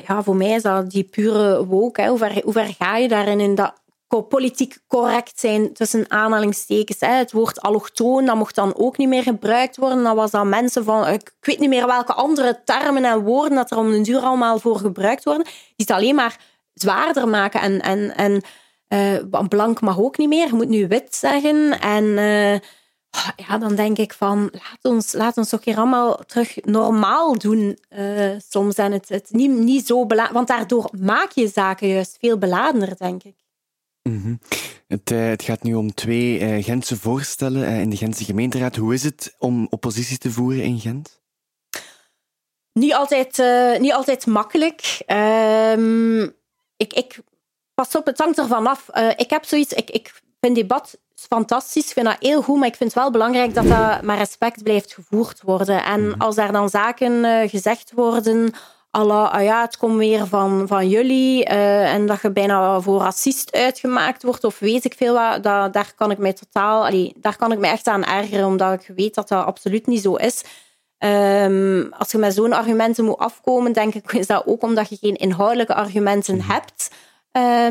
Ja, 0.08 0.24
voor 0.24 0.36
mij 0.36 0.52
is 0.52 0.62
dat 0.62 0.90
die 0.90 1.04
pure 1.04 1.66
woke. 1.66 2.02
Hè. 2.02 2.08
Hoe, 2.10 2.18
ver, 2.18 2.42
hoe 2.44 2.54
ver 2.54 2.74
ga 2.78 2.98
je 2.98 3.08
daarin 3.08 3.40
in 3.40 3.56
dat 3.56 3.74
politiek 4.22 4.78
correct 4.88 5.40
zijn, 5.40 5.74
tussen 5.74 6.12
aanhalingstekens. 6.12 7.00
Het 7.00 7.32
woord 7.32 7.62
allochtoon, 7.62 8.26
dat 8.26 8.36
mocht 8.36 8.56
dan 8.56 8.76
ook 8.76 8.98
niet 8.98 9.08
meer 9.08 9.24
gebruikt 9.24 9.78
worden. 9.78 10.04
Dan 10.04 10.16
was 10.16 10.32
dat 10.32 10.46
mensen 10.46 10.84
van, 10.84 11.08
ik 11.08 11.36
weet 11.40 11.60
niet 11.60 11.70
meer 11.70 11.86
welke 11.86 12.14
andere 12.14 12.62
termen 12.66 13.06
en 13.06 13.24
woorden 13.24 13.56
dat 13.56 13.72
er 13.72 13.78
om 13.78 13.92
de 13.92 14.02
duur 14.02 14.20
allemaal 14.20 14.60
voor 14.60 14.78
gebruikt 14.78 15.24
worden, 15.24 15.44
die 15.44 15.54
het 15.76 15.92
alleen 15.92 16.16
maar 16.16 16.40
zwaarder 16.74 17.28
maken. 17.28 17.62
En, 17.62 17.82
en, 17.82 18.16
en 18.16 18.42
uh, 18.88 19.48
blank 19.48 19.82
mag 19.82 20.00
ook 20.00 20.18
niet 20.18 20.30
meer, 20.30 20.48
je 20.48 20.54
moet 20.54 20.70
nu 20.70 20.88
wit 20.88 21.16
zeggen. 21.16 21.80
En 21.80 22.04
uh, 22.04 22.54
ja, 23.36 23.58
dan 23.60 23.76
denk 23.76 23.98
ik 23.98 24.14
van, 24.14 24.52
laat 24.52 24.94
ons, 24.94 25.14
laat 25.14 25.38
ons 25.38 25.50
toch 25.50 25.64
hier 25.64 25.78
allemaal 25.78 26.16
terug 26.26 26.56
normaal 26.64 27.38
doen 27.38 27.80
uh, 27.90 28.32
soms. 28.50 28.76
En 28.76 28.92
het, 28.92 29.10
het 29.10 29.28
niet, 29.32 29.52
niet 29.52 29.88
zo 29.88 30.06
beladen, 30.06 30.34
want 30.34 30.48
daardoor 30.48 30.90
maak 31.00 31.32
je 31.32 31.48
zaken 31.48 31.88
juist 31.88 32.18
veel 32.20 32.38
beladener, 32.38 32.98
denk 32.98 33.24
ik. 33.24 33.43
Mhm. 34.10 34.36
het, 34.88 35.12
uh, 35.12 35.28
het, 35.28 35.44
gaat 35.44 35.64
nu 35.64 35.74
om 35.74 35.94
twee 35.94 36.40
uh, 36.40 36.64
Gentse 36.64 36.98
voorstellen 36.98 37.62
uh, 37.62 37.82
in 37.82 37.90
de 37.90 37.96
Gentse 37.96 38.24
gemeenteraad. 38.24 38.76
Hoe 38.76 38.94
is 38.94 39.04
het 39.04 39.36
om 39.40 39.68
oppositie 39.70 40.18
te 40.18 40.32
voeren 40.32 40.64
in 40.64 40.80
Gent? 40.80 41.22
Niet 42.74 42.94
altijd, 42.94 43.44
niet 43.80 43.94
altijd 43.94 44.26
makkelijk. 44.26 45.02
Um, 45.08 46.22
ik, 46.78 46.94
ik, 46.94 47.20
pas 47.74 47.96
op, 47.96 48.06
het 48.06 48.18
hangt 48.18 48.38
ervan 48.38 48.68
af. 48.68 48.90
ik 49.16 49.30
heb 49.30 49.46
zoiets, 49.46 49.74
ik, 49.74 49.90
ik 49.90 50.22
vind 50.40 50.56
debat 50.56 50.98
fantastisch, 51.16 51.86
ik 51.86 51.94
vind 51.94 52.06
dat 52.06 52.16
heel 52.20 52.42
goed, 52.42 52.58
maar 52.58 52.68
ik 52.68 52.76
vind 52.76 52.94
het 52.94 53.02
wel 53.02 53.12
belangrijk 53.12 53.54
dat 53.54 53.68
dat 53.68 54.02
met 54.02 54.18
respect 54.18 54.64
blijft 54.64 54.94
gevoerd 54.94 55.42
worden. 55.42 55.84
En 55.84 56.08
mhm. 56.08 56.22
als 56.22 56.36
daar 56.36 56.52
dan 56.52 56.70
zaken 56.70 57.50
gezegd 57.50 57.92
worden 57.92 58.54
Allah, 58.96 59.32
ah 59.32 59.44
ja, 59.44 59.62
het 59.62 59.78
komt 59.78 59.98
weer 59.98 60.28
van, 60.28 60.68
van 60.68 60.90
jullie 60.90 61.50
uh, 61.50 61.94
en 61.94 62.06
dat 62.06 62.22
je 62.22 62.32
bijna 62.32 62.82
voor 62.82 63.00
racist 63.00 63.52
uitgemaakt 63.52 64.24
wordt 64.24 64.44
of 64.44 64.60
weet 64.60 64.86
ik 64.86 64.94
veel 64.94 65.14
wat, 65.14 65.44
dat, 65.44 65.74
daar 65.74 65.94
kan 65.96 66.12
ik 66.12 66.18
mij 66.18 66.34
totaal, 66.34 66.86
allee, 66.86 67.14
daar 67.16 67.38
kan 67.38 67.52
ik 67.52 67.60
me 67.60 67.68
echt 67.68 67.88
aan 67.88 68.04
ergeren, 68.04 68.46
omdat 68.46 68.74
ik 68.74 68.92
weet 68.96 69.16
dat 69.16 69.28
dat 69.28 69.46
absoluut 69.46 69.88
niet 69.88 70.02
zo 70.02 70.16
is. 70.16 70.44
Um, 71.00 71.94
als 71.98 72.12
je 72.12 72.18
met 72.18 72.34
zo'n 72.34 72.54
argumenten 72.54 73.06
moet 73.06 73.18
afkomen, 73.18 73.74
denk 73.74 73.94
ik, 73.94 74.12
is 74.12 74.28
dat 74.28 74.48
ook 74.48 74.64
omdat 74.64 74.90
je 74.90 74.98
geen 75.02 75.16
inhoudelijke 75.16 75.76
argumenten 75.76 76.36
mhm. 76.36 76.52
hebt 76.52 76.92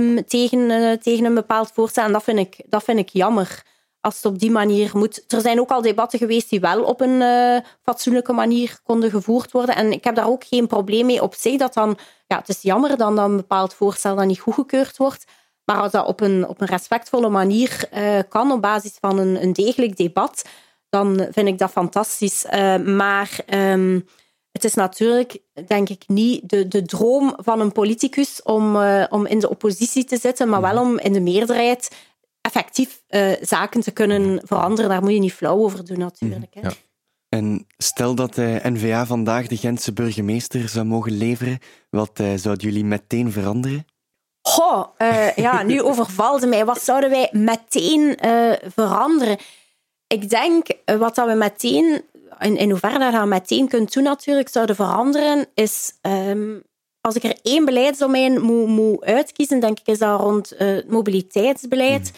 um, 0.01 0.25
tegen, 0.27 0.71
uh, 0.71 0.93
tegen 0.93 1.25
een 1.25 1.35
bepaald 1.35 1.71
voorstel. 1.75 2.05
En 2.05 2.13
dat 2.13 2.23
vind 2.23 2.39
ik, 2.39 2.63
dat 2.67 2.85
vind 2.85 2.99
ik 2.99 3.09
jammer 3.09 3.63
als 4.03 4.17
het 4.17 4.25
op 4.25 4.39
die 4.39 4.51
manier 4.51 4.91
moet. 4.95 5.25
Er 5.29 5.41
zijn 5.41 5.61
ook 5.61 5.71
al 5.71 5.83
debatten 5.83 6.19
geweest 6.19 6.51
die 6.51 6.61
wel 6.61 6.83
op 6.83 7.01
een 7.01 7.21
uh, 7.21 7.59
fatsoenlijke 7.83 8.33
manier 8.33 8.79
konden 8.85 9.11
gevoerd 9.11 9.53
worden. 9.53 9.77
En 9.77 9.93
ik 9.93 10.05
heb 10.05 10.15
daar 10.15 10.29
ook 10.29 10.45
geen 10.45 10.67
probleem 10.67 11.07
mee 11.07 11.23
op 11.23 11.35
zich. 11.35 11.59
Dat 11.59 11.75
dan, 11.75 11.99
ja, 12.27 12.39
het 12.39 12.49
is 12.49 12.63
jammer 12.63 12.97
dan 12.97 13.17
dat 13.17 13.29
een 13.29 13.37
bepaald 13.37 13.75
voorstel 13.75 14.17
dan 14.17 14.27
niet 14.27 14.41
goedgekeurd 14.41 14.97
wordt. 14.97 15.25
Maar 15.65 15.77
als 15.77 15.93
dat 15.93 16.07
op 16.07 16.21
een, 16.21 16.49
op 16.49 16.61
een 16.61 16.67
respectvolle 16.67 17.29
manier 17.29 17.89
uh, 17.95 18.19
kan, 18.29 18.53
op 18.53 18.63
basis 18.63 18.97
van 19.01 19.19
een, 19.19 19.43
een 19.43 19.53
degelijk 19.53 19.97
debat, 19.97 20.45
dan 20.89 21.27
vind 21.31 21.49
ik 21.49 21.59
dat 21.59 21.71
fantastisch. 21.71 22.45
Uh, 22.45 22.77
maar 22.77 23.39
um, 23.55 24.07
het 24.53 24.65
is 24.65 24.75
natuurlijk, 24.75 25.39
denk 25.67 25.89
ik, 25.89 26.03
niet 26.07 26.49
de, 26.49 26.69
de 26.69 26.83
droom 26.83 27.35
van 27.37 27.61
een 27.61 27.73
politicus 27.73 28.43
om, 28.43 28.77
om 29.09 29.27
in 29.27 29.39
de 29.39 29.51
oppositie 29.51 30.05
te 30.05 30.17
zitten, 30.17 30.49
maar 30.49 30.61
wel 30.61 30.81
om 30.81 30.99
in 30.99 31.13
de 31.13 31.21
meerderheid 31.21 31.91
effectief 32.43 33.03
zaken 33.41 33.81
te 33.81 33.91
kunnen 33.91 34.41
veranderen. 34.45 34.91
Daar 34.91 35.03
moet 35.03 35.13
je 35.13 35.19
niet 35.19 35.33
flauw 35.33 35.59
over 35.59 35.85
doen, 35.85 35.99
natuurlijk. 35.99 36.55
Hè. 36.55 36.61
Ja. 36.61 36.73
En 37.29 37.67
stel 37.77 38.15
dat 38.15 38.35
de 38.35 38.61
NVA 38.63 39.07
vandaag 39.07 39.47
de 39.47 39.57
Gentse 39.57 39.93
burgemeester 39.93 40.69
zou 40.69 40.85
mogen 40.85 41.13
leveren, 41.13 41.59
wat 41.91 42.11
zouden 42.15 42.67
jullie 42.67 42.85
meteen 42.85 43.33
veranderen? 43.33 43.85
Goh, 44.41 44.87
ja, 45.37 45.63
nu 45.63 45.83
overvalde 45.91 46.47
mij. 46.47 46.65
Wat 46.65 46.83
zouden 46.83 47.11
wij 47.11 47.29
meteen 47.33 48.19
veranderen? 48.75 49.39
Ik 50.07 50.31
denk, 50.31 50.67
wat 50.85 51.15
dat 51.15 51.27
we 51.27 51.35
meteen 51.35 52.03
in, 52.43 52.57
in 52.57 52.71
hoeverre 52.71 52.99
dat 52.99 53.13
je 53.13 53.27
meteen 53.27 53.69
kunt 53.69 53.93
doen 53.93 54.03
natuurlijk 54.03 54.49
zouden 54.49 54.77
veranderen, 54.77 55.47
is 55.55 55.93
ehm, 56.01 56.59
als 57.01 57.15
ik 57.15 57.25
er 57.25 57.39
één 57.43 57.65
beleidsdomein 57.65 58.41
moet, 58.41 58.69
moet 58.69 59.05
uitkiezen, 59.05 59.61
denk 59.61 59.79
ik, 59.79 59.87
is 59.87 59.99
dat 59.99 60.21
rond 60.21 60.53
uh, 60.53 60.59
het 60.59 60.91
mobiliteitsbeleid. 60.91 62.13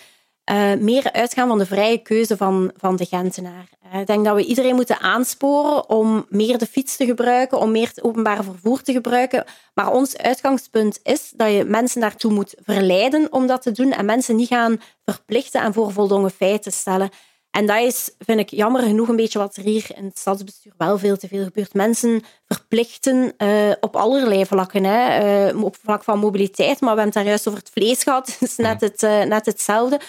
Uh, 0.51 0.75
meer 0.75 1.13
uitgaan 1.13 1.49
van 1.49 1.59
de 1.59 1.67
vrije 1.67 1.99
keuze 1.99 2.37
van, 2.37 2.73
van 2.77 2.97
de 2.97 3.05
Gentenaar. 3.05 3.69
Uh, 3.93 4.01
ik 4.01 4.07
denk 4.07 4.25
dat 4.25 4.37
we 4.37 4.45
iedereen 4.45 4.75
moeten 4.75 5.01
aansporen 5.01 5.89
om 5.89 6.27
meer 6.29 6.59
de 6.59 6.67
fiets 6.67 6.97
te 6.97 7.05
gebruiken, 7.05 7.59
om 7.59 7.71
meer 7.71 7.89
het 7.89 8.03
openbaar 8.03 8.45
vervoer 8.45 8.83
te 8.83 8.93
gebruiken. 8.93 9.45
Maar 9.75 9.93
ons 9.93 10.17
uitgangspunt 10.17 11.01
is 11.03 11.33
dat 11.37 11.53
je 11.53 11.65
mensen 11.65 12.01
daartoe 12.01 12.33
moet 12.33 12.55
verleiden 12.65 13.33
om 13.33 13.47
dat 13.47 13.63
te 13.63 13.73
doen 13.73 13.93
en 13.93 14.05
mensen 14.05 14.37
niet 14.37 14.49
gaan 14.49 14.81
verplichten 15.05 15.63
en 15.63 15.73
voor 15.73 15.93
voldongen 15.93 16.31
feiten 16.31 16.73
stellen. 16.73 17.11
En 17.55 17.67
dat 17.67 17.83
is, 17.83 18.11
vind 18.19 18.41
ik, 18.41 18.51
jammer 18.51 18.83
genoeg 18.83 19.09
een 19.09 19.17
beetje 19.17 19.39
wat 19.39 19.57
er 19.57 19.63
hier 19.63 19.87
in 19.95 20.05
het 20.05 20.19
stadsbestuur 20.19 20.73
wel 20.77 20.99
veel 20.99 21.17
te 21.17 21.29
veel 21.29 21.45
gebeurt. 21.45 21.75
Mensen 21.75 22.23
verplichten 22.47 23.33
uh, 23.39 23.73
op 23.81 23.97
allerlei 23.97 24.47
vlakken. 24.47 24.85
Hè. 24.85 25.53
Uh, 25.53 25.63
op 25.63 25.77
vlak 25.83 26.05
van 26.05 26.19
mobiliteit, 26.19 26.81
maar 26.81 26.95
we 26.95 27.01
hebben 27.01 27.05
het 27.05 27.15
daar 27.15 27.25
juist 27.25 27.49
over 27.49 27.59
het 27.61 27.71
vlees 27.71 28.03
gehad. 28.03 28.27
Het 28.39 28.49
is 28.49 28.57
net, 28.57 28.81
het, 28.81 29.03
uh, 29.03 29.23
net 29.23 29.47
hetzelfde. 29.47 30.01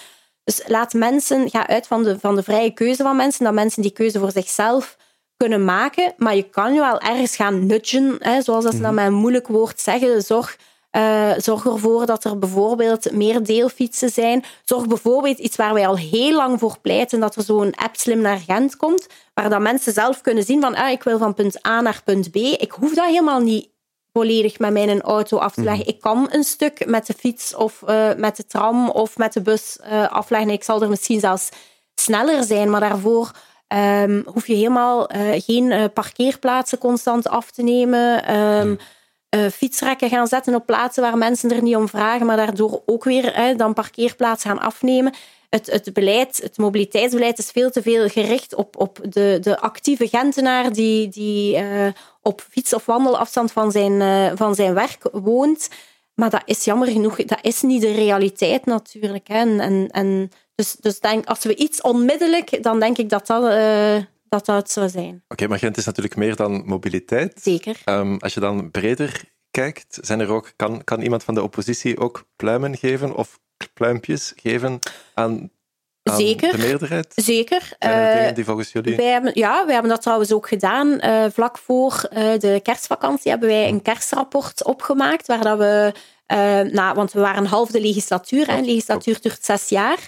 Dus 0.46 0.62
laat 0.66 0.92
mensen, 0.92 1.50
ga 1.50 1.68
uit 1.68 1.86
van 1.86 2.02
de, 2.02 2.18
van 2.18 2.36
de 2.36 2.42
vrije 2.42 2.70
keuze 2.70 3.02
van 3.02 3.16
mensen, 3.16 3.44
dat 3.44 3.54
mensen 3.54 3.82
die 3.82 3.90
keuze 3.90 4.18
voor 4.18 4.30
zichzelf 4.30 4.96
kunnen 5.36 5.64
maken. 5.64 6.14
Maar 6.16 6.36
je 6.36 6.50
kan 6.50 6.74
je 6.74 6.80
wel 6.80 7.00
ergens 7.00 7.36
gaan 7.36 7.66
nudgen, 7.66 8.16
hè, 8.18 8.42
zoals 8.42 8.64
dat 8.64 8.74
ze 8.74 8.80
dat 8.80 8.92
mhm. 8.92 8.94
met 8.94 9.06
een 9.06 9.20
moeilijk 9.20 9.46
woord 9.46 9.80
zeggen. 9.80 10.22
Zorg 10.22 10.56
uh, 10.96 11.32
zorg 11.36 11.66
ervoor 11.66 12.06
dat 12.06 12.24
er 12.24 12.38
bijvoorbeeld 12.38 13.12
meer 13.12 13.42
deelfietsen 13.42 14.10
zijn. 14.10 14.44
Zorg 14.64 14.86
bijvoorbeeld 14.86 15.38
iets 15.38 15.56
waar 15.56 15.74
wij 15.74 15.86
al 15.86 15.96
heel 15.96 16.34
lang 16.34 16.58
voor 16.58 16.78
pleiten, 16.80 17.20
dat 17.20 17.36
er 17.36 17.42
zo'n 17.42 17.74
app 17.74 17.96
slim 17.96 18.20
naar 18.20 18.38
Gent 18.38 18.76
komt, 18.76 19.06
waar 19.34 19.50
dat 19.50 19.60
mensen 19.60 19.92
zelf 19.92 20.20
kunnen 20.20 20.44
zien 20.44 20.60
van 20.60 20.74
ah, 20.74 20.90
ik 20.90 21.02
wil 21.02 21.18
van 21.18 21.34
punt 21.34 21.66
A 21.66 21.80
naar 21.80 22.00
punt 22.04 22.30
B. 22.30 22.36
Ik 22.36 22.70
hoef 22.70 22.94
dat 22.94 23.06
helemaal 23.06 23.40
niet 23.40 23.68
volledig 24.16 24.58
met 24.58 24.72
mijn 24.72 25.00
auto 25.00 25.38
af 25.38 25.54
te 25.54 25.62
leggen. 25.62 25.84
Mhm. 25.84 25.94
Ik 25.94 26.00
kan 26.00 26.28
een 26.30 26.44
stuk 26.44 26.86
met 26.86 27.06
de 27.06 27.14
fiets 27.18 27.54
of 27.54 27.82
uh, 27.88 28.14
met 28.16 28.36
de 28.36 28.46
tram 28.46 28.90
of 28.90 29.16
met 29.16 29.32
de 29.32 29.40
bus 29.40 29.78
uh, 29.90 30.08
afleggen. 30.08 30.50
Ik 30.50 30.64
zal 30.64 30.82
er 30.82 30.88
misschien 30.88 31.20
zelfs 31.20 31.48
sneller 31.94 32.44
zijn, 32.44 32.70
maar 32.70 32.80
daarvoor 32.80 33.30
um, 33.68 34.22
hoef 34.26 34.46
je 34.46 34.54
helemaal 34.54 35.08
geen 35.32 35.92
parkeerplaatsen 35.92 36.78
constant 36.78 37.28
af 37.28 37.50
te 37.50 37.62
nemen. 37.62 38.36
Um, 38.36 38.78
fietsrekken 39.50 40.08
gaan 40.08 40.26
zetten 40.26 40.54
op 40.54 40.66
plaatsen 40.66 41.02
waar 41.02 41.18
mensen 41.18 41.50
er 41.52 41.62
niet 41.62 41.76
om 41.76 41.88
vragen, 41.88 42.26
maar 42.26 42.36
daardoor 42.36 42.82
ook 42.86 43.04
weer 43.04 43.56
dan 43.56 43.72
parkeerplaatsen 43.72 44.50
gaan 44.50 44.66
afnemen. 44.66 45.14
Het, 45.50 45.66
het, 45.66 45.92
beleid, 45.92 46.40
het 46.42 46.58
mobiliteitsbeleid 46.58 47.38
is 47.38 47.50
veel 47.50 47.70
te 47.70 47.82
veel 47.82 48.08
gericht 48.08 48.54
op, 48.54 48.76
op 48.76 48.98
de, 49.08 49.38
de 49.40 49.60
actieve 49.60 50.08
Gentenaar 50.08 50.72
die, 50.72 51.08
die 51.08 51.58
uh, 51.62 51.88
op 52.22 52.46
fiets- 52.50 52.74
of 52.74 52.86
wandelafstand 52.86 53.52
van 53.52 53.70
zijn, 53.70 53.92
uh, 53.92 54.32
van 54.34 54.54
zijn 54.54 54.74
werk 54.74 55.08
woont. 55.12 55.68
Maar 56.14 56.30
dat 56.30 56.42
is 56.44 56.64
jammer 56.64 56.88
genoeg, 56.88 57.24
dat 57.24 57.38
is 57.42 57.62
niet 57.62 57.80
de 57.80 57.92
realiteit 57.92 58.66
natuurlijk. 58.66 59.28
Hè. 59.28 59.38
En, 59.38 59.60
en, 59.60 59.88
en 59.90 60.30
dus, 60.54 60.76
dus 60.80 61.00
denk, 61.00 61.26
als 61.26 61.44
we 61.44 61.56
iets 61.56 61.80
onmiddellijk, 61.80 62.62
dan 62.62 62.80
denk 62.80 62.98
ik 62.98 63.08
dat 63.08 63.26
dat 63.26 63.42
dat 64.28 64.46
dat 64.46 64.56
het 64.56 64.70
zou 64.70 64.88
zijn. 64.88 65.24
Oké, 65.28 65.46
maar 65.46 65.58
Gent 65.58 65.76
is 65.76 65.84
natuurlijk 65.84 66.16
meer 66.16 66.36
dan 66.36 66.62
mobiliteit. 66.66 67.40
Zeker. 67.42 67.82
Um, 67.84 68.18
als 68.18 68.34
je 68.34 68.40
dan 68.40 68.70
breder 68.70 69.24
kijkt, 69.50 69.98
zijn 70.00 70.20
er 70.20 70.28
ook, 70.28 70.52
kan, 70.56 70.84
kan 70.84 71.00
iemand 71.00 71.24
van 71.24 71.34
de 71.34 71.42
oppositie 71.42 71.98
ook 71.98 72.24
pluimen 72.36 72.76
geven 72.76 73.14
of 73.14 73.38
pluimpjes 73.74 74.32
geven 74.36 74.78
aan 75.14 75.50
Zeker. 76.14 76.50
De 76.52 76.58
meerderheid? 76.58 77.12
Zeker. 77.14 77.76
Uh, 77.80 78.34
die 78.34 78.44
volgens 78.44 78.72
jullie... 78.72 78.96
Wij 78.96 79.06
hebben, 79.06 79.30
ja, 79.34 79.64
wij 79.64 79.72
hebben 79.72 79.92
dat 79.92 80.02
trouwens 80.02 80.32
ook 80.32 80.48
gedaan. 80.48 80.98
Uh, 81.04 81.24
vlak 81.32 81.58
voor 81.58 82.08
uh, 82.12 82.38
de 82.38 82.60
kerstvakantie 82.62 83.30
hebben 83.30 83.48
wij 83.48 83.68
een 83.68 83.82
kerstrapport 83.82 84.64
opgemaakt, 84.64 85.26
waar 85.26 85.42
dat 85.42 85.58
we, 85.58 85.92
nou, 86.72 86.94
want 86.94 87.12
we 87.12 87.20
waren 87.20 87.46
half 87.46 87.70
de 87.70 87.80
legislatuur, 87.80 88.48
en 88.48 88.64
legislatuur 88.64 89.18
duurt 89.20 89.44
zes 89.44 89.68
jaar. 89.68 89.98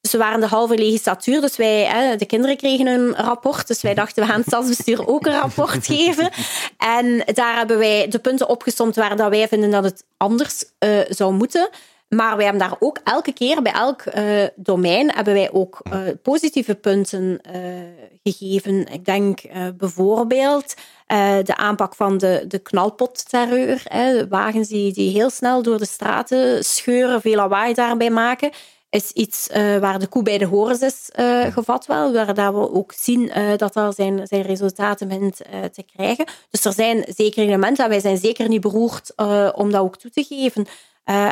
Dus 0.00 0.12
we 0.12 0.18
waren 0.18 0.40
de 0.40 0.46
halve 0.46 0.74
legislatuur, 0.74 1.40
dus 1.40 1.56
wij, 1.56 1.84
hè, 1.84 2.16
de 2.16 2.26
kinderen 2.26 2.56
kregen 2.56 2.86
een 2.86 3.14
rapport. 3.14 3.66
Dus 3.66 3.82
wij 3.82 3.94
dachten, 3.94 4.22
we 4.22 4.28
gaan 4.28 4.38
het 4.38 4.46
stadsbestuur 4.46 5.06
ook 5.12 5.26
een 5.26 5.40
rapport 5.40 5.86
geven. 5.86 6.30
En 6.78 7.22
daar 7.34 7.56
hebben 7.56 7.78
wij 7.78 8.08
de 8.08 8.18
punten 8.18 8.48
opgestomd 8.48 8.96
waar 8.96 9.16
dat 9.16 9.30
wij 9.30 9.48
vinden 9.48 9.70
dat 9.70 9.84
het 9.84 10.04
anders 10.16 10.64
zou 11.08 11.32
moeten. 11.32 11.68
Maar 12.14 12.36
wij 12.36 12.44
hebben 12.44 12.68
daar 12.68 12.76
ook 12.78 12.98
elke 13.04 13.32
keer, 13.32 13.62
bij 13.62 13.72
elk 13.72 14.04
uh, 14.04 14.46
domein, 14.56 15.10
hebben 15.10 15.34
wij 15.34 15.52
ook 15.52 15.80
uh, 15.82 16.00
positieve 16.22 16.74
punten 16.74 17.40
gegeven. 18.22 18.86
Ik 18.92 19.04
denk 19.04 19.40
bijvoorbeeld 19.76 20.74
de 21.42 21.56
aanpak 21.56 21.94
van 21.94 22.18
de, 22.18 22.44
de 22.48 22.58
knalpotterreur. 22.58 23.82
wagens 24.28 24.68
die, 24.68 24.92
die 24.92 25.10
heel 25.10 25.30
snel 25.30 25.62
door 25.62 25.78
de 25.78 25.86
straten 25.86 26.64
scheuren, 26.64 27.20
veel 27.20 27.34
lawaai 27.34 27.74
daarbij 27.74 28.10
maken 28.10 28.50
is 28.90 29.10
iets 29.10 29.48
waar 29.80 29.98
de 29.98 30.06
koe 30.06 30.22
bij 30.22 30.38
de 30.38 30.44
horens 30.44 30.80
is 30.80 31.08
gevat 31.52 31.86
wel, 31.86 32.12
waar 32.12 32.34
dat 32.34 32.54
we 32.54 32.72
ook 32.72 32.92
zien 32.92 33.32
dat 33.56 33.76
er 33.76 33.92
zijn, 33.92 34.26
zijn 34.26 34.42
resultaten 34.42 35.08
begint 35.08 35.36
te 35.72 35.84
krijgen. 35.96 36.26
Dus 36.50 36.64
er 36.64 36.72
zijn 36.72 37.04
zeker 37.16 37.42
elementen 37.42 37.84
en 37.84 37.90
wij 37.90 38.00
zijn 38.00 38.16
zeker 38.16 38.48
niet 38.48 38.60
beroerd 38.60 39.12
om 39.54 39.70
dat 39.70 39.80
ook 39.80 39.96
toe 39.96 40.10
te 40.10 40.24
geven. 40.24 40.66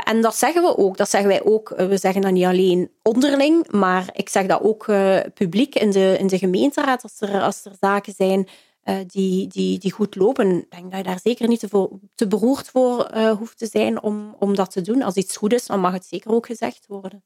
En 0.05 0.21
dat 0.21 0.37
zeggen 0.37 0.63
we 0.63 0.77
ook. 0.77 0.97
Dat 0.97 1.11
zeggen 1.11 1.29
wij 1.29 1.45
ook. 1.45 1.69
we 1.69 1.97
zeggen 1.97 2.23
dat 2.23 2.33
niet 2.33 2.45
alleen 2.45 2.91
onderling, 3.03 3.71
maar 3.71 4.09
ik 4.13 4.29
zeg 4.29 4.47
dat 4.47 4.63
ook 4.63 4.87
publiek 5.35 5.75
in 5.75 5.91
de, 5.91 6.17
in 6.19 6.27
de 6.27 6.39
gemeenteraad 6.39 7.03
als 7.03 7.21
er, 7.21 7.43
als 7.43 7.65
er 7.65 7.73
zaken 7.81 8.13
zijn 8.17 8.49
die, 9.07 9.47
die, 9.47 9.79
die 9.79 9.93
goed 9.93 10.15
lopen. 10.15 10.57
Ik 10.59 10.71
denk 10.71 10.91
dat 10.91 10.99
je 10.99 11.07
daar 11.07 11.21
zeker 11.23 11.49
niet 11.49 11.61
te, 11.61 11.89
te 12.15 12.27
beroerd 12.27 12.69
voor 12.69 13.17
hoeft 13.39 13.59
te 13.59 13.67
zijn 13.67 14.03
om, 14.03 14.37
om 14.39 14.55
dat 14.55 14.71
te 14.71 14.81
doen. 14.81 15.03
Als 15.03 15.15
iets 15.15 15.37
goed 15.37 15.53
is, 15.53 15.67
dan 15.67 15.81
mag 15.81 15.93
het 15.93 16.07
zeker 16.07 16.31
ook 16.31 16.47
gezegd 16.47 16.87
worden. 16.87 17.25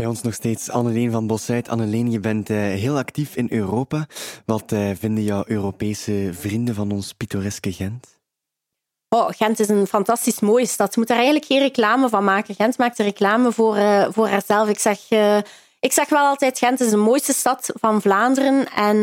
Bij 0.00 0.08
ons 0.08 0.22
nog 0.22 0.34
steeds 0.34 0.70
Anneleen 0.70 1.10
van 1.10 1.26
Bossuit. 1.26 1.68
Anneleen, 1.68 2.10
je 2.10 2.20
bent 2.20 2.50
uh, 2.50 2.58
heel 2.58 2.96
actief 2.96 3.36
in 3.36 3.46
Europa. 3.50 4.06
Wat 4.46 4.72
uh, 4.72 4.90
vinden 4.98 5.24
jouw 5.24 5.42
Europese 5.46 6.30
vrienden 6.32 6.74
van 6.74 6.90
ons 6.90 7.12
pittoreske 7.12 7.72
Gent? 7.72 8.06
Oh, 9.08 9.28
Gent 9.28 9.60
is 9.60 9.68
een 9.68 9.86
fantastisch 9.86 10.40
mooie 10.40 10.66
stad. 10.66 10.94
Je 10.94 11.00
moet 11.00 11.08
daar 11.08 11.16
eigenlijk 11.16 11.46
geen 11.46 11.60
reclame 11.60 12.08
van 12.08 12.24
maken. 12.24 12.54
Gent 12.54 12.78
maakt 12.78 12.98
er 12.98 13.04
reclame 13.04 13.52
voor, 13.52 13.76
uh, 13.76 14.06
voor 14.10 14.28
haarzelf. 14.28 14.68
Ik 14.68 14.78
zeg, 14.78 15.10
ik 15.80 15.92
zeg 15.92 16.08
wel 16.08 16.26
altijd, 16.26 16.58
Gent 16.58 16.80
is 16.80 16.90
de 16.90 16.96
mooiste 16.96 17.32
stad 17.32 17.70
van 17.74 18.00
Vlaanderen. 18.00 18.72
En 18.74 18.96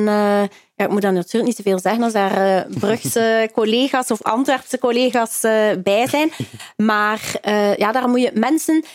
ja, 0.76 0.86
ik 0.86 0.90
moet 0.90 1.02
dan 1.02 1.14
natuurlijk 1.14 1.46
niet 1.46 1.56
te 1.56 1.70
veel 1.70 1.80
zeggen 1.80 2.04
als 2.04 2.14
daar 2.14 2.66
Brugse 2.68 3.50
collega's 3.54 4.12
of 4.12 4.24
Antwerpse 4.24 4.80
collega's 4.80 5.40
bij 5.84 6.08
zijn. 6.08 6.32
Maar 6.76 7.40
ja, 7.78 7.92
daar 7.92 8.10
moet 8.10 8.22
je 8.22 8.32
mensen 8.34 8.86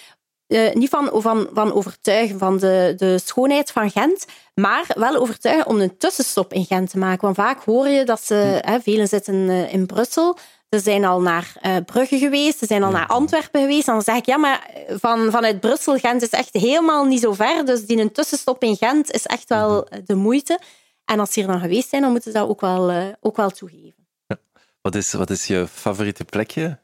uh, 0.52 0.74
niet 0.74 0.88
van, 0.88 1.10
van, 1.22 1.48
van 1.52 1.72
overtuigen 1.72 2.38
van 2.38 2.58
de, 2.58 2.94
de 2.96 3.18
schoonheid 3.18 3.70
van 3.70 3.90
Gent, 3.90 4.26
maar 4.54 4.84
wel 4.94 5.16
overtuigen 5.16 5.66
om 5.66 5.80
een 5.80 5.96
tussenstop 5.96 6.52
in 6.52 6.64
Gent 6.64 6.90
te 6.90 6.98
maken. 6.98 7.20
Want 7.20 7.36
vaak 7.36 7.64
hoor 7.64 7.88
je 7.88 8.04
dat 8.04 8.20
ze, 8.24 8.34
hè, 8.60 8.80
velen 8.80 9.08
zitten 9.08 9.34
uh, 9.34 9.72
in 9.72 9.86
Brussel, 9.86 10.38
ze 10.70 10.78
zijn 10.78 11.04
al 11.04 11.20
naar 11.20 11.52
uh, 11.62 11.76
Brugge 11.86 12.18
geweest, 12.18 12.58
ze 12.58 12.66
zijn 12.66 12.82
al 12.82 12.90
naar 12.90 13.06
Antwerpen 13.06 13.60
geweest. 13.60 13.86
Dan 13.86 14.02
zeg 14.02 14.16
ik, 14.16 14.26
ja, 14.26 14.36
maar 14.36 14.70
van, 14.88 15.30
vanuit 15.30 15.60
Brussel, 15.60 15.98
Gent 15.98 16.22
is 16.22 16.30
echt 16.30 16.52
helemaal 16.52 17.04
niet 17.04 17.20
zo 17.20 17.32
ver. 17.32 17.64
Dus 17.64 17.86
die 17.86 17.98
een 17.98 18.12
tussenstop 18.12 18.62
in 18.62 18.76
Gent 18.76 19.10
is 19.10 19.26
echt 19.26 19.48
wel 19.48 19.86
mhm. 19.90 20.00
de 20.04 20.14
moeite. 20.14 20.58
En 21.04 21.20
als 21.20 21.32
ze 21.32 21.40
hier 21.40 21.48
dan 21.48 21.60
geweest 21.60 21.88
zijn, 21.88 22.02
dan 22.02 22.10
moeten 22.10 22.32
ze 22.32 22.38
dat 22.38 22.48
ook 22.48 22.60
wel, 22.60 23.14
ook 23.20 23.36
wel 23.36 23.50
toegeven. 23.50 24.06
Ja. 24.26 24.36
Wat, 24.80 24.94
is, 24.94 25.12
wat 25.12 25.30
is 25.30 25.46
je 25.46 25.66
favoriete 25.68 26.24
plekje 26.24 26.78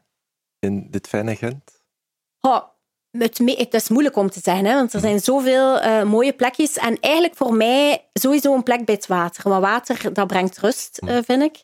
in 0.59 0.87
dit 0.89 1.07
fijne 1.07 1.35
Gent? 1.35 1.83
Oh, 2.41 2.63
het, 3.11 3.37
het, 3.45 3.73
is 3.73 3.89
moeilijk 3.89 4.15
om 4.15 4.29
te 4.29 4.39
zeggen, 4.43 4.65
hè, 4.65 4.73
want 4.73 4.93
er 4.93 4.99
zijn 4.99 5.19
zoveel 5.19 5.83
uh, 5.83 6.03
mooie 6.03 6.33
plekjes. 6.33 6.77
En 6.77 6.99
eigenlijk 6.99 7.35
voor 7.35 7.53
mij 7.53 8.05
sowieso 8.13 8.53
een 8.53 8.63
plek 8.63 8.85
bij 8.85 8.95
het 8.95 9.07
water. 9.07 9.49
Want 9.49 9.61
water, 9.61 10.13
dat 10.13 10.27
brengt 10.27 10.57
rust, 10.57 10.99
uh, 11.03 11.17
vind 11.25 11.43
ik. 11.43 11.61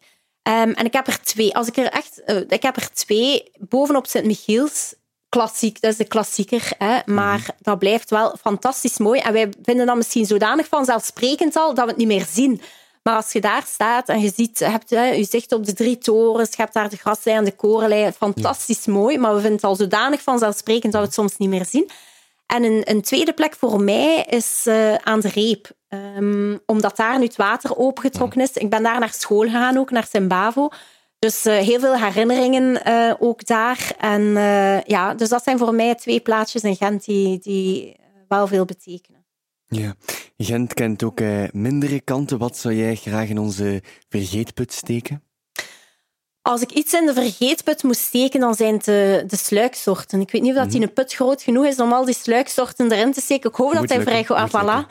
Um, 0.48 0.72
en 0.72 0.86
ik 0.86 0.94
heb 0.94 1.08
er 1.08 1.22
twee. 1.22 1.56
Als 1.56 1.68
ik 1.68 1.78
er 1.78 1.90
echt... 1.90 2.22
Uh, 2.26 2.42
ik 2.48 2.62
heb 2.62 2.76
er 2.76 2.94
twee. 2.94 3.52
Bovenop 3.60 4.08
Sint-Michiels. 4.08 4.96
Klassiek, 5.30 5.82
dat 5.82 5.92
is 5.92 5.98
de 5.98 6.08
klassieker. 6.08 6.72
Hè, 6.78 7.00
maar 7.06 7.40
mm. 7.40 7.56
dat 7.62 7.80
blijft 7.80 8.10
wel 8.10 8.38
fantastisch 8.42 8.98
mooi. 8.98 9.20
En 9.20 9.34
wij 9.34 9.50
vinden 9.62 9.86
dat 9.86 9.96
misschien 9.96 10.26
zodanig 10.26 10.68
vanzelfsprekend 10.68 11.56
al, 11.56 11.74
dat 11.74 11.84
we 11.84 11.90
het 11.90 12.00
niet 12.00 12.08
meer 12.08 12.26
zien. 12.30 12.62
Maar 13.08 13.16
als 13.16 13.32
je 13.32 13.42
daar 13.42 13.64
staat 13.68 14.10
en 14.10 14.20
je 14.20 14.32
ziet, 14.36 14.60
je 14.60 14.66
hebt 14.66 14.90
hè, 14.90 15.06
je 15.06 15.24
zicht 15.24 15.52
op 15.52 15.66
de 15.66 15.74
drie 15.74 15.98
torens, 15.98 16.50
je 16.50 16.62
hebt 16.62 16.74
daar 16.74 16.90
de 16.90 16.98
graslei 16.98 17.38
en 17.38 17.44
de 17.44 17.56
korenlei, 17.56 18.12
fantastisch 18.12 18.86
mooi, 18.86 19.18
maar 19.18 19.34
we 19.34 19.40
vinden 19.40 19.56
het 19.56 19.64
al 19.66 19.76
zodanig 19.76 20.22
vanzelfsprekend 20.22 20.92
dat 20.92 21.02
we 21.02 21.08
het 21.08 21.16
soms 21.16 21.38
niet 21.38 21.50
meer 21.50 21.66
zien. 21.66 21.90
En 22.46 22.64
een, 22.64 22.82
een 22.84 23.02
tweede 23.02 23.34
plek 23.34 23.56
voor 23.56 23.82
mij 23.82 24.26
is 24.30 24.66
uh, 24.68 24.96
aan 24.96 25.20
de 25.20 25.28
Reep. 25.28 25.72
Um, 25.90 26.60
omdat 26.66 26.98
daar 26.98 27.18
nu 27.18 27.26
het 27.26 27.36
water 27.36 27.78
opengetrokken 27.78 28.42
is. 28.42 28.54
Ik 28.54 28.70
ben 28.70 28.84
daar 28.84 29.00
naar 29.00 29.14
school 29.14 29.42
gegaan, 29.42 29.78
ook 29.78 29.92
naar 29.92 30.08
Zimbabwe. 30.12 30.72
Dus 31.20 31.46
uh, 31.46 31.58
heel 31.58 31.80
veel 31.80 31.98
herinneringen 31.98 32.88
uh, 32.88 33.14
ook 33.20 33.46
daar. 33.46 33.92
En 33.98 34.22
ja, 34.86 35.14
dus 35.14 35.30
dat 35.30 35.44
zijn 35.44 35.58
voor 35.58 35.74
mij 35.74 35.96
twee 35.96 36.20
plaatsjes 36.20 36.64
in 36.64 36.76
Gent 36.76 37.06
die, 37.06 37.40
die 37.40 37.96
wel 38.28 38.48
veel 38.48 38.66
betekenen. 38.66 39.25
Ja, 39.68 39.96
Gent 40.38 40.74
kent 40.74 41.04
ook 41.04 41.20
mindere 41.52 42.00
kanten. 42.00 42.38
Wat 42.38 42.58
zou 42.58 42.74
jij 42.74 42.96
graag 42.96 43.30
in 43.30 43.38
onze 43.38 43.84
vergeetput 44.10 44.74
steken? 44.74 45.24
Als 46.48 46.62
ik 46.62 46.72
iets 46.72 46.94
in 46.94 47.06
de 47.06 47.14
vergeetput 47.14 47.84
moest 47.84 48.00
steken, 48.00 48.40
dan 48.40 48.56
zijn 48.56 48.74
het 48.74 48.86
de, 48.86 49.24
de 49.28 49.38
sluiksoorten. 49.38 50.22
Ik 50.22 50.32
weet 50.32 50.42
niet 50.42 50.52
of 50.52 50.58
dat 50.58 50.72
die 50.72 50.80
mhm. 50.80 50.88
een 50.88 50.94
put 50.94 51.14
groot 51.14 51.42
genoeg 51.42 51.66
is 51.66 51.80
om 51.80 51.94
al 51.94 52.06
die 52.06 52.16
sluiksoorten 52.16 52.92
erin 52.92 53.12
te 53.12 53.22
steken. 53.22 53.50
Ik 53.50 53.56
hoop 53.56 53.74
dat 53.74 53.90
hij 53.90 54.02
vrij 54.02 54.26
goed... 54.26 54.36
Ah, 54.36 54.50
voilà. 54.50 54.88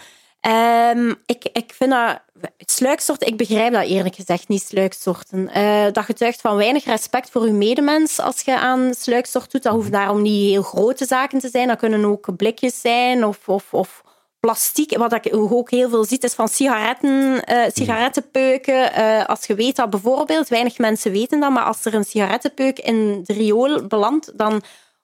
Um, 0.96 1.14
ik, 1.26 1.44
ik 1.52 1.72
vind 1.74 1.90
dat... 1.90 2.20
Sluiksoorten, 2.58 3.26
ik 3.26 3.36
begrijp 3.36 3.72
dat 3.72 3.86
eerlijk 3.86 4.14
gezegd 4.14 4.48
niet, 4.48 4.62
sluiksoorten. 4.62 5.50
Uh, 5.56 5.84
dat 5.92 6.04
getuigt 6.04 6.40
van 6.40 6.56
weinig 6.56 6.84
respect 6.84 7.30
voor 7.30 7.42
uw 7.42 7.54
medemens 7.54 8.20
als 8.20 8.40
je 8.40 8.58
aan 8.58 8.94
sluiksoort 8.94 9.52
doet. 9.52 9.62
Dat 9.62 9.72
hoeft 9.72 9.90
mhm. 9.90 9.96
daarom 9.96 10.22
niet 10.22 10.50
heel 10.50 10.62
grote 10.62 11.06
zaken 11.06 11.38
te 11.38 11.48
zijn. 11.48 11.68
Dat 11.68 11.78
kunnen 11.78 12.04
ook 12.04 12.36
blikjes 12.36 12.80
zijn 12.80 13.24
of, 13.24 13.48
of, 13.48 13.74
of 13.74 14.02
plastiek. 14.44 14.96
Wat 14.96 15.12
ik 15.12 15.28
ook 15.30 15.70
heel 15.70 15.88
veel 15.88 16.04
zie, 16.04 16.18
is 16.18 16.34
van 16.34 16.48
sigaretten, 16.48 17.42
uh, 17.52 17.64
sigarettenpeuken. 17.72 18.98
Uh, 18.98 19.24
als 19.24 19.46
je 19.46 19.54
weet 19.54 19.76
dat 19.76 19.90
bijvoorbeeld, 19.90 20.48
weinig 20.48 20.78
mensen 20.78 21.12
weten 21.12 21.40
dat, 21.40 21.50
maar 21.50 21.64
als 21.64 21.84
er 21.84 21.94
een 21.94 22.04
sigarettenpeuk 22.04 22.78
in 22.78 23.22
de 23.24 23.32
riool 23.32 23.86
belandt, 23.86 24.38
dan 24.38 24.62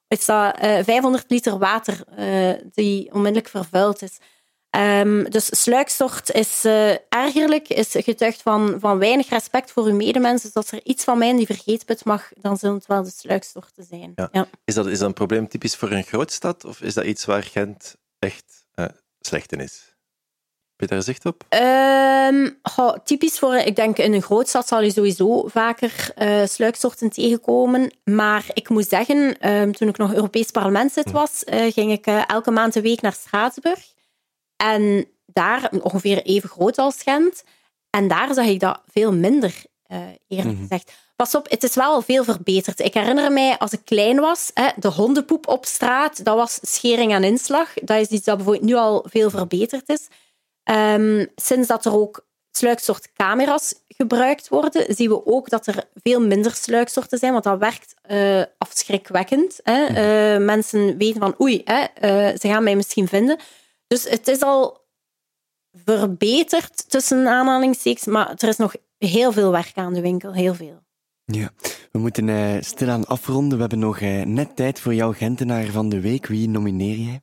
is 0.08 0.24
dat 0.24 0.58
uh, 0.62 0.78
eh, 0.78 0.84
500 0.84 1.24
liter 1.28 1.58
water 1.58 2.04
die 2.72 3.12
onmiddellijk 3.12 3.48
vervuild 3.48 4.02
is. 4.02 4.18
Um, 4.76 5.30
dus 5.30 5.62
sluikstort 5.62 6.32
is 6.32 6.64
ergerlijk, 7.08 7.68
is 7.68 7.88
getuigd 7.90 8.42
van, 8.42 8.76
van 8.80 8.98
weinig 8.98 9.28
respect 9.28 9.70
voor 9.70 9.84
uw 9.84 9.94
medemensen. 9.94 10.46
Dus 10.52 10.54
als 10.54 10.72
er 10.72 10.80
iets 10.84 11.04
van 11.04 11.18
mij 11.18 11.28
in 11.28 11.36
die 11.36 11.46
vergeetput 11.46 12.04
mag, 12.04 12.30
dan 12.34 12.56
zullen 12.56 12.76
het 12.76 12.86
wel 12.86 13.02
de 13.02 13.10
sluikstorten 13.10 13.84
zijn. 13.84 14.12
Ja. 14.32 14.46
Is, 14.64 14.74
dat, 14.74 14.86
is 14.86 14.98
dat 14.98 15.08
een 15.08 15.14
probleem 15.14 15.48
typisch 15.48 15.76
voor 15.76 15.90
een 15.90 16.04
grootstad, 16.04 16.64
of 16.64 16.80
is 16.80 16.94
dat 16.94 17.04
iets 17.04 17.24
waar 17.24 17.42
Gent 17.42 17.96
echt 18.18 18.60
slecht 19.20 19.52
in 19.52 19.60
is? 19.60 19.94
Heb 20.76 20.88
je 20.88 20.94
daar 20.94 21.04
zicht 21.04 21.26
op? 21.26 21.44
Um, 21.54 22.60
typisch 23.04 23.38
voor, 23.38 23.54
ik 23.54 23.76
denk 23.76 23.98
in 23.98 24.12
een 24.12 24.22
grootstad 24.22 24.68
zal 24.68 24.82
je 24.82 24.92
sowieso 24.92 25.48
vaker 25.48 26.12
uh, 26.18 26.46
sluiksoorten 26.46 27.10
tegenkomen. 27.10 27.92
Maar 28.04 28.44
ik 28.52 28.68
moet 28.68 28.88
zeggen, 28.88 29.50
um, 29.50 29.72
toen 29.72 29.88
ik 29.88 29.96
nog 29.96 30.14
Europees 30.14 30.50
parlementslid 30.50 31.04
hm. 31.04 31.12
was, 31.12 31.42
uh, 31.44 31.72
ging 31.72 31.92
ik 31.92 32.06
uh, 32.06 32.28
elke 32.28 32.50
maand 32.50 32.74
een 32.74 32.82
week 32.82 33.00
naar 33.00 33.12
Straatsburg. 33.12 33.94
En 34.56 35.06
daar, 35.26 35.70
ongeveer 35.80 36.22
even 36.22 36.48
groot 36.48 36.78
als 36.78 37.02
Gent. 37.02 37.42
En 37.90 38.08
daar 38.08 38.34
zag 38.34 38.46
ik 38.46 38.60
dat 38.60 38.82
veel 38.86 39.12
minder, 39.12 39.64
eerlijk 40.28 40.56
mm 40.56 40.60
gezegd. 40.60 40.92
Pas 41.20 41.34
op, 41.34 41.50
het 41.50 41.62
is 41.62 41.74
wel 41.74 42.02
veel 42.02 42.24
verbeterd. 42.24 42.80
Ik 42.80 42.94
herinner 42.94 43.32
mij, 43.32 43.58
als 43.58 43.72
ik 43.72 43.84
klein 43.84 44.20
was, 44.20 44.50
hè, 44.54 44.68
de 44.76 44.88
hondenpoep 44.88 45.48
op 45.48 45.66
straat, 45.66 46.24
dat 46.24 46.36
was 46.36 46.58
schering 46.62 47.12
en 47.12 47.24
inslag. 47.24 47.74
Dat 47.74 48.00
is 48.00 48.08
iets 48.08 48.24
dat 48.24 48.36
bijvoorbeeld 48.36 48.66
nu 48.66 48.74
al 48.74 49.06
veel 49.08 49.30
verbeterd 49.30 49.88
is. 49.88 50.08
Um, 50.70 51.26
sinds 51.34 51.68
dat 51.68 51.84
er 51.84 51.94
ook 51.94 52.26
sluiksoort 52.50 53.12
camera's 53.12 53.74
gebruikt 53.88 54.48
worden, 54.48 54.94
zien 54.94 55.08
we 55.08 55.26
ook 55.26 55.48
dat 55.48 55.66
er 55.66 55.84
veel 56.02 56.20
minder 56.20 56.54
sluiksoorten 56.54 57.18
zijn, 57.18 57.32
want 57.32 57.44
dat 57.44 57.58
werkt 57.58 57.94
uh, 58.10 58.42
afschrikwekkend. 58.58 59.60
Hè. 59.62 59.88
Uh, 59.88 60.44
mensen 60.44 60.96
weten 60.96 61.20
van, 61.20 61.34
oei, 61.40 61.60
hè, 61.64 61.80
uh, 61.80 62.38
ze 62.38 62.48
gaan 62.48 62.64
mij 62.64 62.76
misschien 62.76 63.08
vinden. 63.08 63.38
Dus 63.86 64.08
het 64.08 64.28
is 64.28 64.40
al 64.42 64.86
verbeterd, 65.84 66.90
tussen 66.90 67.26
aanhalingstekens, 67.26 68.06
maar 68.06 68.34
er 68.36 68.48
is 68.48 68.56
nog 68.56 68.74
heel 68.98 69.32
veel 69.32 69.50
werk 69.50 69.72
aan 69.74 69.94
de 69.94 70.00
winkel, 70.00 70.32
heel 70.32 70.54
veel. 70.54 70.88
Ja, 71.30 71.50
we 71.92 71.98
moeten 71.98 72.28
uh, 72.28 72.56
stilaan 72.60 73.06
afronden. 73.06 73.54
We 73.54 73.60
hebben 73.60 73.78
nog 73.78 74.00
uh, 74.00 74.22
net 74.22 74.56
tijd 74.56 74.80
voor 74.80 74.94
jouw 74.94 75.12
Gentenaar 75.12 75.64
van 75.64 75.88
de 75.88 76.00
Week. 76.00 76.26
Wie 76.26 76.48
nomineer 76.48 76.96
jij? 76.96 77.20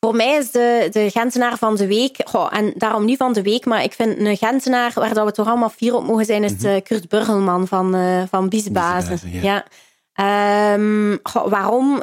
Voor 0.00 0.16
mij 0.16 0.36
is 0.36 0.50
de, 0.50 0.88
de 0.92 1.10
Gentenaar 1.10 1.58
van 1.58 1.76
de 1.76 1.86
Week, 1.86 2.16
goh, 2.24 2.56
en 2.56 2.72
daarom 2.76 3.04
niet 3.04 3.16
van 3.16 3.32
de 3.32 3.42
Week, 3.42 3.64
maar 3.64 3.82
ik 3.82 3.92
vind 3.92 4.18
een 4.18 4.36
Gentenaar 4.36 4.92
waar 4.94 5.14
dat 5.14 5.24
we 5.26 5.32
toch 5.32 5.46
allemaal 5.46 5.68
fier 5.68 5.94
op 5.94 6.06
mogen 6.06 6.24
zijn, 6.24 6.44
is 6.44 6.52
mm 6.52 6.58
-hmm. 6.58 6.82
Kurt 6.82 7.08
Burgelman 7.08 7.68
van, 7.68 7.96
uh, 7.96 8.22
van 8.30 8.48
Biesbazen. 8.48 9.18
Ja. 9.30 9.64
ja. 10.14 10.74
Um, 10.74 11.18
goh, 11.22 11.48
waarom? 11.48 12.02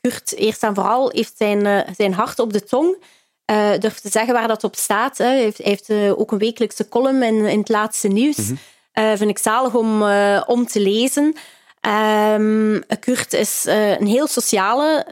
Kurt, 0.00 0.34
eerst 0.36 0.62
en 0.62 0.74
vooral, 0.74 1.10
heeft 1.10 1.36
zijn, 1.36 1.84
zijn 1.96 2.12
hart 2.12 2.38
op 2.38 2.52
de 2.52 2.64
tong. 2.64 3.02
Durft 3.78 4.02
te 4.02 4.10
zeggen 4.10 4.34
waar 4.34 4.48
dat 4.48 4.64
op 4.64 4.76
staat. 4.76 5.18
Hij 5.18 5.38
heeft, 5.38 5.58
heeft 5.58 5.90
ook 5.90 6.32
een 6.32 6.38
wekelijkse 6.38 6.88
column 6.88 7.22
in, 7.22 7.44
in 7.44 7.58
het 7.58 7.68
laatste 7.68 8.08
nieuws. 8.08 8.36
Mm 8.36 8.44
-hmm. 8.44 8.58
Uh, 8.98 9.12
vind 9.14 9.30
ik 9.30 9.38
zalig 9.38 9.74
om, 9.74 10.02
uh, 10.02 10.42
om 10.46 10.66
te 10.66 10.80
lezen. 10.80 11.34
Um, 12.34 12.82
Kurt 13.00 13.32
is 13.32 13.64
uh, 13.66 13.90
een 13.90 14.06
heel 14.06 14.26
sociale 14.26 15.06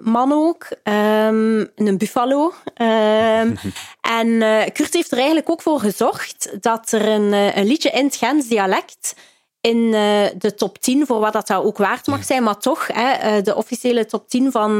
man 0.00 0.32
ook. 0.32 0.68
Um, 0.84 1.70
een 1.74 1.98
buffalo. 1.98 2.52
Um, 2.76 3.58
en 4.18 4.38
Kurt 4.72 4.94
heeft 4.94 5.10
er 5.10 5.16
eigenlijk 5.16 5.50
ook 5.50 5.62
voor 5.62 5.80
gezorgd 5.80 6.56
dat 6.60 6.92
er 6.92 7.08
een, 7.08 7.32
een 7.32 7.66
liedje 7.66 7.90
in 7.90 8.04
het 8.04 8.16
Gens 8.16 8.48
dialect 8.48 9.14
in 9.60 9.90
de 10.38 10.54
top 10.56 10.78
10, 10.78 11.06
voor 11.06 11.20
wat 11.20 11.32
dat 11.32 11.52
ook 11.52 11.78
waard 11.78 12.06
mag 12.06 12.24
zijn, 12.24 12.42
maar 12.42 12.58
toch, 12.58 12.86
hè, 12.92 13.42
de 13.42 13.56
officiële 13.56 14.06
top 14.06 14.28
10 14.28 14.50
van, 14.50 14.78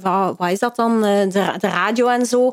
wat, 0.00 0.34
wat, 0.38 0.50
is 0.50 0.58
dat 0.58 0.76
dan, 0.76 1.02
de, 1.02 1.28
de 1.58 1.68
radio 1.68 2.08
en 2.08 2.26
zo, 2.26 2.52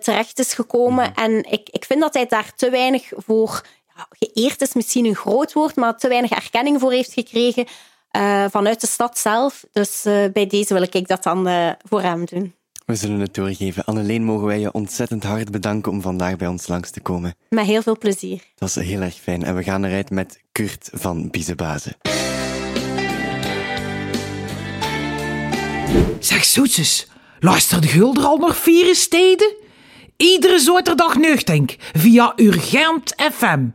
terecht 0.00 0.38
is 0.38 0.54
gekomen. 0.54 1.10
Mhm. 1.10 1.24
En 1.24 1.50
ik, 1.50 1.68
ik 1.70 1.84
vind 1.84 2.00
dat 2.00 2.14
hij 2.14 2.26
daar 2.26 2.52
te 2.56 2.70
weinig 2.70 3.12
voor 3.16 3.62
geëerd 4.10 4.60
is 4.60 4.74
misschien 4.74 5.04
een 5.04 5.14
groot 5.14 5.52
woord, 5.52 5.76
maar 5.76 5.96
te 5.96 6.08
weinig 6.08 6.30
erkenning 6.30 6.80
voor 6.80 6.92
heeft 6.92 7.12
gekregen 7.12 7.66
uh, 8.12 8.44
vanuit 8.50 8.80
de 8.80 8.86
stad 8.86 9.18
zelf. 9.18 9.64
Dus 9.72 10.06
uh, 10.06 10.24
bij 10.32 10.46
deze 10.46 10.74
wil 10.74 10.82
ik 10.82 11.08
dat 11.08 11.22
dan 11.22 11.48
uh, 11.48 11.70
voor 11.88 12.02
hem 12.02 12.24
doen. 12.24 12.54
We 12.86 12.94
zullen 12.94 13.20
het 13.20 13.34
doorgeven. 13.34 13.84
Anneleen, 13.84 14.24
mogen 14.24 14.46
wij 14.46 14.60
je 14.60 14.72
ontzettend 14.72 15.22
hard 15.24 15.50
bedanken 15.50 15.92
om 15.92 16.00
vandaag 16.00 16.36
bij 16.36 16.48
ons 16.48 16.68
langs 16.68 16.90
te 16.90 17.00
komen. 17.00 17.34
Met 17.48 17.66
heel 17.66 17.82
veel 17.82 17.98
plezier. 17.98 18.38
Dat 18.54 18.74
was 18.74 18.84
heel 18.84 19.00
erg 19.00 19.14
fijn. 19.14 19.44
En 19.44 19.56
we 19.56 19.62
gaan 19.62 19.84
eruit 19.84 20.10
met 20.10 20.40
Kurt 20.52 20.90
van 20.92 21.30
Biezenbazen. 21.30 21.96
Zeg 26.18 26.44
zoetjes, 26.44 27.08
luister 27.38 27.80
de 27.80 27.88
Gulder 27.88 28.24
al 28.24 28.36
nog 28.36 28.56
vier 28.56 28.94
steden? 28.94 29.54
Iedere 30.16 30.58
zaterdag 30.58 31.16
nuchtink 31.16 31.76
via 31.92 32.32
Urgent 32.36 33.14
FM 33.32 33.66